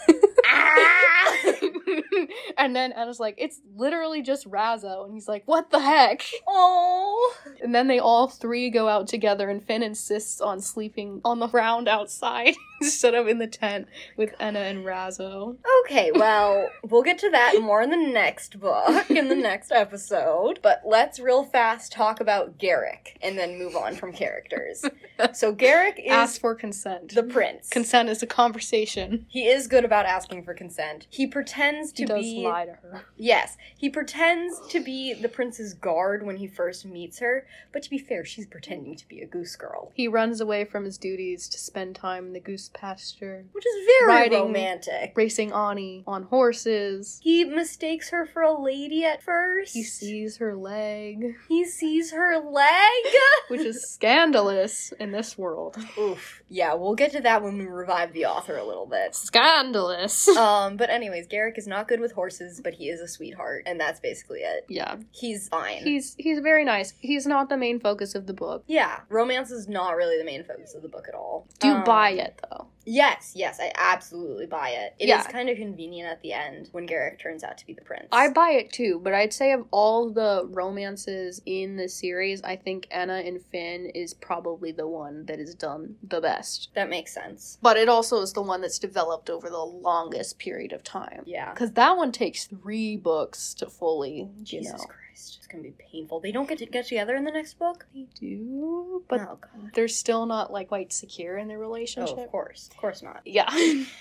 and 2.59 2.75
then 2.75 2.93
Enna's 2.93 3.21
like, 3.21 3.35
"It's 3.39 3.61
literally 3.77 4.23
just 4.23 4.49
Razzo," 4.49 5.05
and 5.05 5.15
he's 5.15 5.29
like, 5.29 5.43
"What 5.47 5.71
the 5.71 5.81
heck?" 5.81 6.25
Oh. 6.47 7.35
And 7.63 7.75
then 7.75 7.89
they 7.89 7.99
all 7.99 8.29
three 8.29 8.71
go 8.71 8.89
out 8.89 9.09
together, 9.09 9.49
and 9.49 9.63
Finn 9.63 9.83
insists 9.83 10.41
on 10.41 10.61
sleeping 10.61 11.21
on 11.25 11.39
the 11.39 11.47
ground 11.47 11.89
outside 11.89 12.55
instead 12.87 13.15
of 13.15 13.29
in 13.29 13.39
the 13.39 13.47
tent 13.47 13.89
with 14.17 14.35
Enna 14.41 14.61
and 14.61 14.85
Razzo. 14.85 15.57
Okay, 15.85 16.11
well, 16.13 16.69
we'll 16.85 17.03
get 17.03 17.19
to 17.19 17.31
that 17.31 17.55
more 17.61 17.83
in 17.83 17.91
the 17.91 17.97
next 17.97 18.59
book, 18.61 19.11
in 19.11 19.29
the 19.29 19.35
next 19.35 19.71
episode. 19.73 20.59
But 20.63 20.83
let's 20.87 21.19
real 21.21 21.45
fast 21.45 21.93
talk 21.93 22.21
about 22.21 22.59
Geric 22.59 23.17
and 23.23 23.39
then 23.39 23.59
move 23.59 23.77
on 23.77 23.95
from 23.95 24.13
characters. 24.13 24.85
So, 25.35 25.53
Geric 25.55 26.01
is 26.05 26.11
Ask 26.11 26.41
for 26.41 26.53
consent. 26.57 27.15
the 27.15 27.23
prince. 27.23 27.69
Consent 27.69 28.09
is 28.09 28.25
a 28.25 28.27
conversation. 28.27 29.25
he 29.29 29.47
is 29.47 29.69
good 29.69 29.85
about 29.85 30.05
asking 30.05 30.43
for 30.45 30.53
consent. 30.53 31.07
He 31.11 31.29
pretends 31.29 31.93
to 31.93 32.03
He 32.03 32.07
does 32.07 32.25
be. 32.25 32.43
lie 32.43 32.65
to 32.67 32.73
her. 32.73 33.05
Yes, 33.17 33.57
he 33.77 33.89
pretends 33.89 34.59
to 34.71 34.81
be 34.81 35.15
the 35.15 35.29
prince's 35.29 35.75
guard 35.75 36.27
when 36.27 36.39
he 36.39 36.49
first 36.49 36.85
meets 36.85 37.21
her, 37.21 37.47
but 37.73 37.83
to 37.85 37.91
be 37.91 37.99
fair, 37.99 38.25
she's 38.25 38.47
pretending 38.47 38.97
to 38.97 39.07
be 39.07 39.21
a 39.21 39.27
goose 39.27 39.55
girl. 39.55 39.93
He 39.95 40.09
runs 40.09 40.41
away 40.41 40.65
from 40.65 40.85
his 40.85 40.99
duties 40.99 41.49
to 41.51 41.59
spend 41.59 41.95
time 41.95 42.27
in 42.27 42.33
the 42.33 42.41
goose 42.41 42.69
pasture, 42.75 43.45
Which 43.53 43.67
is 43.67 43.87
very 43.87 44.07
Riding- 44.09 44.41
romantic. 44.43 45.13
racing 45.17 45.53
Ani 45.53 46.05
on 46.07 46.25
horses. 46.25 47.21
He 47.23 47.45
mistakes 47.45 48.11
her 48.11 48.27
for 48.27 48.43
a 48.43 48.61
lady 48.61 49.05
at 49.05 49.23
first. 49.23 49.73
He 49.75 49.83
sees 49.83 50.39
her 50.39 50.55
leg, 50.57 51.37
He 51.49 51.65
sees 51.65 52.13
her 52.13 52.39
leg. 52.39 53.05
which 53.49 53.61
is 53.61 53.89
scandalous 53.91 54.93
in 54.99 55.13
this 55.13 55.37
world. 55.39 55.77
Oof. 55.99 56.43
Yeah, 56.49 56.75
we'll 56.75 56.95
get 56.95 57.13
to 57.13 57.21
that 57.21 57.43
when 57.43 57.59
we 57.59 57.67
revive 57.67 58.13
the 58.13 58.27
author 58.27 58.57
a 58.57 58.65
little 58.65 58.87
bit. 58.87 59.15
Scandalous. 59.15 60.29
Um, 60.43 60.77
but 60.77 60.91
anyways, 60.91 61.27
Geric 61.29 61.57
is 61.57 61.67
not 61.67 61.87
good 61.89 62.01
with 62.01 62.13
horses, 62.13 62.61
but 62.63 62.75
he 62.75 62.89
is 62.89 63.01
a 63.01 63.07
sweetheart, 63.07 63.63
and 63.67 63.79
that's 63.79 64.01
basically 64.01 64.41
it. 64.41 64.65
yeah, 64.69 64.97
He's 65.13 65.49
fine. 65.49 65.83
he's 65.85 66.15
he's 66.19 66.41
very 66.41 66.65
nice. 66.65 66.95
He's 67.01 67.27
not 67.27 67.49
the 67.49 67.57
main 67.57 67.79
focus 67.81 68.15
of 68.15 68.27
the 68.27 68.33
book. 68.33 68.65
yeah, 68.67 69.01
romance 69.09 69.51
is 69.51 69.69
not 69.69 69.95
really 69.97 70.19
the 70.19 70.25
main 70.25 70.43
focus 70.45 70.75
of 70.75 70.83
the 70.83 70.89
book 70.89 71.07
at 71.09 71.15
all. 71.15 71.47
Do 71.61 71.69
you 71.69 71.75
Um, 71.75 71.85
buy 71.85 72.11
it 72.11 72.41
though? 72.51 72.62
Yes, 72.85 73.33
yes, 73.37 73.61
I 73.61 73.71
absolutely 73.77 74.47
buy 74.47 74.71
it. 74.71 74.95
It 74.99 75.05
is 75.05 75.09
Yeah. 75.11 75.23
kind 75.25 75.49
of 75.49 75.57
convenient 75.57 76.11
at 76.11 76.21
the 76.21 76.33
end 76.33 76.69
when 76.73 76.87
Geric 76.89 77.21
turns 77.21 77.45
out 77.45 77.57
to 77.59 77.67
be 77.67 77.75
the 77.75 77.83
prince. 77.83 78.09
I 78.11 78.29
buy 78.31 78.51
it 78.51 78.73
too, 78.73 79.01
but 79.05 79.15
I'd 79.15 79.33
say 79.33 79.53
of 79.53 79.67
all 79.71 80.11
the 80.11 80.49
romances 80.51 81.41
in 81.47 81.77
the 81.77 81.89
series, 81.89 82.43
I 82.43 82.57
think 82.57 82.89
Enna 82.91 83.23
and 83.25 83.41
Finn 83.53 83.87
is 83.95 84.15
probably 84.15 84.73
the 84.73 84.89
one 84.89 85.27
that 85.27 85.39
is 85.39 85.55
done 85.55 85.97
the 86.03 86.21
best. 86.21 86.71
that 86.75 86.89
makes 86.91 87.13
sense. 87.15 87.59
But 87.63 87.77
it 87.77 87.89
also 87.89 88.21
is 88.21 88.33
the 88.33 88.43
one 88.43 88.61
that's 88.63 88.79
developed 88.81 89.31
over 89.31 89.49
the 89.49 89.59
longest 89.65 90.39
period 90.41 90.73
of 90.73 90.83
time. 90.83 91.23
Yeah. 91.25 91.53
Because 91.53 91.73
that 91.73 91.97
one 91.97 92.11
takes 92.11 92.47
three 92.47 92.97
books 92.97 93.55
to 93.55 93.67
fully, 93.71 94.29
you 94.39 94.45
Jesus 94.45 94.73
know. 94.73 94.79
Christ, 94.79 95.02
it's 95.13 95.37
just 95.37 95.51
gonna 95.51 95.63
be 95.63 95.75
painful. 95.93 96.21
They 96.21 96.33
don't 96.33 96.49
get 96.49 96.59
to 96.59 96.67
get 96.67 96.87
together 96.87 97.15
in 97.15 97.25
the 97.25 97.31
next 97.31 97.59
book. 97.59 97.87
They 97.95 98.07
do, 98.19 99.05
but 99.09 99.21
oh 99.21 99.39
they're 99.75 99.89
still 99.89 100.27
not 100.27 100.53
like 100.53 100.69
quite 100.69 100.93
secure 100.93 101.39
in 101.39 101.49
their 101.49 101.59
Oh, 101.59 101.61
relationship. 101.61 102.19
of 102.19 102.31
course, 102.31 102.69
of 102.73 102.77
course 102.79 103.03
not. 103.03 103.21
Yeah. 103.25 103.49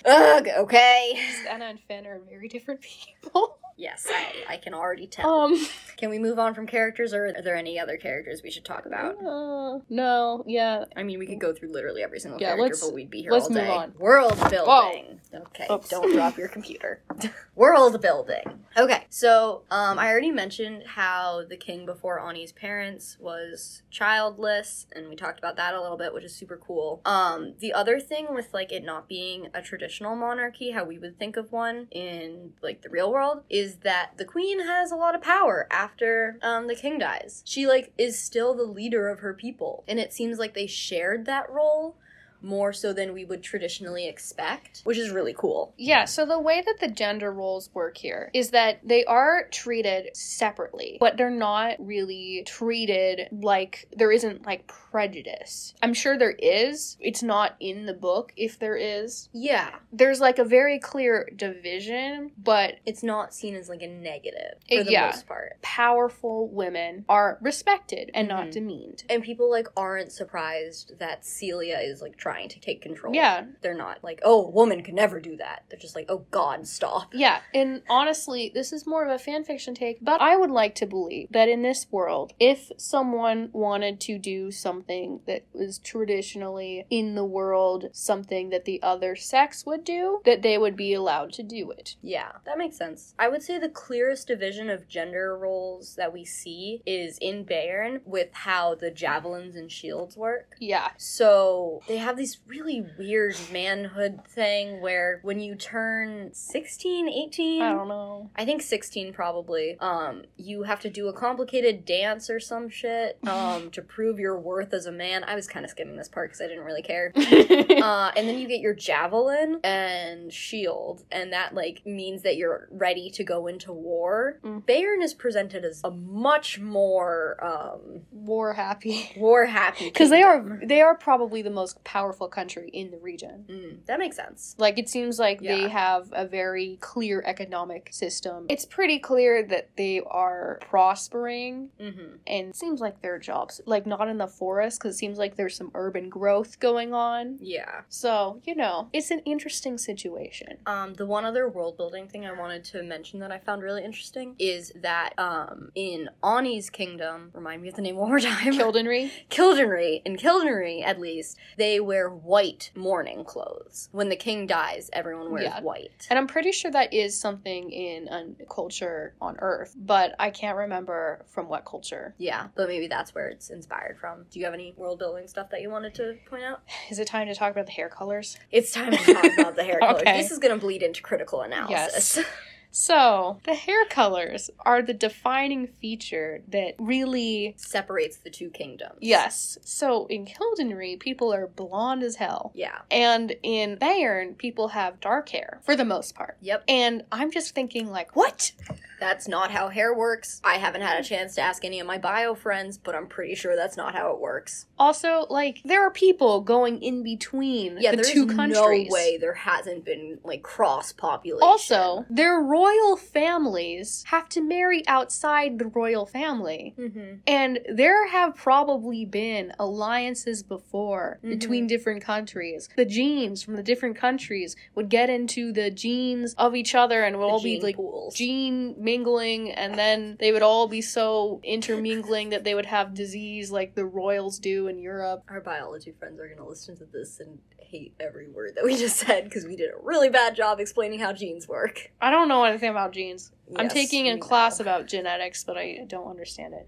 Ugh. 0.05 0.47
Okay. 0.59 1.19
Enna 1.49 1.65
and 1.65 1.79
Finn 1.81 2.07
are 2.07 2.19
very 2.29 2.47
different 2.47 2.81
people. 3.21 3.57
Yes, 3.81 4.05
I, 4.07 4.53
I 4.53 4.57
can 4.57 4.75
already 4.75 5.07
tell. 5.07 5.27
Um, 5.27 5.67
Can 5.97 6.11
we 6.11 6.19
move 6.19 6.37
on 6.37 6.53
from 6.53 6.67
characters, 6.67 7.15
or 7.15 7.25
are 7.25 7.41
there 7.41 7.55
any 7.55 7.79
other 7.79 7.97
characters 7.97 8.41
we 8.43 8.51
should 8.51 8.63
talk 8.63 8.85
about? 8.85 9.15
uh, 9.19 9.79
no, 9.89 10.43
yeah. 10.45 10.85
I 10.95 11.01
mean, 11.01 11.17
we 11.17 11.25
could 11.25 11.39
go 11.39 11.51
through 11.51 11.71
literally 11.71 12.03
every 12.03 12.19
single 12.19 12.39
Yeah, 12.39 12.55
character, 12.55 12.77
but 12.79 12.93
we'd 12.93 13.09
be 13.09 13.23
here 13.23 13.31
let's 13.31 13.45
all 13.47 13.53
move 13.53 13.69
on. 13.69 13.93
World 13.97 14.37
building. 14.51 15.19
Okay, 15.33 15.67
Oops. 15.71 15.89
don't 15.89 16.13
drop 16.13 16.37
your 16.37 16.47
computer. 16.47 17.01
World 17.55 17.99
building. 18.01 18.43
Okay, 18.77 19.05
so 19.09 19.63
um, 19.71 19.97
I 19.99 20.09
already 20.09 20.31
mentioned 20.31 20.83
how 20.85 21.43
the 21.47 21.57
king 21.57 21.85
before 21.85 22.19
Ani's 22.19 22.51
parents 22.51 23.17
was 23.19 23.81
childless, 23.89 24.87
and 24.93 25.09
we 25.09 25.15
talked 25.15 25.39
about 25.39 25.55
that 25.57 25.73
a 25.73 25.81
little 25.81 25.97
bit, 25.97 26.13
which 26.13 26.23
is 26.23 26.35
super 26.35 26.57
cool. 26.57 27.01
Um, 27.05 27.55
the 27.59 27.73
other 27.73 27.99
thing 27.99 28.27
with 28.33 28.53
like 28.53 28.71
it 28.71 28.83
not 28.83 29.07
being 29.09 29.47
a 29.53 29.61
traditional 29.61 30.15
monarchy, 30.15 30.71
how 30.71 30.83
we 30.83 30.99
would 30.99 31.17
think 31.17 31.35
of 31.37 31.51
one 31.51 31.87
in 31.91 32.53
like 32.61 32.81
the 32.81 32.89
real 32.89 33.11
world, 33.11 33.43
is 33.49 33.70
that 33.77 34.11
the 34.17 34.25
queen 34.25 34.65
has 34.65 34.91
a 34.91 34.95
lot 34.95 35.15
of 35.15 35.21
power 35.21 35.67
after 35.71 36.37
um, 36.41 36.67
the 36.67 36.75
king 36.75 36.99
dies. 36.99 37.43
She 37.45 37.67
like 37.67 37.93
is 37.97 38.19
still 38.19 38.53
the 38.53 38.63
leader 38.63 39.09
of 39.09 39.19
her 39.19 39.33
people, 39.33 39.83
and 39.87 39.99
it 39.99 40.13
seems 40.13 40.39
like 40.39 40.53
they 40.53 40.67
shared 40.67 41.25
that 41.25 41.49
role 41.49 41.97
more 42.41 42.73
so 42.73 42.93
than 42.93 43.13
we 43.13 43.25
would 43.25 43.43
traditionally 43.43 44.07
expect, 44.07 44.81
which 44.83 44.97
is 44.97 45.11
really 45.11 45.33
cool. 45.37 45.73
Yeah, 45.77 46.05
so 46.05 46.25
the 46.25 46.39
way 46.39 46.61
that 46.65 46.79
the 46.79 46.87
gender 46.87 47.31
roles 47.31 47.69
work 47.73 47.97
here 47.97 48.29
is 48.33 48.51
that 48.51 48.79
they 48.83 49.05
are 49.05 49.47
treated 49.51 50.15
separately, 50.15 50.97
but 50.99 51.17
they're 51.17 51.29
not 51.29 51.75
really 51.79 52.43
treated 52.45 53.27
like 53.31 53.87
there 53.95 54.11
isn't 54.11 54.45
like 54.45 54.67
prejudice. 54.67 55.73
I'm 55.81 55.93
sure 55.93 56.17
there 56.17 56.35
is. 56.37 56.97
It's 56.99 57.23
not 57.23 57.55
in 57.59 57.85
the 57.85 57.93
book 57.93 58.33
if 58.37 58.59
there 58.59 58.75
is. 58.77 59.29
Yeah, 59.33 59.75
There's 59.93 60.19
like 60.21 60.39
a 60.39 60.45
very 60.45 60.79
clear 60.79 61.29
division, 61.35 62.31
but 62.37 62.75
it's 62.85 63.03
not 63.03 63.33
seen 63.33 63.55
as 63.55 63.69
like 63.69 63.81
a 63.81 63.87
negative 63.87 64.55
for 64.69 64.79
Uh, 64.79 64.83
the 64.83 64.91
yeah. 64.91 65.05
most 65.07 65.27
part. 65.27 65.57
powerful 65.61 66.47
women 66.49 67.05
are 67.09 67.37
respected 67.41 68.11
and 68.13 68.27
not 68.27 68.47
Mhm. 68.47 68.51
demeaned. 68.51 69.03
And 69.09 69.23
people 69.23 69.49
like 69.49 69.67
aren't 69.75 70.11
surprised 70.11 70.99
that 70.99 71.25
Selia 71.25 71.79
is 71.79 72.01
like 72.01 72.17
trying 72.17 72.30
to 72.49 72.59
take 72.59 72.81
control. 72.81 73.13
Yeah, 73.13 73.45
They're 73.61 73.73
not 73.73 74.03
like, 74.03 74.21
oh, 74.23 74.45
a 74.45 74.49
woman 74.49 74.83
could 74.83 74.93
never 74.93 75.19
do 75.19 75.37
that. 75.37 75.63
They're 75.69 75.79
just 75.79 75.95
like, 75.95 76.05
oh 76.09 76.25
God, 76.31 76.67
stop. 76.67 77.13
Yeah, 77.13 77.39
and 77.53 77.81
honestly, 77.89 78.51
this 78.53 78.73
is 78.73 78.87
more 78.87 79.05
of 79.05 79.11
a 79.11 79.19
fan 79.19 79.43
fiction 79.43 79.73
take, 79.75 79.99
but 80.01 80.21
I 80.21 80.35
would 80.35 80.51
like 80.51 80.75
to 80.75 80.85
believe 80.85 81.27
that 81.31 81.49
in 81.49 81.61
this 81.61 81.87
world, 81.91 82.33
if 82.39 82.71
someone 82.77 83.49
wanted 83.53 83.99
to 84.01 84.17
do 84.17 84.51
something 84.51 85.21
that 85.27 85.45
was 85.53 85.79
traditionally 85.79 86.85
in 86.89 87.15
the 87.15 87.25
world 87.25 87.89
something 87.93 88.49
that 88.49 88.65
the 88.65 88.81
other 88.81 89.15
sex 89.15 89.65
would 89.65 89.83
do, 89.83 90.21
that 90.25 90.41
they 90.41 90.57
would 90.57 90.75
be 90.75 90.93
allowed 90.93 91.33
to 91.33 91.43
do 91.43 91.71
it. 91.71 91.95
Yeah, 92.01 92.31
that 92.45 92.57
makes 92.57 92.77
sense. 92.77 93.13
I 93.17 93.27
would 93.27 93.43
say 93.43 93.57
the 93.57 93.69
clearest 93.69 94.27
division 94.27 94.69
of 94.69 94.87
gender 94.87 95.37
roles 95.37 95.95
that 95.95 96.13
we 96.13 96.25
see 96.25 96.81
is 96.85 97.17
in 97.19 97.45
Bayern 97.45 98.01
with 98.05 98.29
how 98.31 98.75
the 98.75 98.91
javelins 98.91 99.55
and 99.55 99.71
shields 99.71 100.17
work. 100.17 100.55
Yeah. 100.59 100.89
So 100.97 101.81
they 101.87 101.97
have 101.97 102.17
this 102.21 102.37
really 102.45 102.85
weird 102.99 103.35
manhood 103.51 104.19
thing 104.27 104.79
where 104.79 105.19
when 105.23 105.39
you 105.39 105.55
turn 105.55 106.31
16, 106.31 107.09
18, 107.09 107.61
I 107.63 107.73
don't 107.73 107.87
know. 107.87 108.29
I 108.35 108.45
think 108.45 108.61
16 108.61 109.11
probably. 109.11 109.75
Um, 109.79 110.23
you 110.37 110.63
have 110.63 110.79
to 110.81 110.89
do 110.89 111.07
a 111.07 111.13
complicated 111.13 111.83
dance 111.83 112.29
or 112.29 112.39
some 112.39 112.69
shit 112.69 113.17
um, 113.27 113.71
to 113.71 113.81
prove 113.81 114.19
your 114.19 114.39
worth 114.39 114.71
as 114.73 114.85
a 114.85 114.91
man. 114.91 115.23
I 115.23 115.33
was 115.33 115.47
kind 115.47 115.65
of 115.65 115.71
skimming 115.71 115.97
this 115.97 116.07
part 116.07 116.29
because 116.29 116.41
I 116.41 116.47
didn't 116.47 116.63
really 116.63 116.83
care. 116.83 117.11
Uh, 117.81 118.11
and 118.15 118.27
then 118.27 118.37
you 118.37 118.47
get 118.47 118.59
your 118.59 118.73
javelin 118.73 119.59
and 119.63 120.31
shield, 120.31 121.03
and 121.11 121.33
that 121.33 121.55
like 121.55 121.81
means 121.85 122.21
that 122.21 122.35
you're 122.35 122.67
ready 122.71 123.09
to 123.09 123.23
go 123.23 123.47
into 123.47 123.71
war. 123.73 124.39
Mm. 124.43 124.63
Bayern 124.65 125.01
is 125.03 125.13
presented 125.13 125.65
as 125.65 125.81
a 125.83 125.89
much 125.89 126.59
more 126.59 127.43
um, 127.43 128.01
War 128.11 128.53
happy. 128.53 129.11
war 129.17 129.45
happy 129.45 129.85
Because 129.89 130.09
they 130.09 130.21
are 130.21 130.59
they 130.63 130.81
are 130.81 130.95
probably 130.95 131.41
the 131.41 131.49
most 131.49 131.83
powerful 131.83 132.10
powerful 132.11 132.27
country 132.27 132.69
in 132.73 132.91
the 132.91 132.97
region. 132.97 133.45
Mm, 133.47 133.85
that 133.85 133.97
makes 133.97 134.17
sense. 134.17 134.55
Like 134.57 134.77
it 134.77 134.89
seems 134.89 135.17
like 135.17 135.39
they 135.41 135.69
have 135.69 136.09
a 136.11 136.27
very 136.27 136.77
clear 136.81 137.23
economic 137.25 137.89
system. 137.93 138.47
It's 138.49 138.65
pretty 138.65 138.99
clear 138.99 139.43
that 139.47 139.69
they 139.77 140.01
are 140.05 140.59
prospering 140.69 141.69
Mm-hmm. 141.79 142.15
and 142.27 142.49
it 142.49 142.55
seems 142.55 142.81
like 142.81 143.01
their 143.01 143.17
jobs 143.17 143.61
like 143.65 143.85
not 143.85 144.07
in 144.07 144.17
the 144.17 144.27
forest 144.27 144.79
because 144.79 144.95
it 144.95 144.97
seems 144.97 145.17
like 145.17 145.35
there's 145.35 145.55
some 145.55 145.71
urban 145.73 146.09
growth 146.09 146.59
going 146.59 146.93
on. 146.93 147.37
Yeah. 147.39 147.81
So, 147.89 148.41
you 148.43 148.55
know, 148.55 148.89
it's 148.93 149.09
an 149.11 149.19
interesting 149.25 149.77
situation. 149.77 150.57
Um, 150.65 150.93
the 150.95 151.05
one 151.05 151.23
other 151.25 151.47
world 151.47 151.77
building 151.77 152.07
thing 152.07 152.25
I 152.25 152.33
wanted 152.33 152.63
to 152.65 152.83
mention 152.83 153.19
that 153.19 153.31
I 153.31 153.39
found 153.39 153.61
really 153.63 153.83
interesting 153.83 154.35
is 154.37 154.71
that 154.75 155.13
um, 155.17 155.71
in 155.75 156.09
Ani's 156.23 156.69
kingdom, 156.69 157.31
remind 157.33 157.61
me 157.61 157.69
of 157.69 157.75
the 157.75 157.81
name 157.81 157.95
one 157.95 158.09
more 158.09 158.19
time. 158.19 158.53
Kildenree? 158.53 159.11
Kildenree, 159.29 160.01
in 160.05 160.17
Kildenree 160.17 160.83
at 160.83 160.99
least, 160.99 161.37
they 161.57 161.79
wear 162.01 162.09
white 162.09 162.71
mourning 162.75 163.23
clothes. 163.23 163.89
When 163.91 164.09
the 164.09 164.15
king 164.15 164.47
dies, 164.47 164.89
everyone 164.93 165.31
wears 165.31 165.45
Yeah. 165.45 165.61
white. 165.61 166.07
And 166.09 166.17
I'm 166.17 166.27
pretty 166.27 166.51
sure 166.51 166.71
that 166.71 166.93
is 166.93 167.19
something 167.19 167.71
in 167.71 168.07
a 168.07 168.45
culture 168.45 169.13
on 169.21 169.37
Earth, 169.39 169.75
but 169.77 170.15
I 170.19 170.29
can't 170.31 170.57
remember 170.57 171.23
from 171.27 171.47
what 171.47 171.65
culture. 171.65 172.15
Yeah, 172.17 172.47
but 172.55 172.67
maybe 172.67 172.87
that's 172.87 173.13
where 173.13 173.27
it's 173.29 173.49
inspired 173.49 173.97
from. 173.99 174.25
Do 174.31 174.39
you 174.39 174.45
have 174.45 174.53
any 174.53 174.73
world 174.77 174.99
building 174.99 175.27
stuff 175.27 175.49
that 175.51 175.61
you 175.61 175.69
wanted 175.69 175.93
to 175.95 176.17
point 176.29 176.43
out? 176.43 176.61
Is 176.89 176.99
it 176.99 177.07
time 177.07 177.27
to 177.27 177.35
talk 177.35 177.51
about 177.51 177.65
the 177.67 177.71
hair 177.71 177.89
colors? 177.89 178.37
It's 178.51 178.71
time 178.71 178.91
to 178.91 178.97
talk 179.13 179.25
about 179.37 179.55
the 179.55 179.63
hair 179.63 179.79
colors. 179.81 180.01
Okay. 180.01 180.21
This 180.21 180.31
is 180.31 180.39
going 180.39 180.53
to 180.53 180.59
bleed 180.59 180.81
into 180.83 181.01
critical 181.01 181.41
analysis. 181.41 182.19
So, 182.71 183.39
the 183.43 183.53
hair 183.53 183.85
colors 183.89 184.49
are 184.65 184.81
the 184.81 184.93
defining 184.93 185.67
feature 185.67 186.41
that 186.47 186.75
really. 186.79 187.53
Separates 187.57 188.17
the 188.17 188.29
two 188.29 188.49
kingdoms. 188.49 188.97
Yes. 189.01 189.57
So, 189.63 190.05
in 190.07 190.25
Kildenree, 190.25 190.99
people 190.99 191.33
are 191.33 191.47
blonde 191.47 192.03
as 192.03 192.15
hell. 192.15 192.51
Yeah. 192.55 192.79
And 192.89 193.35
in 193.43 193.77
Bayern, 193.77 194.37
people 194.37 194.69
have 194.69 194.99
dark 195.01 195.29
hair, 195.29 195.59
for 195.65 195.75
the 195.75 195.85
most 195.85 196.15
part. 196.15 196.37
Yep. 196.41 196.63
And 196.67 197.03
I'm 197.11 197.31
just 197.31 197.53
thinking, 197.53 197.91
like, 197.91 198.15
what? 198.15 198.53
That's 198.99 199.27
not 199.27 199.49
how 199.49 199.69
hair 199.69 199.93
works. 199.95 200.39
I 200.43 200.55
haven't 200.57 200.81
had 200.81 200.99
a 200.99 201.03
chance 201.03 201.33
to 201.35 201.41
ask 201.41 201.65
any 201.65 201.79
of 201.79 201.87
my 201.87 201.97
bio 201.97 202.35
friends, 202.35 202.77
but 202.77 202.93
I'm 202.93 203.07
pretty 203.07 203.33
sure 203.33 203.55
that's 203.55 203.75
not 203.75 203.95
how 203.95 204.11
it 204.11 204.19
works. 204.21 204.67
Also, 204.77 205.25
like, 205.27 205.59
there 205.65 205.81
are 205.85 205.89
people 205.89 206.41
going 206.41 206.81
in 206.83 207.01
between 207.01 207.77
Yeah, 207.79 207.95
the 207.95 208.03
two 208.03 208.27
countries. 208.27 208.87
no 208.87 208.93
way 208.93 209.17
there 209.19 209.33
hasn't 209.33 209.85
been 209.85 210.19
like 210.23 210.43
cross 210.43 210.93
population. 210.93 211.47
Also, 211.47 212.05
their 212.11 212.39
royal 212.61 212.95
families 212.97 214.03
have 214.07 214.27
to 214.29 214.41
marry 214.41 214.81
outside 214.87 215.57
the 215.59 215.65
royal 215.67 216.05
family. 216.05 216.75
mm-hmm. 216.77 217.15
And 217.27 217.59
there 217.81 218.07
have 218.07 218.35
probably 218.35 219.05
been 219.05 219.53
alliances 219.59 220.43
before 220.43 221.19
Mhm. 221.23 221.29
between 221.29 221.67
different 221.67 222.01
countries. 222.03 222.69
The 222.75 222.85
genes 222.85 223.41
from 223.43 223.55
the 223.55 223.63
different 223.63 223.95
countries 223.97 224.55
would 224.75 224.89
get 224.89 225.09
into 225.09 225.51
the 225.51 225.69
genes 225.71 226.33
of 226.37 226.55
each 226.55 226.73
other 226.75 227.03
and 227.03 227.17
would 227.17 227.25
all 227.25 227.41
be 227.41 227.59
like 227.59 227.75
pools. 227.75 228.15
gene 228.15 228.75
mingling, 228.77 229.51
and 229.51 229.75
then 229.75 230.17
they 230.19 230.31
would 230.31 230.41
all 230.43 230.67
be 230.67 230.81
so 230.81 231.39
intermingling 231.43 232.29
that 232.29 232.43
they 232.43 232.55
would 232.55 232.65
have 232.67 232.93
disease 232.93 233.51
like 233.51 233.75
the 233.75 233.85
royals 233.85 234.39
do 234.39 234.67
in 234.67 234.77
Europe. 234.79 235.23
Our 235.29 235.41
biology 235.41 235.91
friends 235.91 236.19
are 236.19 236.27
going 236.27 236.37
to 236.37 236.45
listen 236.45 236.77
to 236.77 236.85
this 236.85 237.19
and 237.19 237.39
hate 237.57 237.93
every 238.01 238.27
word 238.27 238.51
that 238.55 238.65
we 238.65 238.75
just 238.75 238.97
said 238.97 239.23
because 239.23 239.45
we 239.45 239.55
did 239.55 239.69
a 239.71 239.77
really 239.81 240.09
bad 240.09 240.35
job 240.35 240.59
explaining 240.59 240.99
how 240.99 241.13
genes 241.13 241.47
work. 241.47 241.91
I 242.01 242.11
don't 242.11 242.27
know 242.27 242.43
anything 242.51 242.69
about 242.69 242.93
genes. 242.93 243.31
I'm 243.55 243.69
taking 243.69 244.09
a 244.09 244.17
class 244.17 244.59
know. 244.59 244.63
about 244.63 244.87
genetics, 244.87 245.43
but 245.43 245.57
I 245.57 245.79
don't 245.87 246.07
understand 246.07 246.53
it. 246.53 246.67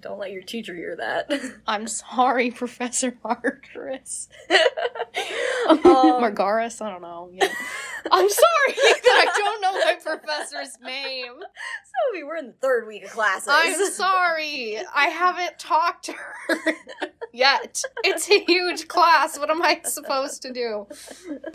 Don't 0.00 0.18
let 0.18 0.30
your 0.30 0.42
teacher 0.42 0.74
hear 0.74 0.96
that. 0.96 1.30
I'm 1.66 1.86
sorry, 1.86 2.50
Professor 2.50 3.12
Margaris. 3.24 4.28
Um, 5.68 5.78
Margaris? 5.78 6.80
I 6.80 6.90
don't 6.90 7.02
know. 7.02 7.30
Yeah. 7.32 7.48
I'm 8.10 8.28
sorry 8.28 8.74
that 8.76 9.00
I 9.04 9.38
don't 9.38 9.60
know 9.60 9.72
my 9.72 9.96
professor's 10.02 10.78
name. 10.82 11.34
Sophie, 11.34 12.24
we're 12.24 12.36
in 12.36 12.46
the 12.46 12.52
third 12.52 12.86
week 12.86 13.04
of 13.04 13.10
classes. 13.10 13.48
I'm 13.50 13.92
sorry. 13.92 14.78
I 14.94 15.06
haven't 15.06 15.58
talked 15.58 16.06
to 16.06 16.12
her 16.12 16.58
yet. 17.32 17.82
It's 18.02 18.30
a 18.30 18.44
huge 18.44 18.88
class. 18.88 19.38
What 19.38 19.50
am 19.50 19.62
I 19.62 19.80
supposed 19.84 20.42
to 20.42 20.52
do? 20.52 20.86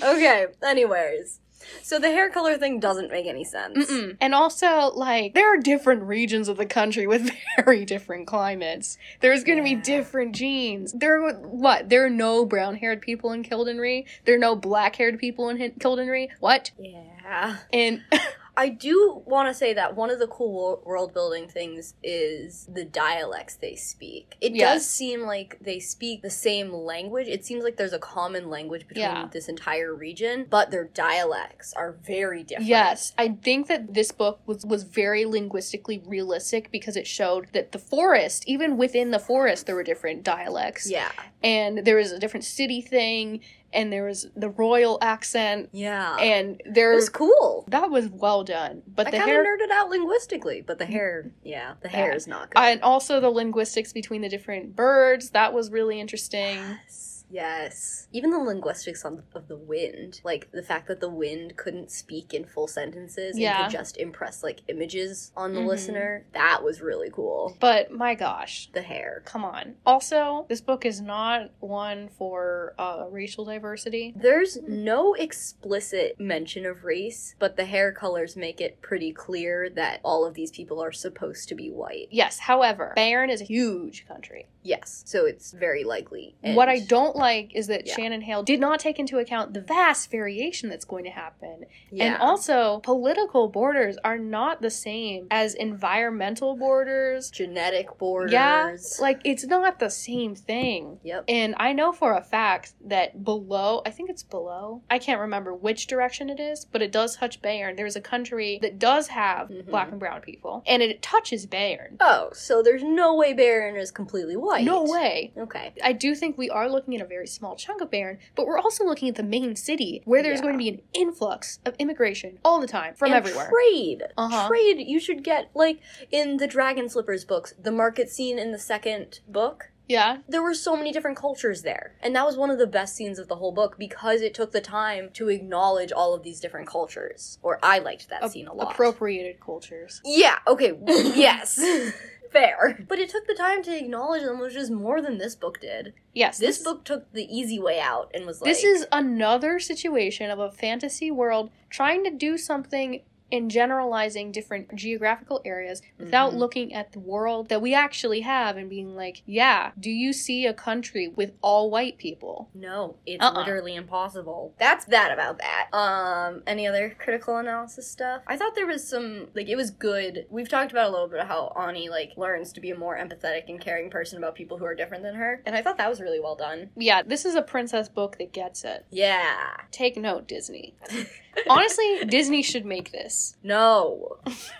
okay, 0.03 0.47
anyways. 0.63 1.39
So 1.83 1.99
the 1.99 2.09
hair 2.09 2.29
color 2.29 2.57
thing 2.57 2.79
doesn't 2.79 3.09
make 3.11 3.25
any 3.25 3.43
sense. 3.43 3.89
Mm-mm. 3.89 4.17
And 4.21 4.33
also, 4.35 4.91
like, 4.95 5.33
there 5.33 5.53
are 5.53 5.57
different 5.57 6.03
regions 6.03 6.47
of 6.47 6.57
the 6.57 6.65
country 6.65 7.07
with 7.07 7.31
very 7.57 7.85
different 7.85 8.27
climates. 8.27 8.97
There's 9.21 9.43
going 9.43 9.63
to 9.63 9.69
Yeah. 9.69 9.75
be 9.75 9.81
different 9.81 10.35
genes. 10.35 10.93
There 10.93 11.23
are, 11.25 11.33
what? 11.33 11.89
There 11.89 12.05
are 12.05 12.09
no 12.09 12.45
brown 12.45 12.75
haired 12.75 13.01
people 13.01 13.31
in 13.31 13.43
Kildenree? 13.43 14.05
There 14.25 14.35
are 14.35 14.39
no 14.39 14.55
black 14.55 14.95
haired 14.95 15.19
people 15.19 15.49
in 15.49 15.57
Kildenree? 15.57 16.29
What? 16.39 16.71
Yeah. 16.79 17.57
And 17.73 18.01
I 18.57 18.69
do 18.69 19.21
want 19.25 19.49
to 19.49 19.53
say 19.53 19.73
that 19.73 19.95
one 19.95 20.09
of 20.09 20.19
the 20.19 20.27
cool 20.27 20.81
world 20.85 21.13
building 21.13 21.47
things 21.47 21.93
is 22.03 22.67
the 22.71 22.85
dialects 22.85 23.55
they 23.55 23.75
speak. 23.75 24.35
It 24.39 24.53
Yes. 24.55 24.75
does 24.75 24.89
seem 24.89 25.21
like 25.21 25.57
they 25.59 25.79
speak 25.79 26.21
the 26.21 26.29
same 26.29 26.71
language. 26.71 27.27
It 27.27 27.45
seems 27.45 27.63
like 27.63 27.75
there's 27.77 27.93
a 27.93 27.99
common 27.99 28.49
language 28.49 28.87
between 28.87 29.03
Yeah. 29.05 29.29
this 29.31 29.49
entire 29.49 29.93
region, 29.93 30.45
but 30.49 30.71
their 30.71 30.85
dialects 30.85 31.73
are 31.73 31.91
very 32.03 32.43
different. 32.43 32.69
Yes, 32.69 33.13
I 33.17 33.29
think 33.29 33.67
that 33.67 33.93
this 33.93 34.11
book 34.11 34.39
was 34.45 34.65
was 34.65 34.83
very 34.83 35.25
linguistically 35.25 36.01
realistic 36.05 36.71
because 36.71 36.95
it 36.95 37.07
showed 37.07 37.47
that 37.53 37.71
the 37.71 37.79
forest, 37.79 38.43
even 38.47 38.77
within 38.77 39.11
the 39.11 39.19
forest, 39.19 39.65
there 39.65 39.75
were 39.75 39.83
different 39.83 40.23
dialects, 40.23 40.89
Yeah. 40.89 41.11
and 41.43 41.79
there 41.79 41.97
was 41.97 42.11
a 42.11 42.19
different 42.19 42.45
city 42.45 42.81
thing, 42.81 43.41
and 43.75 43.91
there 43.93 44.05
was 44.05 44.27
the 44.35 44.49
royal 44.49 44.97
accent, 45.01 45.69
Yeah. 45.71 46.15
and 46.17 46.61
it 46.61 46.73
there 46.73 46.93
was 46.95 47.09
cool. 47.09 47.65
that 47.67 47.89
was 47.91 48.07
well 48.09 48.43
done. 48.43 48.81
But 48.87 49.07
I 49.07 49.11
the 49.11 49.17
kind 49.17 49.29
of 49.29 49.35
hair, 49.35 49.57
nerded 49.57 49.71
out 49.71 49.89
linguistically, 49.89 50.61
but 50.61 50.79
the 50.79 50.85
hair, 50.85 51.31
yeah, 51.43 51.73
the 51.81 51.89
hair 51.89 52.13
is 52.13 52.27
not 52.27 52.49
good. 52.51 52.59
and 52.61 52.81
also 52.81 53.19
the 53.19 53.29
linguistics 53.29 53.93
between 53.93 54.21
the 54.21 54.29
different 54.29 54.75
birds, 54.75 55.31
that 55.31 55.53
was 55.53 55.69
really 55.71 55.99
interesting. 55.99 56.55
Yes. 56.57 57.14
Yes. 57.29 58.07
Even 58.11 58.31
the 58.31 58.39
linguistics 58.39 59.03
on, 59.05 59.23
of 59.33 59.47
the 59.47 59.57
wind, 59.57 60.21
like 60.23 60.51
the 60.51 60.63
fact 60.63 60.87
that 60.87 60.99
the 60.99 61.09
wind 61.09 61.57
couldn't 61.57 61.91
speak 61.91 62.33
in 62.33 62.45
full 62.45 62.67
sentences 62.67 63.37
Yeah. 63.37 63.63
and 63.63 63.71
could 63.71 63.77
just 63.77 63.97
impress 63.97 64.43
like 64.43 64.61
images 64.67 65.31
on 65.35 65.53
the 65.53 65.59
Mhm. 65.61 65.67
listener, 65.67 66.25
that 66.33 66.63
was 66.63 66.81
really 66.81 67.09
cool. 67.09 67.55
But 67.59 67.91
my 67.91 68.15
gosh, 68.15 68.69
The 68.73 68.81
hair. 68.81 69.21
come 69.25 69.43
on. 69.43 69.75
Also, 69.85 70.45
this 70.49 70.61
book 70.61 70.85
is 70.85 71.01
not 71.01 71.51
one 71.59 72.09
for 72.09 72.73
uh, 72.77 73.05
racial 73.09 73.45
diversity. 73.45 74.13
There's 74.15 74.57
no 74.61 75.13
explicit 75.13 76.19
mention 76.19 76.65
of 76.65 76.83
race, 76.83 77.35
but 77.39 77.55
the 77.57 77.65
hair 77.65 77.91
colors 77.91 78.35
make 78.35 78.59
it 78.61 78.81
pretty 78.81 79.11
clear 79.11 79.69
that 79.69 79.99
all 80.03 80.25
of 80.25 80.33
these 80.33 80.51
people 80.51 80.81
are 80.81 80.91
supposed 80.91 81.47
to 81.49 81.55
be 81.55 81.69
white. 81.71 82.07
Yes, 82.11 82.39
however, 82.39 82.93
Bayern 82.97 83.29
is 83.31 83.41
a 83.41 83.45
huge 83.45 84.07
country. 84.07 84.47
Yes, 84.63 85.03
so 85.05 85.25
it's 85.25 85.51
very 85.51 85.83
likely. 85.83 86.35
what 86.55 86.69
I 86.69 86.75
And- 86.75 86.87
don't 87.15 87.21
like 87.21 87.55
is 87.55 87.67
that 87.67 87.85
Yeah. 87.87 87.95
Shannon 87.95 88.21
Hale 88.21 88.43
did 88.43 88.59
not 88.59 88.79
take 88.79 88.99
into 88.99 89.17
account 89.19 89.53
the 89.53 89.61
vast 89.61 90.11
variation 90.11 90.69
that's 90.69 90.85
going 90.85 91.03
to 91.05 91.09
happen. 91.09 91.65
yeah. 91.91 92.05
And 92.05 92.21
also, 92.21 92.79
political 92.83 93.47
borders 93.49 93.97
are 94.03 94.17
not 94.17 94.61
the 94.61 94.69
same 94.69 95.27
as 95.31 95.53
environmental 95.55 96.55
borders. 96.55 97.29
genetic 97.29 97.97
borders. 97.97 98.31
Yeah, 98.33 98.75
like 98.99 99.21
it's 99.23 99.45
not 99.45 99.79
the 99.79 99.89
same 99.89 100.35
thing. 100.35 100.99
Yep. 101.03 101.25
And 101.27 101.55
I 101.57 101.73
know 101.73 101.91
for 101.91 102.13
a 102.13 102.21
fact 102.21 102.73
that 102.85 103.23
below, 103.23 103.81
I 103.85 103.91
think 103.91 104.09
it's 104.09 104.23
below, 104.23 104.81
I 104.89 104.99
can't 104.99 105.19
remember 105.21 105.53
which 105.53 105.87
direction 105.87 106.29
it 106.29 106.39
is, 106.39 106.65
but 106.65 106.81
it 106.81 106.91
does 106.91 107.15
touch 107.17 107.41
Bayern. 107.41 107.77
There's 107.77 107.95
a 107.95 108.01
country 108.01 108.59
that 108.61 108.79
does 108.79 109.07
have 109.09 109.49
Mhm. 109.49 109.67
black 109.69 109.89
and 109.91 109.99
brown 109.99 110.21
people, 110.21 110.63
and 110.67 110.81
it 110.81 111.01
touches 111.01 111.45
Bayern. 111.47 111.95
Oh, 111.99 112.29
so 112.33 112.61
there's 112.61 112.83
no 112.83 113.15
way 113.15 113.33
Bayern 113.33 113.79
is 113.79 113.91
completely 113.91 114.35
white. 114.35 114.65
No 114.65 114.83
way. 114.83 115.31
Okay. 115.37 115.73
I 115.83 115.93
do 115.93 116.15
think 116.15 116.37
we 116.37 116.49
are 116.49 116.69
looking 116.69 116.95
at 116.95 117.01
a 117.05 117.07
very 117.07 117.27
small 117.27 117.55
chunk 117.55 117.81
of 117.81 117.89
Bayern, 117.91 118.17
but 118.35 118.45
we're 118.45 118.59
also 118.59 118.83
looking 118.83 119.07
at 119.07 119.15
the 119.15 119.23
main 119.23 119.55
city 119.55 120.01
where 120.05 120.21
there's 120.23 120.39
Yeah. 120.39 120.43
going 120.43 120.53
to 120.55 120.57
be 120.59 120.69
an 120.69 120.81
influx 120.93 121.59
of 121.65 121.75
immigration 121.79 122.39
all 122.43 122.59
the 122.59 122.67
time 122.67 122.93
from 122.95 123.07
and 123.13 123.15
everywhere. 123.15 123.49
Trade. 123.49 124.03
Uh-huh. 124.17 124.47
Trade. 124.47 124.79
You 124.79 124.99
should 124.99 125.23
get 125.23 125.49
like 125.53 125.79
in 126.11 126.37
the 126.37 126.47
Dragon 126.47 126.89
Slippers 126.89 127.23
books, 127.25 127.53
the 127.61 127.71
market 127.71 128.09
scene 128.09 128.37
in 128.39 128.51
the 128.51 128.59
second 128.59 129.19
book. 129.27 129.71
yeah. 129.87 130.17
There 130.27 130.41
were 130.41 130.55
so 130.55 130.75
many 130.75 130.91
different 130.91 131.15
cultures 131.15 131.61
there. 131.61 131.95
And 132.01 132.15
that 132.15 132.25
was 132.25 132.35
one 132.37 132.49
of 132.49 132.57
the 132.57 132.65
best 132.65 132.95
scenes 132.95 133.19
of 133.19 133.27
the 133.27 133.35
whole 133.35 133.51
book 133.51 133.77
because 133.77 134.21
it 134.21 134.33
took 134.33 134.51
the 134.51 134.59
time 134.61 135.11
to 135.13 135.29
acknowledge 135.29 135.91
all 135.91 136.15
of 136.15 136.23
these 136.23 136.39
different 136.39 136.67
cultures. 136.67 137.37
Or 137.43 137.59
I 137.61 137.77
liked 137.77 138.09
that 138.09 138.23
A- 138.23 138.29
scene 138.29 138.47
a 138.47 138.53
lot. 138.53 138.71
appropriated 138.71 139.39
cultures. 139.39 140.01
yeah, 140.03 140.37
okay. 140.47 140.73
yes. 140.87 141.59
Fair. 142.35 142.85
But 142.87 142.99
it 142.99 143.09
took 143.09 143.27
the 143.27 143.33
time 143.33 143.63
to 143.63 143.77
acknowledge 143.77 144.23
them, 144.23 144.39
which 144.39 144.55
is 144.55 144.69
more 144.69 145.01
than 145.01 145.17
this 145.17 145.35
book 145.35 145.61
did. 145.61 145.93
Yes. 146.13 146.37
This 146.37 146.61
book 146.61 146.83
took 146.83 147.11
the 147.13 147.23
easy 147.23 147.59
way 147.59 147.79
out 147.79 148.11
and 148.13 148.25
was 148.25 148.41
like 148.41 148.51
This 148.51 148.63
is 148.63 148.85
another 148.91 149.59
situation 149.59 150.29
of 150.29 150.39
a 150.39 150.51
fantasy 150.51 151.11
world 151.11 151.49
trying 151.69 152.03
to 152.03 152.11
do 152.11 152.37
something 152.37 153.01
and 153.31 153.49
generalizing 153.49 154.31
different 154.31 154.73
geographical 154.75 155.41
areas 155.45 155.81
without 155.97 156.33
Mhm. 156.33 156.37
looking 156.37 156.73
at 156.73 156.91
the 156.91 156.99
world 156.99 157.49
that 157.49 157.61
we 157.61 157.73
actually 157.73 158.21
have 158.21 158.55
and 158.57 158.69
being 158.69 158.95
like, 158.95 159.21
yeah, 159.25 159.71
do 159.79 159.89
you 159.89 160.13
see 160.13 160.45
a 160.45 160.53
country 160.53 161.07
with 161.07 161.33
all 161.41 161.69
white 161.71 161.97
people? 161.97 162.49
No, 162.53 162.95
it's 163.05 163.23
Uh-uh. 163.23 163.39
literally 163.39 163.75
impossible. 163.75 164.53
That's 164.59 164.85
that 164.85 165.11
about 165.11 165.39
that. 165.39 165.67
Um, 165.73 166.43
any 166.45 166.67
other 166.67 166.95
critical 166.97 167.37
analysis 167.37 167.89
stuff? 167.89 168.21
I 168.27 168.37
thought 168.37 168.55
there 168.55 168.67
was 168.67 168.87
some 168.87 169.29
like 169.33 169.49
it 169.49 169.55
was 169.55 169.71
good. 169.71 170.25
We've 170.29 170.49
talked 170.49 170.71
about 170.71 170.87
a 170.89 170.91
little 170.91 171.07
bit 171.07 171.21
how 171.25 171.51
Ani 171.57 171.89
like 171.89 172.11
learns 172.17 172.53
to 172.53 172.61
be 172.61 172.69
a 172.71 172.77
more 172.77 172.97
empathetic 172.97 173.49
and 173.49 173.59
caring 173.59 173.89
person 173.89 174.17
about 174.17 174.35
people 174.35 174.57
who 174.57 174.65
are 174.65 174.75
different 174.75 175.03
than 175.03 175.15
her, 175.15 175.41
and 175.45 175.55
I 175.55 175.61
thought 175.61 175.77
that 175.77 175.89
was 175.89 175.99
really 176.01 176.19
well 176.19 176.35
done. 176.35 176.69
Yeah, 176.77 177.01
this 177.01 177.25
is 177.25 177.35
a 177.35 177.41
princess 177.41 177.89
book 177.89 178.17
that 178.19 178.31
gets 178.31 178.63
it. 178.63 178.85
Yeah. 178.91 179.35
Take 179.71 179.97
note, 179.97 180.27
Disney. 180.27 180.75
Honestly, 181.49 182.05
Disney 182.05 182.41
should 182.41 182.65
make 182.65 182.91
this. 182.91 183.14
No. 183.43 184.17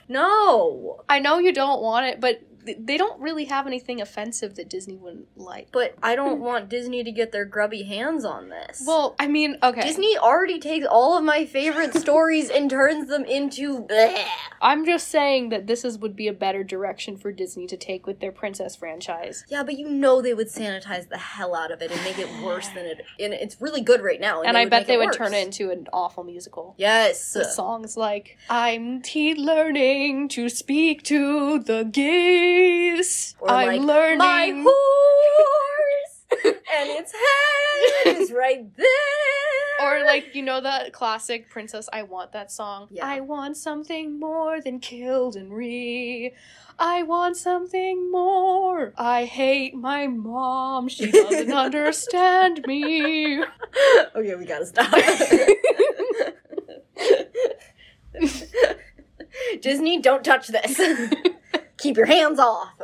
no. 0.07 1.03
I 1.09 1.19
know 1.19 1.39
you 1.39 1.53
don't 1.53 1.81
want 1.81 2.05
it, 2.07 2.19
but 2.19 2.41
they 2.65 2.97
don't 2.97 3.19
really 3.21 3.45
have 3.45 3.67
anything 3.67 4.01
offensive 4.01 4.55
that 4.55 4.69
Disney 4.69 4.97
wouldn't 4.97 5.27
like. 5.35 5.69
But 5.71 5.95
I 6.01 6.15
don't 6.15 6.37
hmm. 6.37 6.43
want 6.43 6.69
Disney 6.69 7.03
to 7.03 7.11
get 7.11 7.31
their 7.31 7.45
grubby 7.45 7.83
hands 7.83 8.25
on 8.25 8.49
this. 8.49 8.83
Well, 8.85 9.15
I 9.19 9.27
mean, 9.27 9.57
okay. 9.61 9.81
Disney 9.81 10.17
already 10.17 10.59
takes 10.59 10.85
all 10.85 11.17
of 11.17 11.23
my 11.23 11.45
favorite 11.45 11.93
stories 11.95 12.49
and 12.49 12.69
turns 12.69 13.07
them 13.07 13.25
into 13.25 13.83
bleh. 13.83 14.25
I'm 14.61 14.85
just 14.85 15.09
saying 15.09 15.49
that 15.49 15.67
this 15.67 15.85
is 15.85 15.97
would 15.99 16.15
be 16.15 16.27
a 16.27 16.33
better 16.33 16.63
direction 16.63 17.17
for 17.17 17.31
Disney 17.31 17.67
to 17.67 17.77
take 17.77 18.07
with 18.07 18.19
their 18.19 18.31
princess 18.31 18.75
franchise. 18.75 19.45
Yeah, 19.47 19.63
but 19.63 19.77
you 19.77 19.89
know 19.89 20.21
they 20.21 20.33
would 20.33 20.47
sanitize 20.47 21.09
the 21.09 21.17
hell 21.17 21.55
out 21.55 21.71
of 21.71 21.81
it 21.81 21.91
and 21.91 22.03
make 22.03 22.19
it 22.19 22.29
worse 22.43 22.67
than 22.69 22.85
it. 22.85 23.05
And 23.19 23.33
it's 23.33 23.61
really 23.61 23.81
good 23.81 24.01
right 24.01 24.19
now. 24.19 24.41
And, 24.41 24.57
I 24.57 24.65
bet 24.65 24.87
they 24.87 24.97
would 24.97 25.07
worse. 25.07 25.17
turn 25.17 25.33
it 25.33 25.45
into 25.45 25.69
an 25.71 25.87
awful 25.91 26.23
musical. 26.23 26.75
Yes. 26.77 27.33
The 27.33 27.43
songs 27.43 27.97
like 27.97 28.37
I'm 28.49 29.01
te- 29.01 29.35
learning 29.35 30.29
to 30.29 30.49
speak 30.49 31.03
to 31.03 31.59
the 31.59 31.83
geese. 32.55 33.35
Or 33.39 33.49
I'm 33.49 33.67
like, 33.67 33.81
learning 33.81 34.17
My 34.19 34.63
horse 34.65 36.25
and 36.45 36.89
its 36.89 37.13
head 37.13 38.17
is 38.17 38.31
right 38.31 38.65
there. 38.75 38.85
Or 39.81 40.05
like 40.05 40.35
you 40.35 40.41
know 40.41 40.61
that 40.61 40.93
classic 40.93 41.49
Princess 41.49 41.89
I 41.91 42.03
Want 42.03 42.31
that 42.33 42.51
song. 42.51 42.87
Yeah. 42.91 43.05
I 43.05 43.19
want 43.19 43.57
something 43.57 44.19
more 44.19 44.61
than 44.61 44.79
Kildare. 44.79 46.31
I 46.77 47.03
want 47.03 47.37
something 47.37 48.11
more. 48.11 48.93
I 48.97 49.23
hate 49.25 49.75
my 49.75 50.07
mom. 50.07 50.89
She 50.89 51.09
doesn't 51.09 51.53
understand 51.53 52.65
me. 52.67 53.41
okay, 54.15 54.35
we 54.35 54.45
gotta 54.45 54.65
stop. 54.65 54.91
Disney, 59.61 60.01
don't 60.01 60.23
touch 60.23 60.47
this. 60.47 60.79
Keep 61.85 61.97
your 61.97 62.05
hands 62.07 62.39
off. 62.39 62.81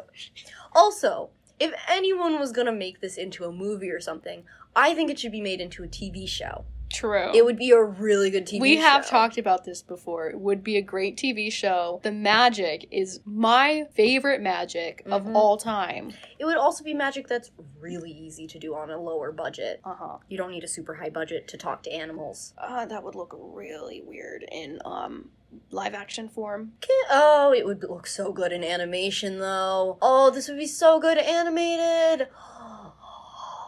Also, 0.74 1.32
if 1.60 1.74
anyone 1.90 2.40
was 2.40 2.52
gonna 2.52 2.72
make 2.72 3.02
this 3.02 3.18
into 3.18 3.46
a 3.46 3.52
movie 3.52 3.90
or 3.90 4.00
something, 4.00 4.44
I 4.76 4.94
think 4.94 5.10
it 5.10 5.20
should 5.20 5.32
be 5.32 5.42
made 5.42 5.60
into 5.60 5.84
a 5.84 5.88
TV 5.88 6.28
show. 6.28 6.66
True. 6.94 7.32
It 7.34 7.46
would 7.46 7.58
be 7.58 7.72
a 7.72 7.82
really 7.82 8.30
good 8.30 8.46
TV 8.46 8.60
we 8.60 8.76
show. 8.76 8.82
have 8.82 9.08
talked 9.10 9.38
about 9.38 9.64
this 9.64 9.82
before. 9.82 10.30
It 10.30 10.40
would 10.40 10.62
be 10.62 10.76
a 10.78 10.82
great 10.82 11.16
TV 11.18 11.50
show. 11.50 12.02
The 12.04 12.12
magic 12.12 12.86
is 12.92 13.22
my 13.26 13.86
favorite 13.94 14.42
magic 14.42 15.02
of 15.06 15.24
Mhm. 15.24 15.34
all 15.36 15.56
time. 15.56 16.14
It 16.38 16.44
would 16.46 16.58
also 16.58 16.84
be 16.84 16.94
magic 16.94 17.28
that's 17.30 17.50
really 17.80 18.12
easy 18.12 18.46
to 18.48 18.60
do 18.60 18.76
on 18.76 18.90
a 18.92 19.02
lower 19.02 19.32
budget. 19.32 19.80
Uh 19.86 19.96
huh. 19.96 20.18
You 20.28 20.38
don't 20.38 20.52
need 20.52 20.66
a 20.66 20.68
super 20.68 20.96
high 20.96 21.10
budget 21.10 21.48
to 21.50 21.58
talk 21.58 21.82
to 21.84 21.92
animals. 21.92 22.54
Uh, 22.58 22.86
that 22.86 23.04
would 23.04 23.16
look 23.16 23.36
really 23.40 24.02
weird 24.06 24.44
in 24.52 24.80
um 24.86 25.32
live 25.70 25.94
action 25.94 26.30
form. 26.30 26.74
Ki- 26.82 26.90
Oh, 27.10 27.54
it 27.56 27.66
would 27.66 27.84
look 27.84 28.08
so 28.08 28.32
good 28.32 28.52
in 28.52 28.64
animation 28.64 29.40
though. 29.40 29.98
Oh, 30.02 30.30
this 30.30 30.48
would 30.48 30.58
be 30.58 30.68
so 30.68 31.00
good 31.00 31.18
animated. 31.18 32.28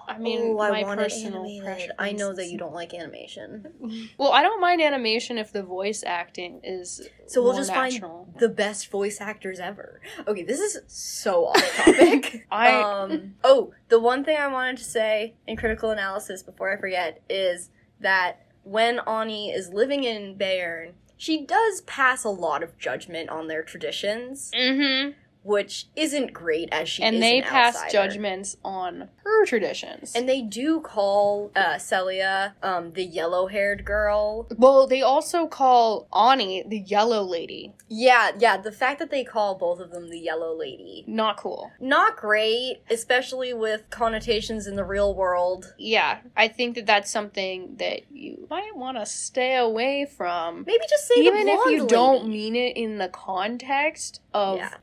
I 0.05 0.17
mean, 0.17 0.39
Ooh, 0.41 0.59
I 0.59 0.69
my 0.69 0.83
want 0.83 0.99
it 0.99 1.03
personal 1.05 1.45
animated. 1.45 1.91
I 1.97 2.11
know 2.11 2.33
that 2.33 2.47
you 2.47 2.57
don't 2.57 2.73
like 2.73 2.93
animation. 2.93 3.65
Well, 4.17 4.31
I 4.31 4.41
don't 4.43 4.59
mind 4.61 4.81
animation 4.81 5.37
if 5.37 5.51
the 5.51 5.63
voice 5.63 6.03
acting 6.05 6.59
is 6.63 7.07
So 7.27 7.41
we'll 7.41 7.53
just 7.53 7.71
natural. 7.73 8.27
find 8.29 8.39
the 8.39 8.49
best 8.49 8.89
voice 8.89 9.19
actors 9.21 9.59
ever. 9.59 10.01
Okay, 10.27 10.43
this 10.43 10.59
is 10.59 10.79
so 10.87 11.45
off 11.47 11.75
topic. 11.77 12.45
I- 12.51 12.81
um 12.81 13.35
oh, 13.43 13.73
the 13.89 13.99
one 13.99 14.23
thing 14.23 14.37
I 14.37 14.47
wanted 14.47 14.77
to 14.77 14.83
say 14.83 15.35
in 15.47 15.55
critical 15.57 15.91
analysis 15.91 16.43
before 16.43 16.71
I 16.75 16.79
forget 16.79 17.21
is 17.29 17.69
that 18.01 18.45
when 18.63 18.99
Ani 19.07 19.51
is 19.51 19.69
living 19.73 20.03
in 20.03 20.35
Bayern, 20.37 20.93
she 21.23 21.45
does 21.45 21.79
pass 21.81 22.25
a 22.25 22.29
lot 22.29 22.61
of 22.61 22.77
judgment 22.77 23.29
on 23.29 23.47
their 23.47 23.63
traditions, 23.63 24.51
Mm-hmm. 24.53 25.11
Which 25.43 25.87
isn't 25.95 26.33
great 26.33 26.69
as 26.71 26.87
she 26.89 27.03
And 27.03 27.21
they 27.21 27.39
an 27.39 27.43
pass 27.43 27.75
outsider. 27.75 27.91
judgments 27.91 28.57
on 28.63 29.09
her 29.23 29.45
traditions. 29.45 30.13
And 30.15 30.27
they 30.27 30.41
do 30.41 30.79
call 30.81 31.51
uh, 31.55 31.77
Selia 31.77 32.55
um, 32.63 32.93
the 32.93 33.03
yellow-haired 33.03 33.83
girl. 33.85 34.47
well, 34.57 34.87
they 34.87 35.01
also 35.01 35.47
call 35.47 36.07
Ani 36.13 36.63
the 36.65 36.79
Yellow 36.79 37.21
Lady. 37.23 37.73
Yeah, 37.89 38.31
yeah. 38.39 38.57
The 38.57 38.71
fact 38.71 38.99
that 38.99 39.11
they 39.11 39.23
call 39.23 39.55
both 39.55 39.79
of 39.79 39.91
them 39.91 40.09
the 40.09 40.17
yellow 40.19 40.55
lady, 40.57 41.03
Not 41.07 41.37
cool. 41.37 41.71
not 41.79 42.17
great, 42.17 42.81
especially 42.89 43.53
with 43.53 43.87
connotations 43.91 44.65
in 44.65 44.75
the 44.75 44.83
real 44.83 45.13
world. 45.13 45.73
Yeah, 45.77 46.19
I 46.35 46.47
think 46.47 46.73
that 46.75 46.85
that's 46.87 47.11
something 47.11 47.75
that 47.77 48.11
you 48.11 48.47
might 48.49 48.75
want 48.75 48.97
to 48.97 49.05
stay 49.05 49.55
away 49.57 50.05
from. 50.05 50.63
Maybe 50.65 50.83
just 50.89 51.07
say 51.07 51.15
Even 51.21 51.47
if 51.47 51.59
you 51.71 51.77
blonde 51.85 51.89
don't 51.89 52.27
mean 52.29 52.55
it 52.55 52.75
in 52.77 52.97
the 52.97 53.09
context 53.09 54.21
of 54.33 54.57
Yeah, 54.57 54.69
'cause 54.69 54.81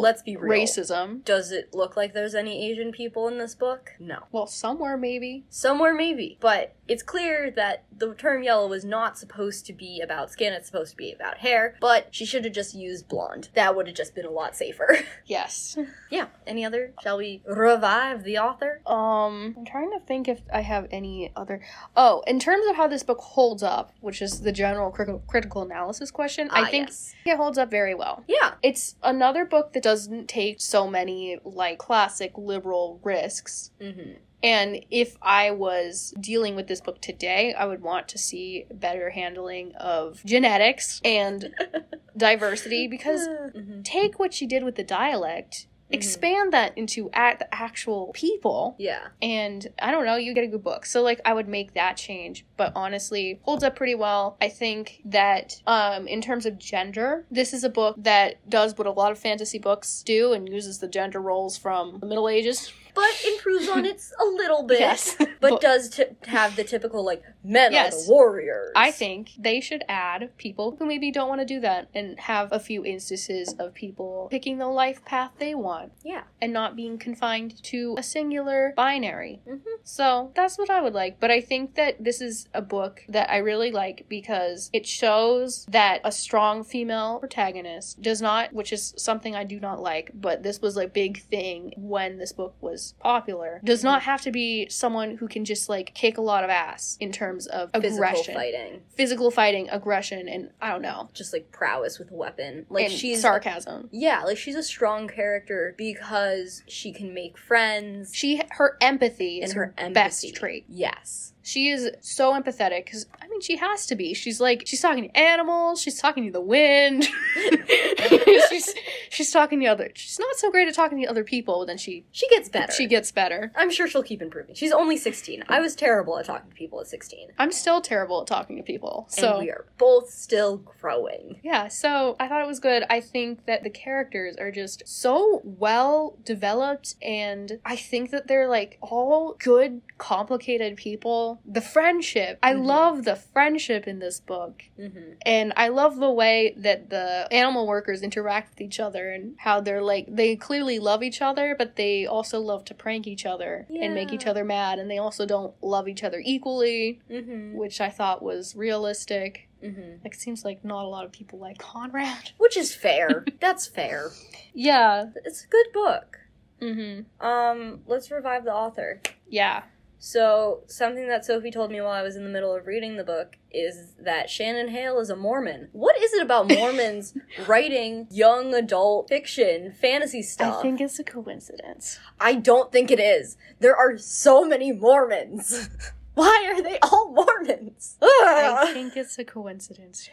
Let's 0.00 0.22
be 0.22 0.36
real. 0.36 0.62
racism. 0.64 1.24
Does 1.24 1.52
it 1.52 1.74
look 1.74 1.96
like 1.96 2.14
there's 2.14 2.34
any 2.34 2.70
Asian 2.70 2.92
people 2.92 3.28
in 3.28 3.38
this 3.38 3.54
book? 3.54 3.90
No. 3.98 4.24
Well, 4.32 4.46
somewhere 4.46 4.96
maybe. 4.96 5.44
Somewhere 5.48 5.94
maybe, 5.94 6.38
but 6.40 6.74
it's 6.88 7.02
clear 7.02 7.50
that 7.52 7.84
the 7.96 8.14
term 8.14 8.42
yellow 8.42 8.66
was 8.68 8.84
not 8.84 9.18
supposed 9.18 9.66
to 9.66 9.72
be 9.72 10.00
about 10.00 10.30
skin, 10.30 10.52
it's 10.52 10.66
supposed 10.66 10.92
to 10.92 10.96
be 10.96 11.12
about 11.12 11.38
hair, 11.38 11.76
but 11.80 12.08
she 12.10 12.24
should 12.24 12.44
have 12.44 12.54
just 12.54 12.74
used 12.74 13.08
blonde. 13.08 13.48
That 13.54 13.76
would 13.76 13.86
have 13.86 13.96
just 13.96 14.14
been 14.14 14.24
a 14.26 14.30
lot 14.30 14.56
safer. 14.56 14.96
Yes. 15.26 15.76
yeah, 16.10 16.28
any 16.46 16.64
other? 16.64 16.94
Shall 17.02 17.18
we 17.18 17.42
revive 17.46 18.24
the 18.24 18.38
author? 18.38 18.80
Um, 18.86 19.54
I'm 19.58 19.64
trying 19.66 19.90
to 19.90 20.00
think 20.06 20.26
if 20.26 20.40
I 20.52 20.62
have 20.62 20.86
any 20.90 21.30
other. 21.36 21.60
Oh, 21.94 22.22
in 22.26 22.38
terms 22.40 22.64
of 22.70 22.76
how 22.76 22.88
this 22.88 23.02
book 23.02 23.18
holds 23.18 23.62
up, 23.62 23.92
which 24.00 24.22
is 24.22 24.40
the 24.40 24.52
general 24.52 24.90
cri- 24.90 25.20
critical 25.26 25.60
analysis 25.62 26.10
question, 26.10 26.48
Ah, 26.50 26.62
I 26.64 26.70
think 26.70 26.88
yes. 26.88 27.14
it 27.26 27.36
holds 27.36 27.58
up 27.58 27.70
very 27.70 27.94
well. 27.94 28.24
Yeah. 28.26 28.54
It's 28.62 28.96
another 29.02 29.44
book 29.44 29.74
that 29.74 29.82
doesn't 29.82 30.28
take 30.28 30.62
so 30.62 30.88
many 30.88 31.38
like 31.44 31.76
classic 31.78 32.32
liberal 32.38 32.98
risks. 33.02 33.70
Mm-hmm. 33.80 34.12
And 34.42 34.84
if 34.90 35.16
I 35.20 35.50
was 35.50 36.14
dealing 36.20 36.54
with 36.54 36.68
this 36.68 36.80
book 36.80 37.00
today, 37.00 37.54
I 37.54 37.64
would 37.66 37.82
want 37.82 38.06
to 38.08 38.18
see 38.18 38.66
better 38.72 39.10
handling 39.10 39.74
of 39.76 40.22
genetics 40.24 41.00
and 41.04 41.52
diversity 42.16 42.86
because 42.88 43.26
Mhm. 43.28 43.84
take 43.84 44.18
what 44.18 44.32
she 44.34 44.46
did 44.46 44.64
with 44.64 44.76
the 44.76 44.84
dialect, 44.84 45.66
Mhm. 45.90 45.94
expand 45.94 46.52
that 46.52 46.76
into 46.76 47.10
at 47.14 47.38
the 47.38 47.52
actual 47.54 48.10
people 48.12 48.74
Yeah. 48.78 49.08
and 49.22 49.66
I 49.80 49.90
don't 49.90 50.04
know, 50.04 50.16
you 50.16 50.34
get 50.34 50.44
a 50.44 50.48
good 50.48 50.62
book. 50.62 50.84
So 50.84 51.00
like 51.02 51.20
I 51.24 51.32
would 51.32 51.48
make 51.48 51.72
that 51.74 51.96
change, 51.96 52.44
but 52.56 52.72
honestly, 52.76 53.40
holds 53.42 53.64
up 53.64 53.74
pretty 53.74 53.94
well. 53.94 54.36
I 54.40 54.48
think 54.50 55.00
that 55.06 55.62
um 55.66 56.06
in 56.06 56.20
terms 56.20 56.44
of 56.46 56.58
gender, 56.58 57.24
this 57.30 57.52
is 57.52 57.64
a 57.64 57.70
book 57.70 57.96
that 57.98 58.48
does 58.48 58.76
what 58.76 58.86
a 58.86 58.90
lot 58.92 59.12
of 59.12 59.18
fantasy 59.18 59.58
books 59.58 60.02
do 60.04 60.32
and 60.32 60.48
uses 60.48 60.78
the 60.78 60.88
gender 60.88 61.20
roles 61.20 61.56
from 61.56 61.98
the 62.00 62.06
Middle 62.06 62.28
Ages. 62.28 62.72
But 62.94 63.10
improves 63.26 63.68
on 63.68 63.84
it 63.84 64.02
a 64.20 64.24
little 64.24 64.62
bit. 64.64 64.80
Yes. 64.80 65.16
But, 65.40 65.60
does 65.60 65.88
t- 65.90 66.04
have 66.26 66.56
the 66.56 66.64
typical, 66.64 67.04
like, 67.04 67.22
men 67.44 67.72
are 67.74 67.90
the 67.90 68.04
warriors. 68.08 68.70
I 68.74 68.90
think 68.90 69.30
they 69.38 69.60
should 69.60 69.84
add 69.88 70.30
people 70.36 70.76
who 70.78 70.84
maybe 70.86 71.10
don't 71.12 71.28
want 71.28 71.40
to 71.40 71.44
do 71.44 71.60
that 71.60 71.88
and 71.94 72.18
have 72.20 72.52
a 72.52 72.58
few 72.58 72.84
instances 72.84 73.54
of 73.58 73.72
people 73.74 74.28
picking 74.30 74.58
the 74.58 74.66
life 74.66 75.04
path 75.04 75.30
they 75.38 75.54
want 75.54 75.92
Yeah. 76.02 76.22
and 76.42 76.52
not 76.52 76.74
being 76.76 76.98
confined 76.98 77.62
to 77.64 77.94
a 77.96 78.02
singular 78.02 78.72
binary. 78.76 79.40
Mhm. 79.48 79.60
So 79.84 80.32
that's 80.34 80.58
what 80.58 80.70
I 80.70 80.80
would 80.80 80.94
like. 80.94 81.20
But 81.20 81.30
I 81.30 81.40
think 81.40 81.74
that 81.76 82.02
this 82.02 82.20
is 82.20 82.48
a 82.52 82.60
book 82.62 83.04
that 83.08 83.30
I 83.30 83.38
really 83.38 83.70
like 83.70 84.06
because 84.08 84.70
it 84.72 84.86
shows 84.86 85.64
that 85.66 86.00
a 86.04 86.12
strong 86.12 86.64
female 86.64 87.18
protagonist 87.20 88.02
does 88.02 88.20
not, 88.20 88.52
which 88.52 88.72
is 88.72 88.92
something 88.96 89.34
I 89.36 89.44
do 89.44 89.60
not 89.60 89.80
like, 89.80 90.10
but 90.14 90.42
this 90.42 90.60
was 90.60 90.76
a 90.76 90.86
big 90.88 91.22
thing 91.22 91.72
when 91.76 92.18
this 92.18 92.32
book 92.32 92.54
was 92.60 92.77
popular, 93.00 93.60
does 93.64 93.84
not 93.84 94.02
have 94.02 94.22
to 94.22 94.30
be 94.30 94.68
someone 94.68 95.16
who 95.16 95.28
can 95.28 95.44
just 95.44 95.68
like 95.68 95.94
kick 95.94 96.18
a 96.18 96.20
lot 96.22 96.44
of 96.44 96.50
ass 96.50 96.96
in 97.00 97.12
terms 97.12 97.46
of 97.46 97.70
Physical 97.72 97.94
aggression. 98.04 98.34
fighting. 98.34 98.80
Physical 98.96 99.30
fighting, 99.30 99.68
aggression, 99.70 100.28
and 100.28 100.50
I 100.60 100.70
don't 100.70 100.82
know. 100.82 101.08
Just, 101.14 101.32
like, 101.32 101.50
prowess 101.52 101.98
with 101.98 102.10
a 102.10 102.14
weapon. 102.14 102.66
Like, 102.68 102.86
and 102.86 102.92
she's. 102.92 103.20
sarcasm. 103.22 103.88
Yeah, 103.92 104.24
like, 104.24 104.38
she's 104.38 104.54
a 104.56 104.62
strong 104.62 105.08
character 105.08 105.74
because 105.76 106.62
she 106.66 106.92
can 106.92 107.14
make 107.14 107.36
friends. 107.38 108.14
She 108.14 108.40
her 108.50 108.76
empathy 108.80 109.40
is 109.40 109.50
and 109.50 109.58
her 109.58 109.74
her 109.78 109.90
best 109.90 110.34
trait. 110.34 110.64
Yes. 110.68 111.32
She 111.48 111.70
is 111.70 111.90
so 112.02 112.38
empathetic 112.38 112.84
because 112.84 113.06
I 113.22 113.26
mean 113.28 113.40
she 113.40 113.56
has 113.56 113.86
to 113.86 113.96
be. 113.96 114.12
She's 114.12 114.38
like 114.38 114.64
she's 114.66 114.82
talking 114.82 115.04
to 115.08 115.16
animals. 115.18 115.80
She's 115.80 115.98
talking 115.98 116.26
to 116.26 116.30
the 116.30 116.42
wind. 116.42 117.08
she's 118.50 118.74
she's 119.08 119.30
talking 119.30 119.60
to 119.60 119.66
other. 119.66 119.90
She's 119.94 120.18
not 120.18 120.36
so 120.36 120.50
great 120.50 120.68
at 120.68 120.74
talking 120.74 121.00
to 121.00 121.06
other 121.06 121.24
people. 121.24 121.60
But 121.60 121.68
then 121.68 121.78
she 121.78 122.04
She 122.12 122.28
gets 122.28 122.50
better. 122.50 122.72
she 122.72 122.86
gets 122.86 123.10
better. 123.12 123.50
I'm 123.56 123.70
sure 123.70 123.88
she'll 123.88 124.02
keep 124.02 124.20
improving. 124.20 124.54
She's 124.56 124.72
only 124.72 124.98
16. 124.98 125.44
I 125.48 125.60
was 125.60 125.74
terrible 125.74 126.18
at 126.18 126.26
talking 126.26 126.50
to 126.50 126.54
people 126.56 126.80
at 126.80 126.86
16. 126.88 127.30
I'm 127.38 127.52
still 127.52 127.80
terrible 127.80 128.20
at 128.20 128.26
talking 128.26 128.56
to 128.56 128.62
people. 128.62 129.06
So 129.08 129.30
and 129.36 129.38
we 129.44 129.50
are 129.50 129.64
both 129.78 130.10
still 130.10 130.58
growing. 130.58 131.40
Yeah, 131.42 131.68
so 131.68 132.16
I 132.20 132.28
thought 132.28 132.42
it 132.42 132.46
was 132.46 132.60
good. 132.60 132.84
I 132.90 133.00
think 133.00 133.46
that 133.46 133.62
the 133.62 133.70
characters 133.70 134.36
are 134.36 134.50
just 134.50 134.82
so 134.86 135.40
well 135.44 136.16
developed, 136.24 136.96
and 137.00 137.58
I 137.64 137.76
think 137.76 138.10
that 138.10 138.26
they're 138.28 138.48
like 138.48 138.76
all 138.82 139.34
good, 139.38 139.80
complicated 139.96 140.76
people. 140.76 141.37
The 141.44 141.60
friendship, 141.60 142.38
I 142.42 142.54
Mhm. 142.54 142.64
love 142.64 143.04
the 143.04 143.16
friendship 143.16 143.86
in 143.88 143.98
this 143.98 144.20
book. 144.20 144.62
Mm-hmm. 144.78 145.12
And 145.24 145.52
I 145.56 145.68
love 145.68 145.96
the 145.96 146.10
way 146.10 146.54
that 146.56 146.90
the 146.90 147.26
animal 147.30 147.66
workers 147.66 148.02
interact 148.02 148.50
with 148.50 148.60
each 148.60 148.80
other 148.80 149.10
and 149.10 149.34
how 149.38 149.60
they're 149.60 149.82
like, 149.82 150.06
they 150.08 150.36
clearly 150.36 150.78
love 150.78 151.02
each 151.02 151.20
other, 151.22 151.54
but 151.56 151.76
they 151.76 152.06
also 152.06 152.40
love 152.40 152.64
to 152.66 152.74
prank 152.74 153.06
each 153.06 153.24
other 153.26 153.66
and 153.68 153.94
make 153.94 154.12
each 154.12 154.26
other 154.26 154.44
mad, 154.44 154.78
and 154.78 154.90
they 154.90 154.98
also 154.98 155.26
don't 155.26 155.54
love 155.62 155.88
each 155.88 156.04
other 156.04 156.22
equally, 156.24 157.00
Mm-hmm. 157.10 157.54
which 157.56 157.80
I 157.80 157.88
thought 157.90 158.22
was 158.22 158.54
realistic. 158.56 159.48
Mm-hmm. 159.62 160.04
Like, 160.04 160.14
it 160.14 160.20
seems 160.20 160.44
like 160.44 160.64
not 160.64 160.84
a 160.84 160.88
lot 160.88 161.04
of 161.04 161.10
people 161.12 161.38
like 161.40 161.58
Conrad. 161.58 162.30
Which 162.38 162.56
is 162.56 162.72
fair. 162.74 163.24
That's 163.40 163.66
fair. 163.66 164.10
Yeah. 164.54 165.06
It's 165.24 165.44
a 165.44 165.48
good 165.48 165.66
book. 165.72 166.18
Mm-hmm. 166.62 167.26
Um, 167.26 167.80
let's 167.86 168.10
revive 168.10 168.44
the 168.44 168.52
author. 168.54 169.00
Yeah. 169.28 169.64
So, 170.00 170.62
something 170.66 171.08
that 171.08 171.24
Sophie 171.24 171.50
told 171.50 171.72
me 171.72 171.80
while 171.80 171.90
I 171.90 172.02
was 172.02 172.14
in 172.14 172.22
the 172.22 172.30
middle 172.30 172.54
of 172.54 172.66
reading 172.66 172.96
the 172.96 173.04
book 173.04 173.36
is 173.50 173.94
that 173.98 174.30
Shannon 174.30 174.68
Hale 174.68 175.00
is 175.00 175.10
a 175.10 175.16
Mormon. 175.16 175.68
What 175.72 176.00
is 176.00 176.12
it 176.12 176.22
about 176.22 176.48
Mormons 176.52 177.14
writing 177.46 178.06
young 178.10 178.54
adult 178.54 179.08
fiction, 179.08 179.72
fantasy 179.72 180.22
stuff? 180.22 180.58
I 180.58 180.62
think 180.62 180.80
it's 180.80 180.98
a 181.00 181.04
coincidence. 181.04 181.98
I 182.20 182.34
don't 182.36 182.70
think 182.70 182.90
it 182.90 183.00
is. 183.00 183.36
There 183.58 183.76
are 183.76 183.98
so 183.98 184.44
many 184.44 184.72
Mormons. 184.72 185.68
Why 186.14 186.52
are 186.52 186.62
they 186.62 186.78
all 186.80 187.12
Mormons? 187.12 187.96
I 188.02 188.70
think 188.72 188.96
it's 188.96 189.18
a 189.18 189.24
coincidence. 189.24 190.08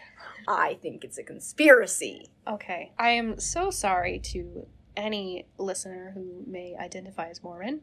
I 0.47 0.75
think 0.81 1.03
it's 1.03 1.17
a 1.17 1.23
conspiracy. 1.23 2.29
Okay. 2.47 2.91
I 2.97 3.09
am 3.09 3.39
so 3.39 3.71
sorry 3.71 4.19
to 4.19 4.67
any 4.95 5.47
listener 5.57 6.11
who 6.13 6.43
may 6.47 6.75
identify 6.79 7.29
as 7.29 7.43
Mormon. 7.43 7.81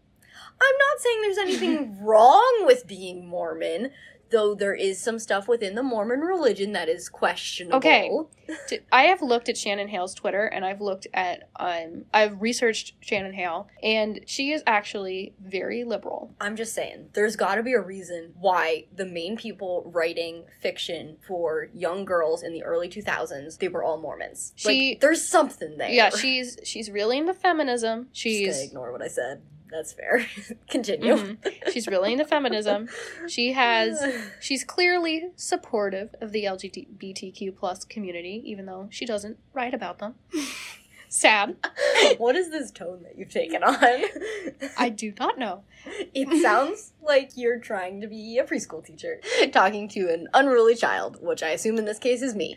I'm 0.60 0.74
not 0.78 1.00
saying 1.00 1.22
there's 1.22 1.38
anything 1.38 1.98
wrong 2.04 2.62
with 2.64 2.86
being 2.86 3.26
Mormon, 3.26 3.90
though 4.30 4.54
there 4.54 4.74
is 4.74 4.98
some 4.98 5.18
stuff 5.18 5.46
within 5.46 5.74
the 5.74 5.82
Mormon 5.82 6.20
religion 6.20 6.72
that 6.72 6.88
is 6.88 7.08
questionable. 7.08 7.76
Okay. 7.76 8.10
I 8.90 9.02
have 9.04 9.20
looked 9.22 9.48
at 9.48 9.56
Shannon 9.58 9.88
Hale's 9.88 10.14
Twitter 10.14 10.44
and 10.46 10.64
I've 10.64 10.80
looked 10.80 11.06
at 11.14 11.48
um 11.56 12.04
I've 12.14 12.40
researched 12.40 12.94
Shannon 13.00 13.34
Hale 13.34 13.68
and 13.82 14.20
she 14.26 14.52
is 14.52 14.62
actually 14.66 15.34
very 15.42 15.84
liberal. 15.84 16.34
I'm 16.40 16.56
just 16.56 16.74
saying, 16.74 17.10
there's 17.12 17.36
got 17.36 17.56
to 17.56 17.62
be 17.62 17.72
a 17.74 17.80
reason 17.80 18.32
why 18.38 18.86
the 18.94 19.06
main 19.06 19.36
people 19.36 19.90
writing 19.94 20.44
fiction 20.60 21.18
for 21.26 21.68
young 21.74 22.04
girls 22.04 22.42
in 22.42 22.52
the 22.52 22.62
early 22.62 22.88
2000s, 22.88 23.58
they 23.58 23.68
were 23.68 23.82
all 23.84 23.98
Mormons. 24.00 24.52
She- 24.56 24.90
like, 24.92 25.00
there's 25.00 25.26
something 25.26 25.76
there. 25.78 25.90
Yeah, 25.90 26.08
she's 26.10 26.58
she's 26.64 26.90
really 26.90 27.18
into 27.18 27.34
feminism. 27.34 28.04
Just 28.12 28.16
She's 28.22 28.48
gonna 28.54 28.64
ignore 28.64 28.92
what 28.92 29.02
I 29.02 29.08
said. 29.08 29.42
That's 29.72 29.92
fair. 29.94 30.26
Continue. 30.70 31.14
Mhm. 31.16 31.72
she's 31.72 31.88
really 31.88 32.12
into 32.12 32.24
feminism. 32.26 32.88
She 33.26 33.52
has 33.52 34.00
She's 34.40 34.64
clearly 34.64 35.30
supportive 35.36 36.14
of 36.20 36.30
the 36.32 36.44
LGBTQ 36.44 37.56
plus 37.56 37.84
community, 37.84 38.42
even 38.44 38.66
though 38.66 38.88
she 38.90 39.06
doesn't 39.06 39.38
write 39.54 39.74
about 39.74 39.98
them. 39.98 40.14
Sad. 41.14 41.56
what 42.16 42.36
is 42.36 42.48
this 42.50 42.70
tone 42.70 43.02
that 43.02 43.18
you've 43.18 43.28
taken 43.28 43.62
on? 43.62 43.76
I 44.78 44.88
do 44.88 45.12
not 45.20 45.38
know. 45.38 45.62
It 46.14 46.42
sounds 46.42 46.94
like 47.02 47.32
you're 47.36 47.58
trying 47.58 48.00
to 48.00 48.06
be 48.06 48.38
a 48.38 48.44
preschool 48.44 48.82
teacher 48.82 49.20
talking 49.52 49.88
to 49.90 50.08
an 50.08 50.28
unruly 50.32 50.74
child, 50.74 51.18
which 51.20 51.42
I 51.42 51.50
assume 51.50 51.76
in 51.76 51.84
this 51.84 51.98
case 51.98 52.22
is 52.22 52.34
me. 52.34 52.56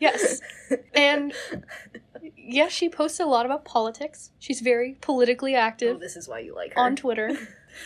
Yes. 0.00 0.40
And 0.94 1.32
yes, 2.36 2.72
she 2.72 2.88
posts 2.88 3.20
a 3.20 3.26
lot 3.26 3.44
about 3.46 3.64
politics. 3.66 4.30
She's 4.38 4.60
very 4.60 4.96
politically 5.02 5.54
Oh, 5.54 5.60
active 5.60 6.00
this 6.00 6.16
is 6.16 6.26
why 6.26 6.38
you 6.40 6.54
like 6.54 6.72
her. 6.74 6.80
on 6.80 6.96
Twitter. 6.96 7.36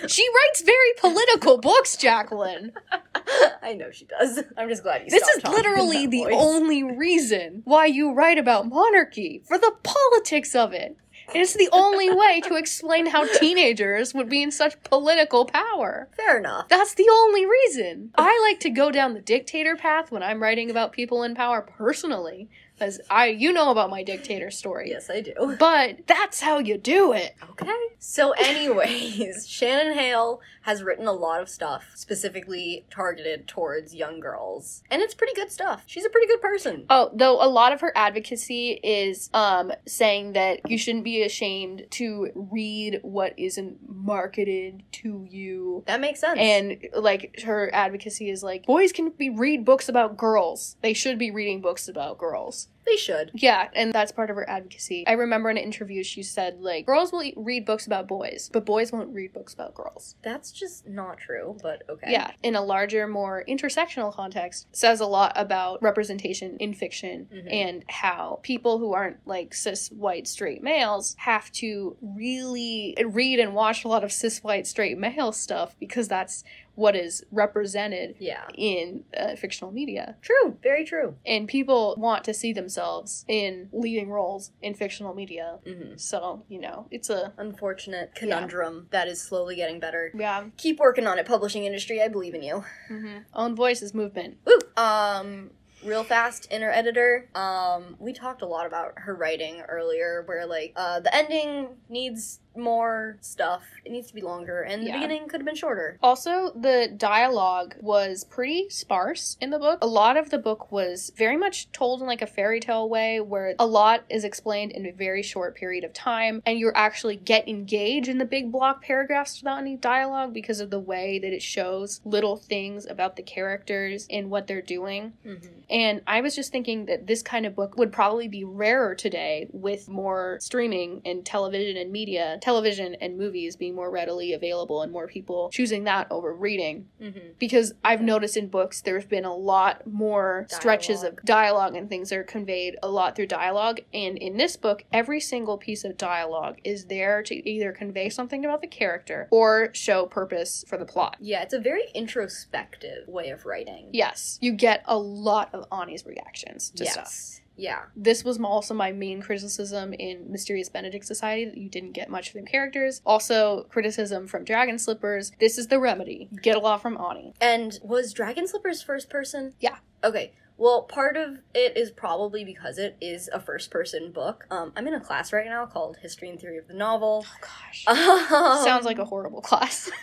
She 0.06 0.26
writes 0.28 0.62
very 0.62 0.92
political 0.98 1.58
books, 1.58 1.96
Jacqueline. 1.96 2.72
I 3.62 3.74
know 3.74 3.90
she 3.90 4.06
does. 4.06 4.42
I'm 4.56 4.68
just 4.68 4.82
glad 4.82 5.02
you. 5.02 5.10
This 5.10 5.26
is 5.28 5.44
literally 5.44 6.06
the 6.06 6.24
voice. 6.24 6.34
only 6.36 6.82
reason 6.82 7.62
why 7.64 7.86
you 7.86 8.12
write 8.12 8.38
about 8.38 8.68
monarchy 8.68 9.42
for 9.46 9.58
the 9.58 9.72
politics 9.82 10.54
of 10.54 10.72
it. 10.72 10.96
It's 11.34 11.54
the 11.54 11.68
only 11.72 12.10
way 12.14 12.40
to 12.42 12.56
explain 12.56 13.06
how 13.06 13.26
teenagers 13.26 14.12
would 14.14 14.28
be 14.28 14.42
in 14.42 14.50
such 14.50 14.82
political 14.82 15.44
power. 15.44 16.08
Fair 16.16 16.38
enough. 16.38 16.68
That's 16.68 16.94
the 16.94 17.08
only 17.10 17.46
reason. 17.46 18.10
I 18.16 18.38
like 18.48 18.60
to 18.60 18.70
go 18.70 18.90
down 18.90 19.14
the 19.14 19.20
dictator 19.20 19.76
path 19.76 20.10
when 20.10 20.22
I'm 20.22 20.42
writing 20.42 20.70
about 20.70 20.92
people 20.92 21.22
in 21.22 21.34
power 21.34 21.62
personally, 21.62 22.48
because 22.74 23.00
I 23.10 23.26
you 23.26 23.52
know 23.52 23.70
about 23.70 23.90
my 23.90 24.02
dictator 24.02 24.50
story. 24.50 24.90
Yes, 24.90 25.10
I 25.10 25.20
do. 25.20 25.56
But 25.62 26.06
that's 26.06 26.40
how 26.40 26.58
you 26.58 26.76
do 26.76 27.12
it. 27.12 27.34
Okay. 27.50 27.72
So, 27.98 28.32
anyways, 28.38 29.46
Shannon 29.46 29.94
Hale 29.94 30.40
has 30.62 30.82
written 30.82 31.06
a 31.06 31.12
lot 31.12 31.40
of 31.40 31.48
stuff 31.48 31.84
specifically 31.94 32.84
targeted 32.90 33.46
towards 33.46 33.94
young 33.94 34.18
girls, 34.18 34.82
and 34.90 35.00
it's 35.02 35.14
pretty 35.14 35.34
good 35.34 35.52
stuff. 35.52 35.84
She's 35.86 36.04
a 36.04 36.10
pretty 36.10 36.26
good 36.26 36.40
person. 36.40 36.86
Oh, 36.90 37.10
though 37.14 37.42
a 37.42 37.46
lot 37.46 37.72
of 37.72 37.80
her 37.80 37.92
advocacy 37.94 38.80
is 38.82 39.30
um 39.34 39.72
saying 39.86 40.32
that 40.32 40.68
you 40.68 40.78
shouldn't 40.78 41.04
be 41.04 41.22
ashamed 41.22 41.86
to 41.90 42.30
read 42.34 42.98
what 43.02 43.34
isn't 43.38 43.78
marketed 43.88 44.82
to 44.92 45.26
you. 45.28 45.84
That 45.86 46.00
makes 46.00 46.20
sense. 46.20 46.38
And 46.40 46.78
like 46.96 47.40
her 47.44 47.70
advocacy 47.72 48.30
is 48.30 48.42
like 48.42 48.66
boys 48.66 48.92
can 48.92 49.10
be 49.10 49.30
read 49.30 49.64
books 49.64 49.88
about 49.88 50.16
girls. 50.16 50.76
They 50.82 50.92
should 50.92 51.18
be 51.18 51.30
reading 51.30 51.60
books 51.60 51.88
about 51.88 52.18
girls. 52.18 52.68
They 52.84 52.96
should. 52.96 53.30
Yeah, 53.34 53.68
and 53.74 53.92
that's 53.92 54.10
part 54.10 54.28
of 54.28 54.34
her 54.36 54.48
advocacy. 54.48 55.06
I 55.06 55.12
remember 55.12 55.48
in 55.50 55.56
an 55.56 55.62
interview 55.62 56.02
she 56.02 56.22
said 56.24 56.58
like 56.60 56.84
girls 56.84 57.12
will 57.12 57.22
read 57.36 57.64
books 57.64 57.86
about 57.86 58.08
boys, 58.08 58.50
but 58.52 58.66
boys 58.66 58.90
won't 58.90 59.14
read 59.14 59.32
books 59.32 59.54
about 59.54 59.74
girls. 59.74 60.16
That's 60.22 60.50
just 60.50 60.88
not 60.88 61.18
true, 61.18 61.56
but 61.62 61.84
okay. 61.88 62.10
Yeah, 62.10 62.32
in 62.42 62.56
a 62.56 62.62
larger, 62.62 63.06
more 63.06 63.44
intersectional 63.48 64.12
context, 64.12 64.66
says 64.74 64.98
a 65.00 65.06
lot 65.06 65.32
about 65.36 65.80
representation 65.80 66.56
in 66.58 66.74
fiction 66.74 67.28
Mhm. 67.32 67.52
and 67.52 67.84
how 67.88 68.40
people 68.42 68.78
who 68.78 68.92
aren't 68.94 69.18
like 69.28 69.54
cis 69.54 69.88
white 69.92 70.26
straight 70.26 70.62
males 70.62 71.14
have 71.18 71.52
to 71.52 71.96
really 72.02 72.96
read 73.06 73.38
and 73.38 73.54
watch 73.54 73.84
a 73.84 73.88
lot 73.88 74.02
of 74.04 74.10
cis 74.12 74.42
white 74.42 74.66
straight 74.66 74.98
male 74.98 75.30
stuff 75.32 75.76
because 75.78 76.08
that's 76.08 76.42
what 76.74 76.96
is 76.96 77.24
represented 77.30 78.16
Yeah. 78.18 78.44
in 78.54 79.04
uh, 79.16 79.36
fictional 79.36 79.72
media. 79.72 80.16
True. 80.22 80.56
Very 80.62 80.84
true. 80.84 81.16
And 81.26 81.46
people 81.46 81.94
want 81.98 82.24
to 82.24 82.34
see 82.34 82.52
themselves 82.52 83.24
in 83.28 83.68
leading 83.72 84.08
roles 84.10 84.52
in 84.62 84.74
fictional 84.74 85.14
media. 85.14 85.58
hmm 85.66 85.96
So, 85.96 86.44
you 86.48 86.60
know, 86.60 86.86
it's 86.90 87.10
a. 87.10 87.32
Unfortunate 87.36 88.14
conundrum 88.14 88.86
that 88.90 89.08
is 89.08 89.20
slowly 89.20 89.56
getting 89.56 89.80
better. 89.80 90.10
Yeah. 90.14 90.44
Keep 90.56 90.78
working 90.80 91.06
on 91.06 91.18
it, 91.18 91.26
publishing 91.26 91.64
industry. 91.64 92.00
I 92.00 92.08
believe 92.08 92.34
in 92.34 92.42
you. 92.42 92.64
hmm 92.88 93.18
Own 93.34 93.54
voices 93.54 93.92
movement. 93.94 94.38
Woo! 94.46 94.58
Um, 94.76 95.50
real 95.84 96.04
fast, 96.04 96.46
inner 96.50 96.70
editor. 96.70 97.28
Um, 97.34 97.96
we 97.98 98.12
talked 98.12 98.42
a 98.42 98.46
lot 98.46 98.66
about 98.66 98.92
her 98.96 99.14
writing 99.14 99.60
earlier, 99.68 100.22
where 100.26 100.46
like 100.46 100.72
uh, 100.76 101.00
the 101.00 101.14
ending 101.14 101.68
needs 101.88 102.40
more 102.56 103.16
stuff. 103.20 103.62
It 103.84 103.92
needs 103.92 104.08
to 104.08 104.14
be 104.14 104.22
longer, 104.22 104.62
and 104.62 104.82
the 104.82 104.88
Yeah. 104.88 105.00
beginning 105.00 105.28
could 105.28 105.40
have 105.40 105.46
been 105.46 105.54
shorter. 105.54 105.98
Also, 106.02 106.50
the 106.54 106.92
dialogue 106.96 107.76
was 107.80 108.24
pretty 108.24 108.68
sparse 108.70 109.36
in 109.40 109.50
the 109.50 109.58
book. 109.58 109.78
A 109.82 109.86
lot 109.86 110.16
of 110.16 110.30
the 110.30 110.38
book 110.38 110.70
was 110.70 111.12
very 111.16 111.36
much 111.36 111.70
told 111.72 112.00
in 112.00 112.06
like 112.06 112.22
a 112.22 112.26
fairy 112.26 112.60
tale 112.60 112.88
way 112.88 113.20
where 113.20 113.54
a 113.58 113.66
lot 113.66 114.04
is 114.08 114.24
explained 114.24 114.72
in 114.72 114.86
a 114.86 114.92
very 114.92 115.22
short 115.22 115.54
period 115.54 115.84
of 115.84 115.92
time 115.92 116.42
and 116.46 116.58
you 116.58 116.70
actually 116.74 117.16
get 117.16 117.48
engaged 117.48 118.08
in 118.08 118.18
the 118.18 118.24
big 118.24 118.50
block 118.52 118.82
paragraphs 118.82 119.40
without 119.40 119.58
any 119.58 119.76
dialogue 119.76 120.32
because 120.32 120.60
of 120.60 120.70
the 120.70 120.80
way 120.80 121.18
that 121.18 121.32
it 121.32 121.42
shows 121.42 122.00
little 122.04 122.36
things 122.36 122.86
about 122.86 123.16
the 123.16 123.22
characters 123.22 124.06
and 124.10 124.30
what 124.30 124.46
they're 124.46 124.62
doing. 124.62 125.12
Mm-hmm. 125.26 125.46
And 125.70 126.02
I 126.06 126.20
was 126.20 126.34
just 126.36 126.52
thinking 126.52 126.86
that 126.86 127.06
this 127.06 127.22
kind 127.22 127.46
of 127.46 127.54
book 127.56 127.76
would 127.76 127.92
probably 127.92 128.28
be 128.28 128.44
rarer 128.44 128.94
today 128.94 129.46
with 129.52 129.88
more 129.88 130.38
streaming 130.40 131.00
and 131.04 131.24
television 131.24 131.76
and 131.76 131.90
media 131.90 132.38
television 132.42 132.96
and 132.96 133.16
movies 133.16 133.54
being 133.54 133.74
more 133.74 133.90
readily 133.90 134.32
available 134.32 134.82
and 134.82 134.90
more 134.90 135.06
people 135.06 135.48
choosing 135.50 135.84
that 135.84 136.08
over 136.10 136.34
reading. 136.34 136.88
Mm-hmm. 137.00 137.28
Because 137.38 137.72
I've 137.84 138.02
noticed 138.02 138.36
in 138.36 138.48
books 138.48 138.82
there's 138.82 139.06
been 139.06 139.24
a 139.24 139.34
lot 139.34 139.86
more 139.86 140.46
stretches 140.50 141.04
of 141.04 141.22
dialogue 141.24 141.76
and 141.76 141.88
things 141.88 142.10
that 142.10 142.18
are 142.18 142.24
conveyed 142.24 142.76
a 142.82 142.88
lot 142.88 143.14
through 143.14 143.28
dialogue. 143.28 143.80
And 143.94 144.18
in 144.18 144.36
this 144.36 144.56
book, 144.56 144.84
every 144.92 145.20
single 145.20 145.56
piece 145.56 145.84
of 145.84 145.96
dialogue 145.96 146.58
is 146.64 146.86
there 146.86 147.22
to 147.22 147.48
either 147.48 147.70
convey 147.70 148.08
something 148.08 148.44
about 148.44 148.60
the 148.60 148.66
character 148.66 149.28
or 149.30 149.70
show 149.72 150.06
purpose 150.06 150.64
for 150.66 150.76
the 150.76 150.84
plot. 150.84 151.16
Yeah, 151.20 151.42
it's 151.42 151.54
a 151.54 151.60
very 151.60 151.84
introspective 151.94 153.06
way 153.06 153.30
of 153.30 153.46
writing. 153.46 153.90
Yes, 153.92 154.38
you 154.42 154.52
get 154.52 154.82
a 154.86 154.98
lot 154.98 155.50
of 155.52 155.64
Ani's 155.70 156.04
reactions 156.04 156.70
to 156.70 156.84
yes. 156.84 156.92
stuff. 156.92 157.41
Yeah. 157.56 157.82
This 157.94 158.24
was 158.24 158.40
also 158.40 158.74
my 158.74 158.92
main 158.92 159.22
criticism 159.22 159.92
in 159.94 160.30
Mysterious 160.30 160.68
Benedict 160.68 161.04
Society 161.04 161.44
that 161.44 161.56
you 161.56 161.68
didn't 161.68 161.92
get 161.92 162.10
much 162.10 162.32
from 162.32 162.44
characters. 162.44 163.00
Also, 163.04 163.64
criticism 163.70 164.26
from 164.26 164.44
Dragon 164.44 164.78
Slippers. 164.78 165.32
This 165.40 165.58
is 165.58 165.68
the 165.68 165.78
remedy. 165.78 166.28
Get 166.42 166.56
a 166.56 166.60
lot 166.60 166.82
from 166.82 166.96
Ani. 166.98 167.34
And 167.40 167.78
was 167.82 168.12
Dragon 168.12 168.46
Slippers 168.46 168.82
first 168.82 169.10
person? 169.10 169.54
Yeah. 169.60 169.76
Okay. 170.02 170.32
Well, 170.58 170.82
part 170.82 171.16
of 171.16 171.40
it 171.54 171.76
is 171.76 171.90
probably 171.90 172.44
because 172.44 172.78
it 172.78 172.96
is 173.00 173.28
a 173.32 173.40
first 173.40 173.70
person 173.70 174.12
book. 174.12 174.46
Um, 174.50 174.72
I'm 174.76 174.86
in 174.86 174.94
a 174.94 175.00
class 175.00 175.32
right 175.32 175.46
now 175.46 175.66
called 175.66 175.96
History 175.96 176.28
and 176.28 176.38
Theory 176.38 176.58
of 176.58 176.68
the 176.68 176.74
Novel. 176.74 177.26
Oh 177.26 177.36
gosh. 177.40 177.84
Um, 177.88 178.64
Sounds 178.64 178.84
like 178.84 178.98
a 178.98 179.04
horrible 179.04 179.40
class. 179.40 179.90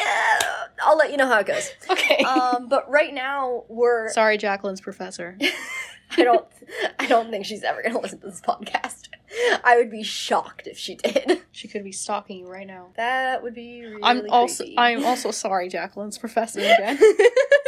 Yeah. 0.00 0.40
I'll 0.84 0.96
let 0.96 1.10
you 1.10 1.16
know 1.16 1.26
how 1.26 1.40
it 1.40 1.46
goes. 1.46 1.72
okay. 1.90 2.18
Um, 2.18 2.68
but 2.68 2.88
right 2.88 3.12
now 3.12 3.64
we're 3.68 4.10
Sorry, 4.12 4.38
Jacqueline's 4.38 4.80
professor. 4.80 5.36
I 6.16 6.24
don't 6.24 6.46
I 6.98 7.06
don't 7.06 7.30
think 7.30 7.44
she's 7.44 7.62
ever 7.62 7.82
gonna 7.82 8.00
listen 8.00 8.20
to 8.20 8.26
this 8.26 8.40
podcast. 8.40 9.08
I 9.64 9.76
would 9.76 9.90
be 9.90 10.02
shocked 10.02 10.66
if 10.66 10.78
she 10.78 10.94
did. 10.96 11.42
She 11.52 11.68
could 11.68 11.84
be 11.84 11.92
stalking 11.92 12.38
you 12.40 12.48
right 12.48 12.66
now. 12.66 12.88
That 12.96 13.42
would 13.42 13.54
be 13.54 13.82
really 13.82 14.00
I'm 14.02 14.30
also 14.30 14.64
creepy. 14.64 14.78
I'm 14.78 15.04
also 15.04 15.30
sorry, 15.30 15.68
Jacqueline's 15.68 16.18
professor 16.18 16.60
again. 16.60 16.98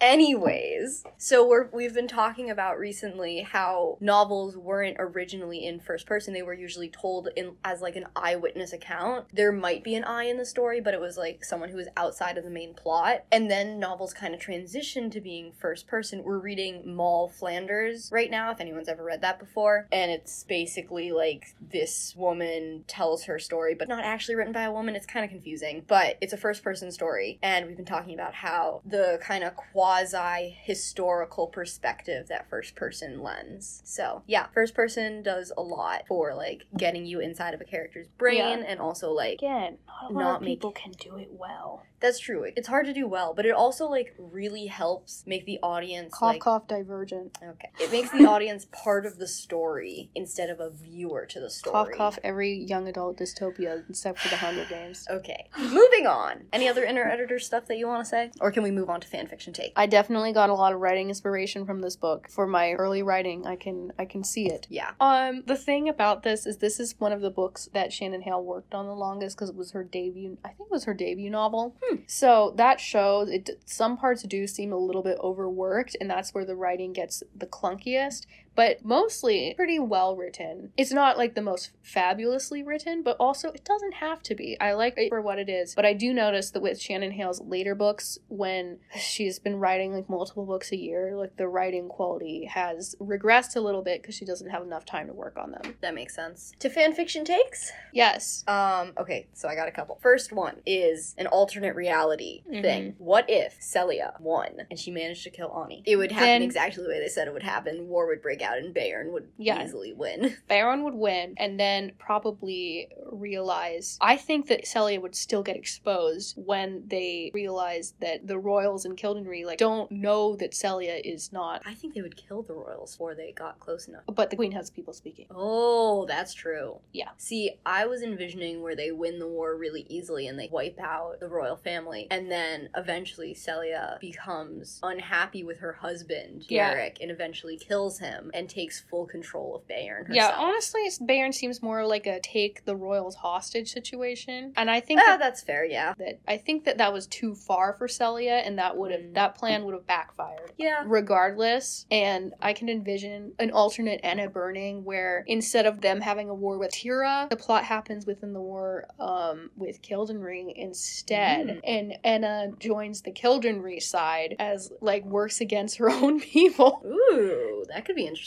Anyways, 0.00 1.04
so 1.18 1.46
we're 1.46 1.68
we've 1.72 1.92
been 1.92 2.08
talking 2.08 2.48
about 2.48 2.78
recently 2.78 3.42
how 3.42 3.98
novels 4.00 4.56
weren't 4.56 4.96
originally 4.98 5.66
in 5.66 5.78
first 5.78 6.06
person. 6.06 6.32
They 6.32 6.42
were 6.42 6.54
usually 6.54 6.88
told 6.88 7.28
in 7.36 7.56
as 7.62 7.82
like 7.82 7.96
an 7.96 8.06
eyewitness 8.16 8.72
account. 8.72 9.26
There 9.30 9.52
might 9.52 9.84
be 9.84 9.94
an 9.94 10.04
eye 10.04 10.24
in 10.24 10.38
the 10.38 10.46
story, 10.46 10.80
but 10.80 10.94
it 10.94 11.00
was 11.00 11.18
like 11.18 11.44
someone 11.44 11.68
who 11.68 11.76
was 11.76 11.88
outside 11.98 12.38
of 12.38 12.44
the 12.44 12.50
main 12.50 12.72
plot. 12.72 13.24
And 13.30 13.50
then 13.50 13.78
novels 13.78 14.14
kind 14.14 14.34
of 14.34 14.40
transitioned 14.40 15.12
to 15.12 15.20
being 15.20 15.52
first 15.52 15.86
person. 15.86 16.24
We're 16.24 16.38
reading 16.38 16.94
Moll 16.94 17.28
Flanders 17.28 18.08
right 18.10 18.30
now, 18.30 18.50
if 18.52 18.60
anyone's 18.60 18.88
ever 18.88 19.04
read 19.04 19.20
that 19.20 19.38
before. 19.38 19.86
And 19.92 20.10
it's 20.10 20.44
basically 20.44 21.12
like 21.12 21.54
this 21.60 22.14
woman 22.16 22.84
tells 22.86 23.24
her 23.24 23.38
story, 23.38 23.74
but 23.74 23.88
not 23.88 24.02
actually 24.02 24.36
written 24.36 24.54
by 24.54 24.62
a 24.62 24.72
woman. 24.72 24.96
It's 24.96 25.04
kind 25.04 25.26
of 25.26 25.30
confusing, 25.30 25.84
but 25.86 26.16
it's 26.22 26.32
a 26.32 26.38
first 26.38 26.64
person 26.64 26.90
story. 26.90 27.38
And 27.42 27.66
we've 27.66 27.76
been 27.76 27.84
talking 27.84 28.14
about 28.14 28.32
how 28.32 28.80
the 28.86 29.18
kind 29.20 29.44
of 29.44 29.54
quasi 29.90 30.56
historical 30.62 31.48
perspective 31.48 32.28
that 32.28 32.48
first 32.48 32.74
person 32.76 33.20
lens. 33.22 33.82
So, 33.84 34.22
yeah, 34.26 34.46
first 34.54 34.74
person 34.74 35.22
does 35.22 35.52
a 35.56 35.62
lot 35.62 36.02
for 36.06 36.34
like 36.34 36.66
getting 36.76 37.06
you 37.06 37.20
inside 37.20 37.54
of 37.54 37.60
a 37.60 37.64
character's 37.64 38.06
brain 38.18 38.36
Yeah. 38.60 38.64
and 38.68 38.80
also 38.80 39.10
like 39.10 39.34
Again, 39.34 39.78
not 39.86 40.10
a 40.10 40.14
lot 40.14 40.20
Not 40.22 40.36
of 40.36 40.42
make- 40.42 40.58
people 40.58 40.72
can 40.72 40.92
do 40.92 41.16
it 41.16 41.28
well. 41.32 41.82
that's 42.00 42.18
true. 42.18 42.50
It's 42.56 42.68
hard 42.68 42.86
to 42.86 42.94
do 42.94 43.06
well, 43.06 43.34
but 43.34 43.44
it 43.44 43.50
also 43.50 43.86
like 43.88 44.14
really 44.18 44.66
helps 44.66 45.22
make 45.26 45.44
the 45.44 45.58
audience 45.62 46.14
Cough, 46.14 46.32
like 46.32 46.40
cough, 46.40 46.66
divergent. 46.68 47.36
okay. 47.42 47.70
It 47.78 47.90
makes 47.92 48.10
the 48.10 48.24
audience 48.26 48.66
part 48.72 49.04
of 49.06 49.18
the 49.18 49.26
story 49.28 50.10
instead 50.14 50.48
of 50.50 50.60
a 50.60 50.70
viewer 50.70 51.26
to 51.26 51.40
the 51.40 51.50
story. 51.50 51.72
Cough, 51.74 51.90
cough, 51.96 52.18
every 52.24 52.54
young 52.54 52.88
adult 52.88 53.18
dystopia 53.18 53.84
except 53.90 54.20
for 54.20 54.28
the 54.28 54.36
Hunger 54.36 54.64
Games. 54.70 55.06
Okay. 55.10 55.48
Moving 55.58 56.06
on. 56.06 56.44
Any 56.54 56.68
other 56.68 56.84
inner 56.84 57.04
editor 57.04 57.38
stuff 57.38 57.66
that 57.66 57.76
you 57.76 57.86
want 57.86 58.02
to 58.04 58.08
say? 58.08 58.30
Or 58.40 58.50
can 58.50 58.62
we 58.62 58.70
move 58.70 58.88
on 58.88 59.00
to 59.02 59.08
fanfiction 59.08 59.52
take? 59.52 59.72
I 59.80 59.86
definitely 59.86 60.34
got 60.34 60.50
a 60.50 60.54
lot 60.54 60.74
of 60.74 60.80
writing 60.80 61.08
inspiration 61.08 61.64
from 61.64 61.80
this 61.80 61.96
book. 61.96 62.28
For 62.28 62.46
my 62.46 62.72
early 62.72 63.02
writing, 63.02 63.46
I 63.46 63.56
can 63.56 63.94
I 63.98 64.04
can 64.04 64.22
see 64.22 64.46
it. 64.46 64.66
Yeah. 64.68 64.90
Um, 65.00 65.42
the 65.46 65.56
thing 65.56 65.88
about 65.88 66.22
this 66.22 66.44
is 66.44 66.58
this 66.58 66.78
is 66.78 67.00
one 67.00 67.12
of 67.12 67.22
the 67.22 67.30
books 67.30 67.70
that 67.72 67.90
Shannon 67.90 68.20
Hale 68.20 68.44
worked 68.44 68.74
on 68.74 68.84
the 68.84 68.94
longest 68.94 69.38
because 69.38 69.48
it 69.48 69.56
was 69.56 69.70
her 69.70 69.82
debut. 69.82 70.36
I 70.44 70.48
think 70.48 70.68
it 70.68 70.70
was 70.70 70.84
her 70.84 70.92
debut 70.92 71.30
novel. 71.30 71.76
Hmm. 71.82 72.00
So 72.06 72.52
that 72.58 72.78
shows 72.78 73.30
it. 73.30 73.58
Some 73.64 73.96
parts 73.96 74.22
do 74.24 74.46
seem 74.46 74.70
a 74.70 74.76
little 74.76 75.02
bit 75.02 75.16
overworked, 75.18 75.96
and 75.98 76.10
that's 76.10 76.34
where 76.34 76.44
the 76.44 76.56
writing 76.56 76.92
gets 76.92 77.22
the 77.34 77.46
clunkiest. 77.46 78.26
But 78.60 78.84
mostly 78.84 79.54
pretty 79.56 79.78
well 79.78 80.16
written. 80.16 80.72
It's 80.76 80.92
not 80.92 81.16
like 81.16 81.34
the 81.34 81.40
most 81.40 81.70
fabulously 81.82 82.62
written, 82.62 83.02
but 83.02 83.16
also 83.18 83.48
it 83.52 83.64
doesn't 83.64 83.94
have 83.94 84.22
to 84.24 84.34
be. 84.34 84.58
I 84.60 84.74
like 84.74 84.94
it 84.98 85.08
for 85.08 85.22
what 85.22 85.38
it 85.38 85.48
is. 85.48 85.74
But 85.74 85.86
I 85.86 85.94
do 85.94 86.12
notice 86.12 86.50
that 86.50 86.60
with 86.60 86.78
Shannon 86.78 87.12
Hale's 87.12 87.40
later 87.40 87.74
books, 87.74 88.18
when 88.28 88.78
she's 88.94 89.38
been 89.38 89.56
writing 89.58 89.94
like 89.94 90.10
multiple 90.10 90.44
books 90.44 90.72
a 90.72 90.76
year, 90.76 91.16
like 91.16 91.38
the 91.38 91.48
writing 91.48 91.88
quality 91.88 92.44
has 92.44 92.94
regressed 93.00 93.56
a 93.56 93.60
little 93.60 93.80
bit 93.80 94.02
because 94.02 94.14
she 94.14 94.26
doesn't 94.26 94.50
have 94.50 94.62
enough 94.62 94.84
time 94.84 95.06
to 95.06 95.14
work 95.14 95.38
on 95.38 95.52
them. 95.52 95.76
That 95.80 95.94
makes 95.94 96.14
sense. 96.14 96.52
To 96.58 96.68
fanfiction 96.68 97.24
takes? 97.24 97.72
Yes. 97.94 98.44
Um, 98.46 98.92
okay, 98.98 99.26
so 99.32 99.48
I 99.48 99.54
got 99.54 99.68
a 99.68 99.72
couple. 99.72 99.98
First 100.02 100.32
one 100.32 100.56
is 100.66 101.14
an 101.16 101.26
alternate 101.28 101.74
reality 101.74 102.42
Mhm. 102.46 102.60
thing. 102.62 102.94
What 102.98 103.24
if 103.28 103.56
Selia 103.58 104.12
won 104.20 104.66
and 104.70 104.78
she 104.78 104.90
managed 104.90 105.24
to 105.24 105.30
kill 105.30 105.50
Ani? 105.64 105.82
It 105.86 105.96
would 105.96 106.12
happen 106.12 106.26
Then- 106.28 106.42
exactly 106.42 106.82
the 106.82 106.90
way 106.90 107.00
they 107.00 107.08
said 107.08 107.26
it 107.26 107.32
would 107.32 107.42
happen. 107.42 107.88
War 107.88 108.06
would 108.06 108.20
break 108.20 108.42
out 108.42 108.49
and 108.58 108.74
Bayern 108.74 109.12
would 109.12 109.28
Yeah. 109.36 109.64
easily 109.64 109.92
win. 109.92 110.36
Bayern 110.50 110.82
would 110.84 110.94
win 110.94 111.34
and 111.36 111.58
then 111.58 111.92
probably 111.98 112.88
realize. 113.10 113.96
I 114.00 114.16
think 114.16 114.48
that 114.48 114.66
Selia 114.66 115.00
would 115.00 115.14
still 115.14 115.42
get 115.42 115.56
exposed 115.56 116.34
when 116.36 116.84
they 116.86 117.30
realize 117.32 117.94
that 118.00 118.26
the 118.26 118.38
royals 118.38 118.84
in 118.84 118.96
Kildenree 118.96 119.44
like 119.44 119.58
don't 119.58 119.90
know 119.90 120.36
that 120.36 120.54
Selia 120.54 121.00
is 121.04 121.32
not. 121.32 121.62
I 121.66 121.74
think 121.74 121.94
they 121.94 122.02
would 122.02 122.16
kill 122.16 122.42
the 122.42 122.54
royals 122.54 122.92
before 122.92 123.14
they 123.14 123.32
got 123.32 123.60
close 123.60 123.88
enough. 123.88 124.02
But 124.12 124.30
the 124.30 124.36
queen 124.36 124.52
has 124.52 124.70
people 124.70 124.92
speaking. 124.92 125.26
Oh, 125.30 126.06
that's 126.06 126.34
true. 126.34 126.78
Yeah. 126.92 127.10
See, 127.16 127.52
I 127.64 127.86
was 127.86 128.02
envisioning 128.02 128.62
where 128.62 128.76
they 128.76 128.90
win 128.90 129.18
the 129.18 129.28
war 129.28 129.56
really 129.56 129.86
easily 129.88 130.26
and 130.26 130.38
they 130.38 130.48
wipe 130.50 130.78
out 130.80 131.20
the 131.20 131.28
royal 131.28 131.56
family. 131.56 132.06
And 132.10 132.30
then 132.30 132.68
eventually 132.76 133.34
Selia 133.34 133.98
becomes 134.00 134.80
unhappy 134.82 135.44
with 135.44 135.58
her 135.58 135.74
husband, 135.74 136.46
Yeah. 136.48 136.72
Geric, 136.72 136.98
and 137.00 137.10
eventually 137.10 137.56
kills 137.56 137.98
him 137.98 138.29
and 138.34 138.48
takes 138.48 138.80
full 138.80 139.06
control 139.06 139.54
of 139.56 139.66
Bayern 139.68 140.06
herself. 140.06 140.14
Yeah, 140.16 140.34
honestly, 140.36 140.82
Bayern 141.02 141.32
seems 141.34 141.62
more 141.62 141.86
like 141.86 142.06
a 142.06 142.20
take 142.20 142.64
the 142.64 142.76
royals 142.76 143.16
hostage 143.16 143.72
situation, 143.72 144.52
and 144.56 144.70
I 144.70 144.80
think 144.80 145.00
Ah, 145.00 145.04
that, 145.10 145.20
that's 145.20 145.42
fair, 145.42 145.64
yeah. 145.64 145.94
that 145.98 146.20
I 146.28 146.36
think 146.36 146.64
that 146.64 146.78
that 146.78 146.92
was 146.92 147.06
too 147.06 147.34
far 147.34 147.74
for 147.74 147.88
Selia, 147.88 148.36
and 148.44 148.58
that 148.58 148.76
would 148.76 148.90
have 148.92 149.00
Mm. 149.00 149.14
that 149.14 149.34
plan 149.34 149.64
would 149.64 149.74
have 149.74 149.86
backfired. 149.86 150.52
Yeah. 150.58 150.84
regardless 150.86 151.86
and 151.90 152.32
i 152.42 152.52
can 152.52 152.68
envision 152.68 153.32
an 153.38 153.50
alternate 153.50 154.00
enna 154.02 154.28
burning 154.28 154.84
where 154.84 155.24
instead 155.26 155.64
of 155.66 155.80
them 155.80 156.00
having 156.00 156.28
a 156.28 156.34
war 156.34 156.58
with 156.58 156.70
tira 156.72 157.26
the 157.30 157.36
plot 157.36 157.64
happens 157.64 158.04
within 158.06 158.32
the 158.32 158.40
war 158.40 158.86
um, 158.98 159.50
with 159.56 159.80
Kildenree 159.82 160.52
instead 160.54 161.46
Mm. 161.46 161.60
and 161.64 161.94
enna 162.04 162.50
joins 162.58 163.02
the 163.02 163.10
Kildenree 163.12 163.80
side 163.82 164.36
as 164.38 164.70
like 164.80 165.04
works 165.04 165.40
against 165.40 165.76
her 165.78 165.88
own 166.02 166.20
people 166.20 166.82
Ooh, 166.86 167.64
that 167.68 167.84
could 167.84 167.96
be 167.96 168.02
interesting. 168.06 168.19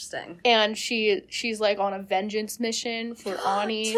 And 0.46 0.78
she 0.78 1.22
she's 1.30 1.60
like 1.60 1.80
on 1.80 1.94
a 1.94 2.00
vengeance 2.00 2.60
mission 2.60 3.16
for 3.16 3.38
ani 3.48 3.94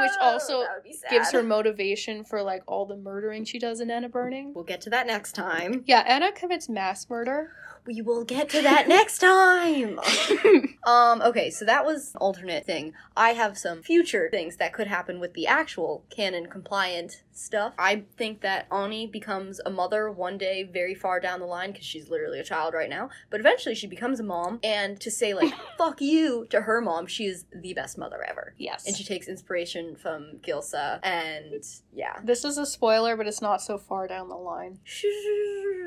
Which 0.00 0.10
also 0.20 0.60
That 0.62 0.74
would 0.76 0.84
be 0.84 0.92
sad. 0.92 1.10
gives 1.10 1.30
her 1.32 1.42
motivation 1.42 2.24
for 2.24 2.42
like 2.42 2.62
all 2.66 2.84
the 2.86 2.96
murdering 2.96 3.44
she 3.44 3.58
does 3.58 3.80
in 3.80 3.90
Enna 3.90 4.08
burning 4.08 4.52
We'll 4.54 4.64
get 4.64 4.80
to 4.82 4.90
that 4.90 5.06
next 5.06 5.32
time. 5.32 5.82
yeah 5.86 6.02
Enna 6.06 6.32
commits 6.32 6.68
mass 6.68 7.08
murder 7.08 7.52
We 7.86 8.00
will 8.00 8.24
get 8.24 8.48
to 8.50 8.62
that 8.62 8.88
next 8.88 9.18
time. 9.18 10.00
um, 10.84 11.20
okay, 11.20 11.50
so 11.50 11.64
that 11.66 11.84
was 11.84 12.12
alternate 12.16 12.64
thing. 12.64 12.94
I 13.16 13.30
have 13.30 13.58
some 13.58 13.82
future 13.82 14.28
things 14.30 14.56
that 14.56 14.72
could 14.72 14.86
happen 14.86 15.20
with 15.20 15.34
the 15.34 15.46
actual 15.46 16.04
canon 16.08 16.46
compliant 16.46 17.22
stuff. 17.32 17.74
I 17.78 18.04
think 18.16 18.40
that 18.40 18.66
Ani 18.72 19.06
becomes 19.06 19.60
a 19.66 19.70
mother 19.70 20.10
one 20.10 20.38
day 20.38 20.62
very 20.62 20.94
far 20.94 21.20
down 21.20 21.40
the 21.40 21.46
line 21.46 21.72
because 21.72 21.84
she's 21.84 22.08
literally 22.08 22.40
a 22.40 22.44
child 22.44 22.74
right 22.74 22.88
now, 22.88 23.10
but 23.30 23.40
eventually 23.40 23.74
she 23.74 23.86
becomes 23.86 24.20
a 24.20 24.22
mom 24.22 24.60
and 24.62 25.00
to 25.00 25.10
say 25.10 25.34
like 25.34 25.52
fuck 25.78 26.00
you 26.00 26.46
to 26.50 26.62
her 26.62 26.80
mom, 26.80 27.06
she 27.06 27.26
is 27.26 27.44
the 27.54 27.74
best 27.74 27.98
mother 27.98 28.24
ever. 28.26 28.54
yes 28.56 28.86
And 28.86 28.96
she 28.96 29.04
takes 29.04 29.28
inspiration 29.28 29.96
from 29.96 30.38
Gilsa 30.42 31.00
and 31.02 31.62
yeah. 31.92 32.20
This 32.22 32.44
is 32.44 32.56
a 32.58 32.66
spoiler, 32.66 33.16
but 33.16 33.26
it's 33.26 33.42
not 33.42 33.60
so 33.60 33.78
far 33.78 34.06
down 34.06 34.28
the 34.28 34.36
line. 34.36 34.78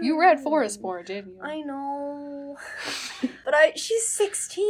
You 0.01 0.19
read 0.19 0.39
Forest 0.39 0.81
Born, 0.81 1.05
didn't 1.05 1.35
you? 1.35 1.41
I 1.41 1.61
know. 1.61 1.86
Oh. 1.89 2.57
but 3.47 3.55
I 3.55 3.71
she's 3.77 4.05
16. 4.05 4.65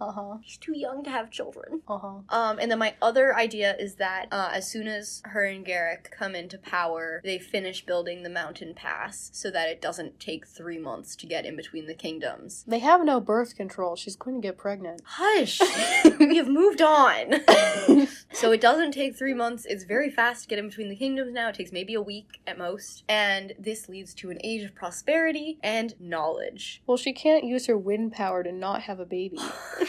Uh 0.00 0.12
huh. 0.12 0.36
She's 0.42 0.56
too 0.56 0.74
young 0.74 1.04
to 1.04 1.10
have 1.10 1.30
children. 1.30 1.82
Uh 1.86 1.98
huh. 1.98 2.18
Um, 2.30 2.58
and 2.58 2.70
then 2.70 2.78
my 2.78 2.94
other 3.02 3.36
idea 3.36 3.76
is 3.78 3.96
that 3.96 4.28
uh, 4.32 4.48
as 4.50 4.66
soon 4.66 4.88
as 4.88 5.20
her 5.26 5.44
and 5.44 5.62
Geric 5.62 6.10
come 6.10 6.34
into 6.34 6.56
power, 6.56 7.20
they 7.22 7.38
finish 7.38 7.84
building 7.84 8.22
the 8.22 8.30
mountain 8.30 8.72
pass 8.72 9.28
so 9.34 9.50
that 9.50 9.68
it 9.68 9.82
doesn't 9.82 10.18
take 10.18 10.46
three 10.46 10.78
months 10.78 11.14
to 11.16 11.26
get 11.26 11.44
in 11.44 11.54
between 11.54 11.86
the 11.86 11.92
kingdoms. 11.92 12.64
They 12.66 12.78
have 12.78 13.04
no 13.04 13.20
birth 13.20 13.56
control. 13.56 13.94
She's 13.94 14.16
going 14.16 14.40
to 14.40 14.48
get 14.48 14.56
pregnant. 14.56 15.02
Hush! 15.04 15.60
we 16.18 16.38
have 16.38 16.48
moved 16.48 16.80
on. 16.80 17.42
So 18.34 18.50
it 18.50 18.60
doesn't 18.60 18.92
take 18.92 19.14
three 19.14 19.34
months. 19.34 19.66
It's 19.66 19.84
very 19.84 20.10
fast 20.10 20.42
to 20.42 20.48
get 20.48 20.58
in 20.58 20.68
between 20.68 20.88
the 20.88 20.96
kingdoms 20.96 21.32
now. 21.32 21.50
It 21.50 21.54
takes 21.54 21.70
maybe 21.70 21.94
a 21.94 22.02
week 22.02 22.40
at 22.46 22.56
most. 22.56 23.04
And 23.08 23.52
this 23.58 23.88
leads 23.88 24.14
to 24.14 24.30
an 24.30 24.38
age 24.42 24.64
of 24.64 24.74
prosperity 24.74 25.58
and 25.62 25.94
knowledge. 26.00 26.82
Well, 26.86 26.96
she 26.96 27.12
can't 27.12 27.44
use 27.44 27.66
her 27.66 27.76
wind 27.82 28.12
power 28.12 28.42
to 28.42 28.52
not 28.52 28.82
have 28.82 29.00
a 29.00 29.06
baby. 29.06 29.36
you 29.80 29.86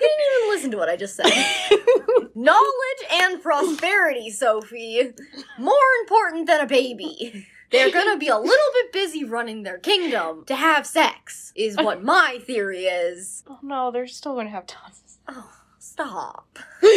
didn't 0.00 0.42
even 0.42 0.48
listen 0.48 0.70
to 0.72 0.76
what 0.76 0.88
I 0.88 0.96
just 0.96 1.16
said. 1.16 1.26
knowledge 2.34 3.04
and 3.12 3.42
prosperity, 3.42 4.30
Sophie. 4.30 5.12
More 5.58 5.76
important 6.02 6.46
than 6.46 6.60
a 6.60 6.66
baby. 6.66 7.46
They're 7.70 7.90
gonna 7.90 8.16
be 8.16 8.28
a 8.28 8.38
little 8.38 8.72
bit 8.74 8.92
busy 8.92 9.24
running 9.24 9.62
their 9.64 9.78
kingdom 9.78 10.44
to 10.46 10.54
have 10.54 10.86
sex, 10.86 11.52
is 11.56 11.76
what 11.76 12.04
my 12.04 12.38
theory 12.44 12.84
is. 12.84 13.42
oh 13.48 13.58
no, 13.62 13.90
they're 13.90 14.06
still 14.06 14.34
gonna 14.36 14.50
have 14.50 14.66
tons. 14.66 15.18
Oh, 15.26 15.50
stop. 15.94 16.58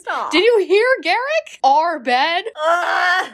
Stop. 0.00 0.32
Did 0.32 0.44
you 0.44 0.64
hear 0.66 0.86
Geric? 1.02 1.58
Our 1.62 1.98
bed? 2.00 2.44
Ugh. 2.60 3.32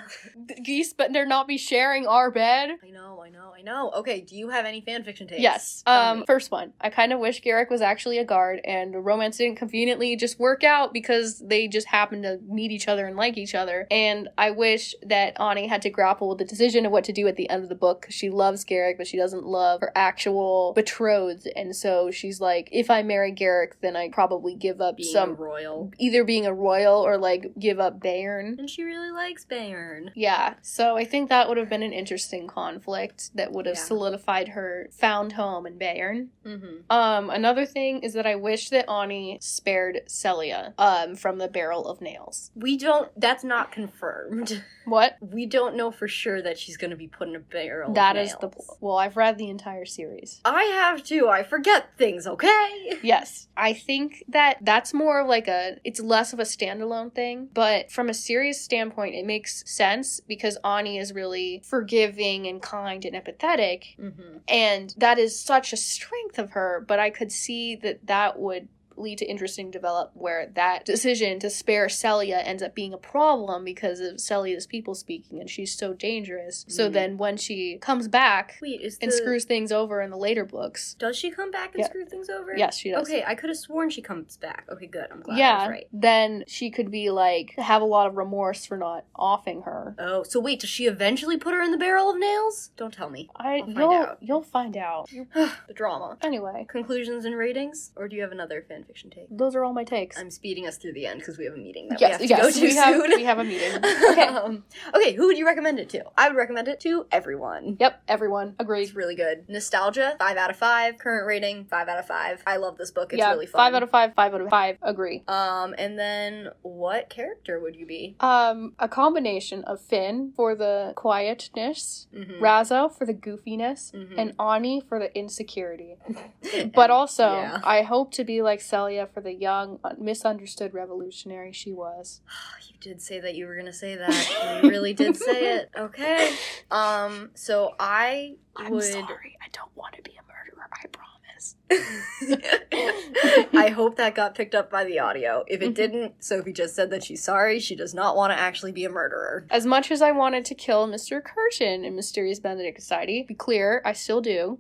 Geese 0.62 0.92
better 0.92 1.24
not 1.24 1.46
be 1.46 1.56
sharing 1.56 2.06
our 2.06 2.30
bed. 2.30 2.70
I 2.84 2.90
know, 2.90 3.22
I 3.24 3.30
know, 3.30 3.52
I 3.56 3.62
know. 3.62 3.90
Okay, 3.96 4.20
do 4.20 4.36
you 4.36 4.48
have 4.50 4.64
any 4.66 4.82
fanfiction 4.82 5.28
takes? 5.28 5.40
Yes. 5.40 5.82
Tell 5.86 6.12
Um, 6.12 6.24
first 6.26 6.50
one. 6.50 6.72
I 6.80 6.90
kind 6.90 7.12
of 7.12 7.20
wish 7.20 7.40
Geric 7.40 7.70
was 7.70 7.80
actually 7.80 8.18
a 8.18 8.24
guard 8.24 8.60
and 8.64 9.04
romance 9.04 9.36
didn't 9.38 9.56
conveniently 9.56 10.16
just 10.16 10.38
work 10.38 10.64
out 10.64 10.92
because 10.92 11.38
they 11.38 11.68
just 11.68 11.86
happened 11.86 12.24
to 12.24 12.38
meet 12.46 12.70
each 12.72 12.88
other 12.88 13.06
and 13.06 13.16
like 13.16 13.38
each 13.38 13.54
other. 13.54 13.86
And 13.90 14.28
I 14.36 14.50
wish 14.50 14.94
that 15.02 15.40
Ani 15.40 15.68
had 15.68 15.82
to 15.82 15.90
grapple 15.90 16.28
with 16.28 16.38
the 16.38 16.44
decision 16.44 16.84
of 16.86 16.92
what 16.92 17.04
to 17.04 17.12
do 17.12 17.26
at 17.28 17.36
the 17.36 17.48
end 17.48 17.62
of 17.62 17.68
the 17.68 17.74
book 17.74 18.06
she 18.10 18.28
loves 18.28 18.64
Geric, 18.64 18.98
but 18.98 19.06
she 19.06 19.16
doesn't 19.16 19.44
love 19.44 19.80
her 19.80 19.92
actual 19.94 20.72
betrothed. 20.74 21.48
And 21.56 21.74
so 21.74 22.10
she's 22.10 22.40
like, 22.40 22.68
if 22.72 22.90
I 22.90 23.02
marry 23.02 23.32
Geric, 23.32 23.80
then 23.80 23.96
I 23.96 24.08
probably 24.10 24.31
give 24.40 24.80
up 24.80 24.96
being 24.96 25.12
some 25.12 25.34
royal. 25.36 25.90
either 25.98 26.24
being 26.24 26.46
a 26.46 26.52
royal 26.54 26.94
or 27.04 27.18
like 27.18 27.52
give 27.58 27.78
up 27.80 28.00
Bayern. 28.00 28.58
And 28.58 28.68
she 28.70 28.82
really 28.84 29.10
likes 29.10 29.44
Bayern. 29.44 30.10
Yeah, 30.14 30.54
so 30.62 30.96
I 30.96 31.04
think 31.04 31.28
that 31.28 31.48
would 31.48 31.56
have 31.58 31.68
been 31.68 31.82
an 31.82 31.92
interesting 31.92 32.46
conflict 32.46 33.30
that 33.34 33.52
would 33.52 33.66
have 33.66 33.76
Yeah. 33.76 33.82
solidified 33.82 34.48
her 34.48 34.88
found 34.92 35.32
home 35.32 35.66
in 35.66 35.78
Bayern. 35.78 36.28
Mm-hmm. 36.44 36.90
Um, 36.90 37.30
another 37.30 37.64
thing 37.66 38.00
is 38.00 38.12
that 38.14 38.26
I 38.26 38.34
wish 38.36 38.70
that 38.70 38.88
Ani 38.90 39.38
spared 39.40 40.00
Selia 40.06 40.74
um 40.78 41.14
from 41.16 41.38
the 41.38 41.48
barrel 41.48 41.86
of 41.88 42.00
nails. 42.00 42.50
We 42.54 42.76
don't. 42.76 43.10
That's 43.20 43.44
not 43.44 43.72
confirmed. 43.72 44.62
What? 44.84 45.16
We 45.32 45.46
don't 45.46 45.76
know 45.76 45.90
for 45.90 46.08
sure 46.08 46.42
that 46.42 46.58
she's 46.58 46.76
gonna 46.76 46.96
be 46.96 47.08
put 47.08 47.28
in 47.28 47.36
a 47.36 47.40
barrel. 47.40 47.92
That 47.94 48.16
is 48.16 48.34
the 48.40 48.48
nails. 48.48 48.76
well, 48.80 48.96
I've 48.96 49.16
read 49.16 49.38
the 49.38 49.48
entire 49.48 49.84
series. 49.86 50.40
I 50.44 50.64
have 50.64 51.02
to. 51.04 51.28
I 51.28 51.42
forget 51.42 51.96
things. 51.96 52.26
Okay. 52.26 52.98
Yes, 53.02 53.48
I 53.56 53.72
think 53.72 54.21
that 54.28 54.58
that's 54.62 54.92
more 54.94 55.20
of 55.20 55.28
like 55.28 55.48
a 55.48 55.78
it's 55.84 56.00
less 56.00 56.32
of 56.32 56.38
a 56.38 56.44
standalone 56.44 57.14
thing, 57.14 57.48
but 57.54 57.90
from 57.90 58.08
a 58.08 58.14
serious 58.14 58.60
standpoint 58.60 59.14
it 59.14 59.26
makes 59.26 59.62
sense 59.70 60.20
because 60.20 60.56
Ani 60.64 60.98
is 60.98 61.12
really 61.12 61.62
forgiving 61.64 62.46
and 62.46 62.60
kind 62.62 63.04
and 63.04 63.14
empathetic 63.16 63.96
Mm-hmm. 63.98 64.38
and 64.48 64.94
that 64.98 65.18
is 65.18 65.38
such 65.38 65.72
a 65.72 65.76
strength 65.76 66.38
of 66.38 66.50
her 66.52 66.84
but 66.86 66.98
i 66.98 67.10
could 67.10 67.30
see 67.32 67.76
that 67.76 68.06
that 68.06 68.38
would 68.38 68.68
lead 68.96 69.18
to 69.18 69.24
interesting 69.26 69.70
develop 69.70 70.10
where 70.14 70.46
that 70.54 70.84
decision 70.84 71.38
to 71.40 71.50
spare 71.50 71.88
Selia 71.88 72.38
ends 72.38 72.62
up 72.62 72.74
being 72.74 72.92
a 72.92 72.98
problem 72.98 73.64
because 73.64 74.00
of 74.00 74.20
Selia's 74.20 74.66
people 74.66 74.94
speaking 74.94 75.40
and 75.40 75.48
she's 75.48 75.74
so 75.74 75.92
dangerous 75.92 76.64
so 76.68 76.88
Mhm. 76.88 76.92
then 76.92 77.18
when 77.18 77.36
she 77.36 77.78
comes 77.78 78.08
back 78.08 78.58
Wait, 78.62 78.80
is 78.80 78.98
and 79.00 79.10
the- 79.10 79.16
screws 79.16 79.44
things 79.44 79.70
over 79.72 80.00
in 80.00 80.10
the 80.10 80.16
later 80.16 80.44
books 80.44 80.94
Does 80.94 81.16
she 81.16 81.30
come 81.30 81.50
back 81.50 81.74
and 81.74 81.80
Yeah. 81.80 81.86
screw 81.88 82.04
things 82.04 82.28
over? 82.30 82.54
yes 82.56 82.76
she 82.76 82.90
does 82.90 83.08
Okay, 83.08 83.22
I 83.26 83.34
could 83.34 83.50
have 83.50 83.56
sworn 83.58 83.90
she 83.90 84.02
comes 84.02 84.36
back. 84.36 84.64
Okay, 84.70 84.86
good. 84.86 85.06
I'm 85.10 85.20
glad 85.20 85.38
yeah 85.38 85.68
right. 85.68 85.88
then 85.92 86.44
she 86.46 86.70
could 86.70 86.90
be 86.90 87.10
like 87.10 87.54
have 87.58 87.82
a 87.82 87.86
lot 87.86 88.06
of 88.06 88.16
remorse 88.16 88.64
for 88.66 88.76
not 88.76 89.04
offing 89.16 89.62
her 89.62 89.94
Oh, 89.98 90.22
so 90.22 90.40
wait, 90.40 90.60
does 90.60 90.70
she 90.70 90.86
eventually 90.86 91.36
put 91.36 91.54
her 91.54 91.62
in 91.62 91.70
the 91.70 91.78
barrel 91.78 92.10
of 92.10 92.18
nails? 92.18 92.70
Don't 92.76 92.92
tell 92.92 93.10
me. 93.10 93.28
i 93.36 93.56
I'll 93.56 93.64
find 93.64 93.76
you'll 93.78 93.92
out. 93.92 94.18
you'll 94.20 94.42
find 94.42 94.76
out 94.76 95.08
the 95.34 95.74
drama. 95.74 96.16
anyway 96.22 96.66
Conclusions 96.68 97.24
and 97.24 97.36
ratings, 97.36 97.92
or 97.96 98.08
do 98.08 98.16
you 98.16 98.22
have 98.22 98.32
another 98.32 98.60
fanfiction 98.82 99.12
take? 99.14 99.26
those 99.30 99.54
are 99.54 99.64
all 99.64 99.72
my 99.72 99.84
takes 99.84 100.18
I'm 100.18 100.30
speeding 100.30 100.66
us 100.66 100.76
through 100.76 100.92
the 100.94 101.06
end 101.06 101.20
because 101.20 101.38
we 101.38 101.44
have 101.44 101.54
a 101.54 101.58
meeting 101.58 101.88
that 101.88 102.00
yes 102.00 102.20
we 102.20 102.28
have 102.28 102.40
to 102.40 102.44
yes 102.44 102.54
go 102.54 102.60
to 102.60 102.66
we 102.66 102.74
have 102.74 102.94
soon. 103.02 103.10
we 103.16 103.24
have 103.24 103.38
a 103.38 103.44
meeting 103.44 103.72
okay. 104.10 104.22
Um, 104.26 104.64
okay, 104.94 105.12
who 105.14 105.26
would 105.26 105.38
you 105.38 105.46
recommend 105.46 105.78
it 105.78 105.88
to? 105.90 106.04
I 106.16 106.28
would 106.28 106.36
recommend 106.36 106.68
it 106.68 106.80
to 106.80 107.06
everyone. 107.12 107.76
Yep, 107.78 108.02
everyone. 108.08 108.54
Agreed. 108.58 108.82
It's 108.84 108.94
really 108.94 109.14
good. 109.14 109.44
Nostalgia, 109.48 110.16
five 110.18 110.36
out 110.36 110.50
of 110.50 110.56
five. 110.56 110.98
Current 110.98 111.26
rating, 111.26 111.64
five 111.66 111.88
out 111.88 111.98
of 111.98 112.06
five. 112.06 112.42
I 112.46 112.56
love 112.56 112.78
this 112.78 112.90
book. 112.90 113.12
It's 113.12 113.18
yeah, 113.20 113.30
really 113.32 113.46
fun. 113.46 113.58
five 113.58 113.74
out 113.74 113.82
of 113.82 113.90
five, 113.90 114.14
five 114.14 114.34
out 114.34 114.40
of 114.40 114.48
five. 114.48 114.78
Agree. 114.82 115.22
Um, 115.28 115.74
and 115.78 115.98
then 115.98 116.48
what 116.62 117.10
character 117.10 117.60
would 117.60 117.76
you 117.76 117.86
be? 117.86 118.16
Um, 118.20 118.74
a 118.78 118.88
combination 118.88 119.64
of 119.64 119.80
Finn 119.80 120.32
for 120.36 120.54
the 120.54 120.92
quietness, 120.96 122.06
Mm-hmm. 122.14 122.42
Razzo 122.42 122.92
for 122.96 123.04
the 123.06 123.14
goofiness, 123.14 123.92
Mhm. 123.92 124.14
and 124.18 124.34
Ani 124.40 124.80
for 124.80 124.98
the 124.98 125.16
insecurity. 125.16 125.96
But 126.74 126.90
also, 126.90 127.24
Yeah. 127.24 127.60
I 127.64 127.82
hope 127.82 128.12
to 128.12 128.24
be 128.24 128.42
like 128.42 128.60
Selia 128.72 129.06
for 129.12 129.20
the 129.20 129.34
young, 129.34 129.78
misunderstood 129.98 130.72
revolutionary 130.72 131.52
she 131.52 131.72
was. 131.72 132.22
You 132.72 132.78
did 132.90 133.02
say 133.02 133.20
that 133.20 133.36
you 133.36 133.46
were 133.46 133.54
gonna 133.56 133.72
say 133.72 133.94
that. 133.94 134.60
You 134.64 134.68
really 134.70 134.92
did 134.94 135.16
say 135.16 135.54
it. 135.56 135.70
Okay. 135.76 136.34
Um. 136.70 137.30
So 137.34 137.74
I 137.78 138.34
would. 138.58 138.82
I 138.96 139.48
don't 139.52 139.70
want 139.76 139.94
to 139.96 140.02
be 140.02 140.12
a 140.12 140.22
murderer. 140.22 140.68
I 140.72 140.86
promise. 140.88 141.54
I 143.54 143.68
hope 143.68 143.96
that 143.96 144.14
got 144.16 144.34
picked 144.34 144.54
up 144.56 144.70
by 144.70 144.82
the 144.84 144.98
audio. 144.98 145.44
If 145.46 145.62
it 145.62 145.70
Mhm. 145.72 145.74
didn't, 145.74 146.24
Sophie 146.24 146.52
just 146.52 146.74
said 146.74 146.90
that 146.90 147.04
she's 147.04 147.22
sorry. 147.22 147.60
She 147.60 147.76
does 147.76 147.94
not 147.94 148.16
want 148.16 148.32
to 148.32 148.38
actually 148.38 148.72
be 148.72 148.84
a 148.84 148.90
murderer. 148.90 149.46
As 149.50 149.64
much 149.66 149.90
as 149.92 150.02
I 150.02 150.10
wanted 150.12 150.44
to 150.46 150.54
kill 150.54 150.88
Mr. 150.88 151.22
Curtain 151.22 151.84
in 151.84 151.94
Mysterious 151.94 152.40
Benedict 152.40 152.80
Society, 152.80 153.22
be 153.22 153.34
clear, 153.34 153.80
I 153.84 153.92
still 153.92 154.20
do. 154.20 154.58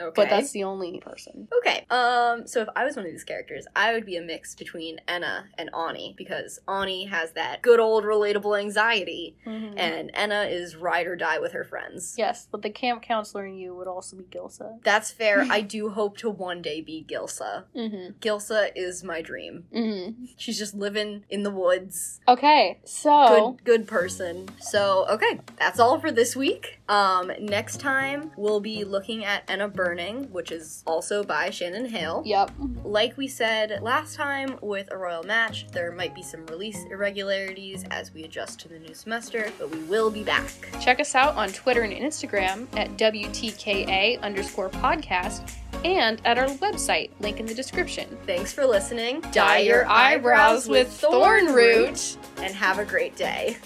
Okay. 0.00 0.12
But 0.14 0.28
that's 0.30 0.50
the 0.52 0.64
only 0.64 0.98
person. 1.00 1.48
Okay. 1.58 1.86
Um. 1.90 2.46
So 2.46 2.62
if 2.62 2.68
I 2.74 2.84
was 2.84 2.96
one 2.96 3.04
of 3.06 3.10
these 3.12 3.24
characters, 3.24 3.66
I 3.76 3.92
would 3.92 4.04
be 4.04 4.16
a 4.16 4.22
mix 4.22 4.54
between 4.54 5.00
Enna 5.06 5.46
and 5.56 5.70
Ani 5.74 6.14
because 6.16 6.58
Ani 6.68 7.04
has 7.06 7.32
that 7.32 7.62
good 7.62 7.80
old 7.80 8.04
relatable 8.04 8.58
anxiety, 8.58 9.36
Mhm. 9.46 9.74
and 9.76 10.10
Enna 10.14 10.42
is 10.44 10.76
ride 10.76 11.06
or 11.06 11.16
die 11.16 11.38
with 11.38 11.52
her 11.52 11.64
friends. 11.64 12.14
Yes, 12.18 12.48
but 12.50 12.62
the 12.62 12.70
camp 12.70 13.02
counselor 13.02 13.46
in 13.46 13.54
you 13.56 13.74
would 13.74 13.86
also 13.88 14.16
be 14.16 14.24
Gilsa. 14.24 14.78
That's 14.84 15.10
fair. 15.10 15.42
I 15.50 15.60
do 15.76 15.90
hope 15.90 16.16
to 16.18 16.30
one 16.30 16.60
day 16.62 16.80
be 16.80 17.02
Gilsa. 17.02 17.64
Mm-hmm. 17.76 18.18
Gilsa 18.20 18.70
is 18.76 19.04
my 19.04 19.22
dream. 19.22 19.64
Mm-hmm. 19.74 20.24
She's 20.36 20.58
just 20.58 20.74
living 20.74 21.24
in 21.30 21.42
the 21.44 21.50
woods. 21.50 22.20
Okay, 22.28 22.80
so 22.84 23.52
Good 23.58 23.64
good 23.64 23.86
person. 23.88 24.48
So, 24.60 25.06
okay, 25.08 25.40
that's 25.58 25.78
all 25.78 25.98
for 26.00 26.10
this 26.10 26.34
week. 26.34 26.80
Um 26.88 27.32
next 27.40 27.80
time 27.80 28.32
we'll 28.36 28.60
be 28.60 28.84
looking 28.84 29.24
at 29.24 29.42
Enna 29.48 29.68
Burning, 29.84 30.24
which 30.32 30.50
is 30.50 30.82
also 30.86 31.22
by 31.22 31.50
Shannon 31.50 31.84
Hale. 31.84 32.22
yep. 32.24 32.50
Like 32.82 33.16
we 33.18 33.28
said 33.28 33.82
last 33.82 34.14
time 34.16 34.58
with 34.62 34.90
a 34.90 34.96
royal 34.96 35.22
match, 35.22 35.66
there 35.72 35.92
might 35.92 36.14
be 36.14 36.22
some 36.22 36.46
release 36.46 36.84
irregularities 36.90 37.84
as 37.90 38.12
we 38.14 38.24
adjust 38.24 38.60
to 38.60 38.68
the 38.68 38.78
new 38.78 38.94
semester, 38.94 39.52
but 39.58 39.70
we 39.70 39.82
will 39.84 40.10
be 40.10 40.22
back. 40.22 40.50
Check 40.80 41.00
us 41.00 41.14
out 41.14 41.34
on 41.36 41.50
Twitter 41.50 41.82
and 41.82 41.92
Instagram 41.92 42.66
at 42.78 42.96
WTKA 42.96 44.20
underscore 44.22 44.70
podcast 44.70 45.52
and 45.84 46.20
at 46.24 46.38
our 46.38 46.46
website, 46.46 47.10
link 47.20 47.40
in 47.40 47.46
the 47.46 47.54
description. 47.54 48.16
Thanks 48.24 48.52
for 48.52 48.64
listening. 48.64 49.20
Dye 49.32 49.58
your 49.58 49.86
eyebrows 49.86 50.66
with 50.66 50.88
thorn 50.88 51.52
root. 51.52 52.16
and 52.38 52.54
have 52.54 52.78
a 52.78 52.84
great 52.86 53.16
day. 53.16 53.58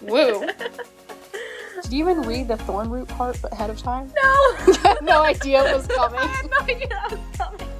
Woo. 0.00 0.48
Did 1.82 1.92
you 1.92 2.08
even 2.08 2.22
read 2.22 2.48
the 2.48 2.56
thorn 2.58 2.90
root 2.90 3.08
part 3.08 3.38
ahead 3.52 3.70
of 3.70 3.78
time? 3.78 4.12
No. 4.22 4.72
had 4.74 4.98
no 5.02 5.22
idea 5.22 5.64
it 5.64 5.74
was 5.76 5.86
coming. 5.86 6.20
I 6.20 6.26
had 6.26 6.50
no 6.50 6.58
idea. 6.60 7.79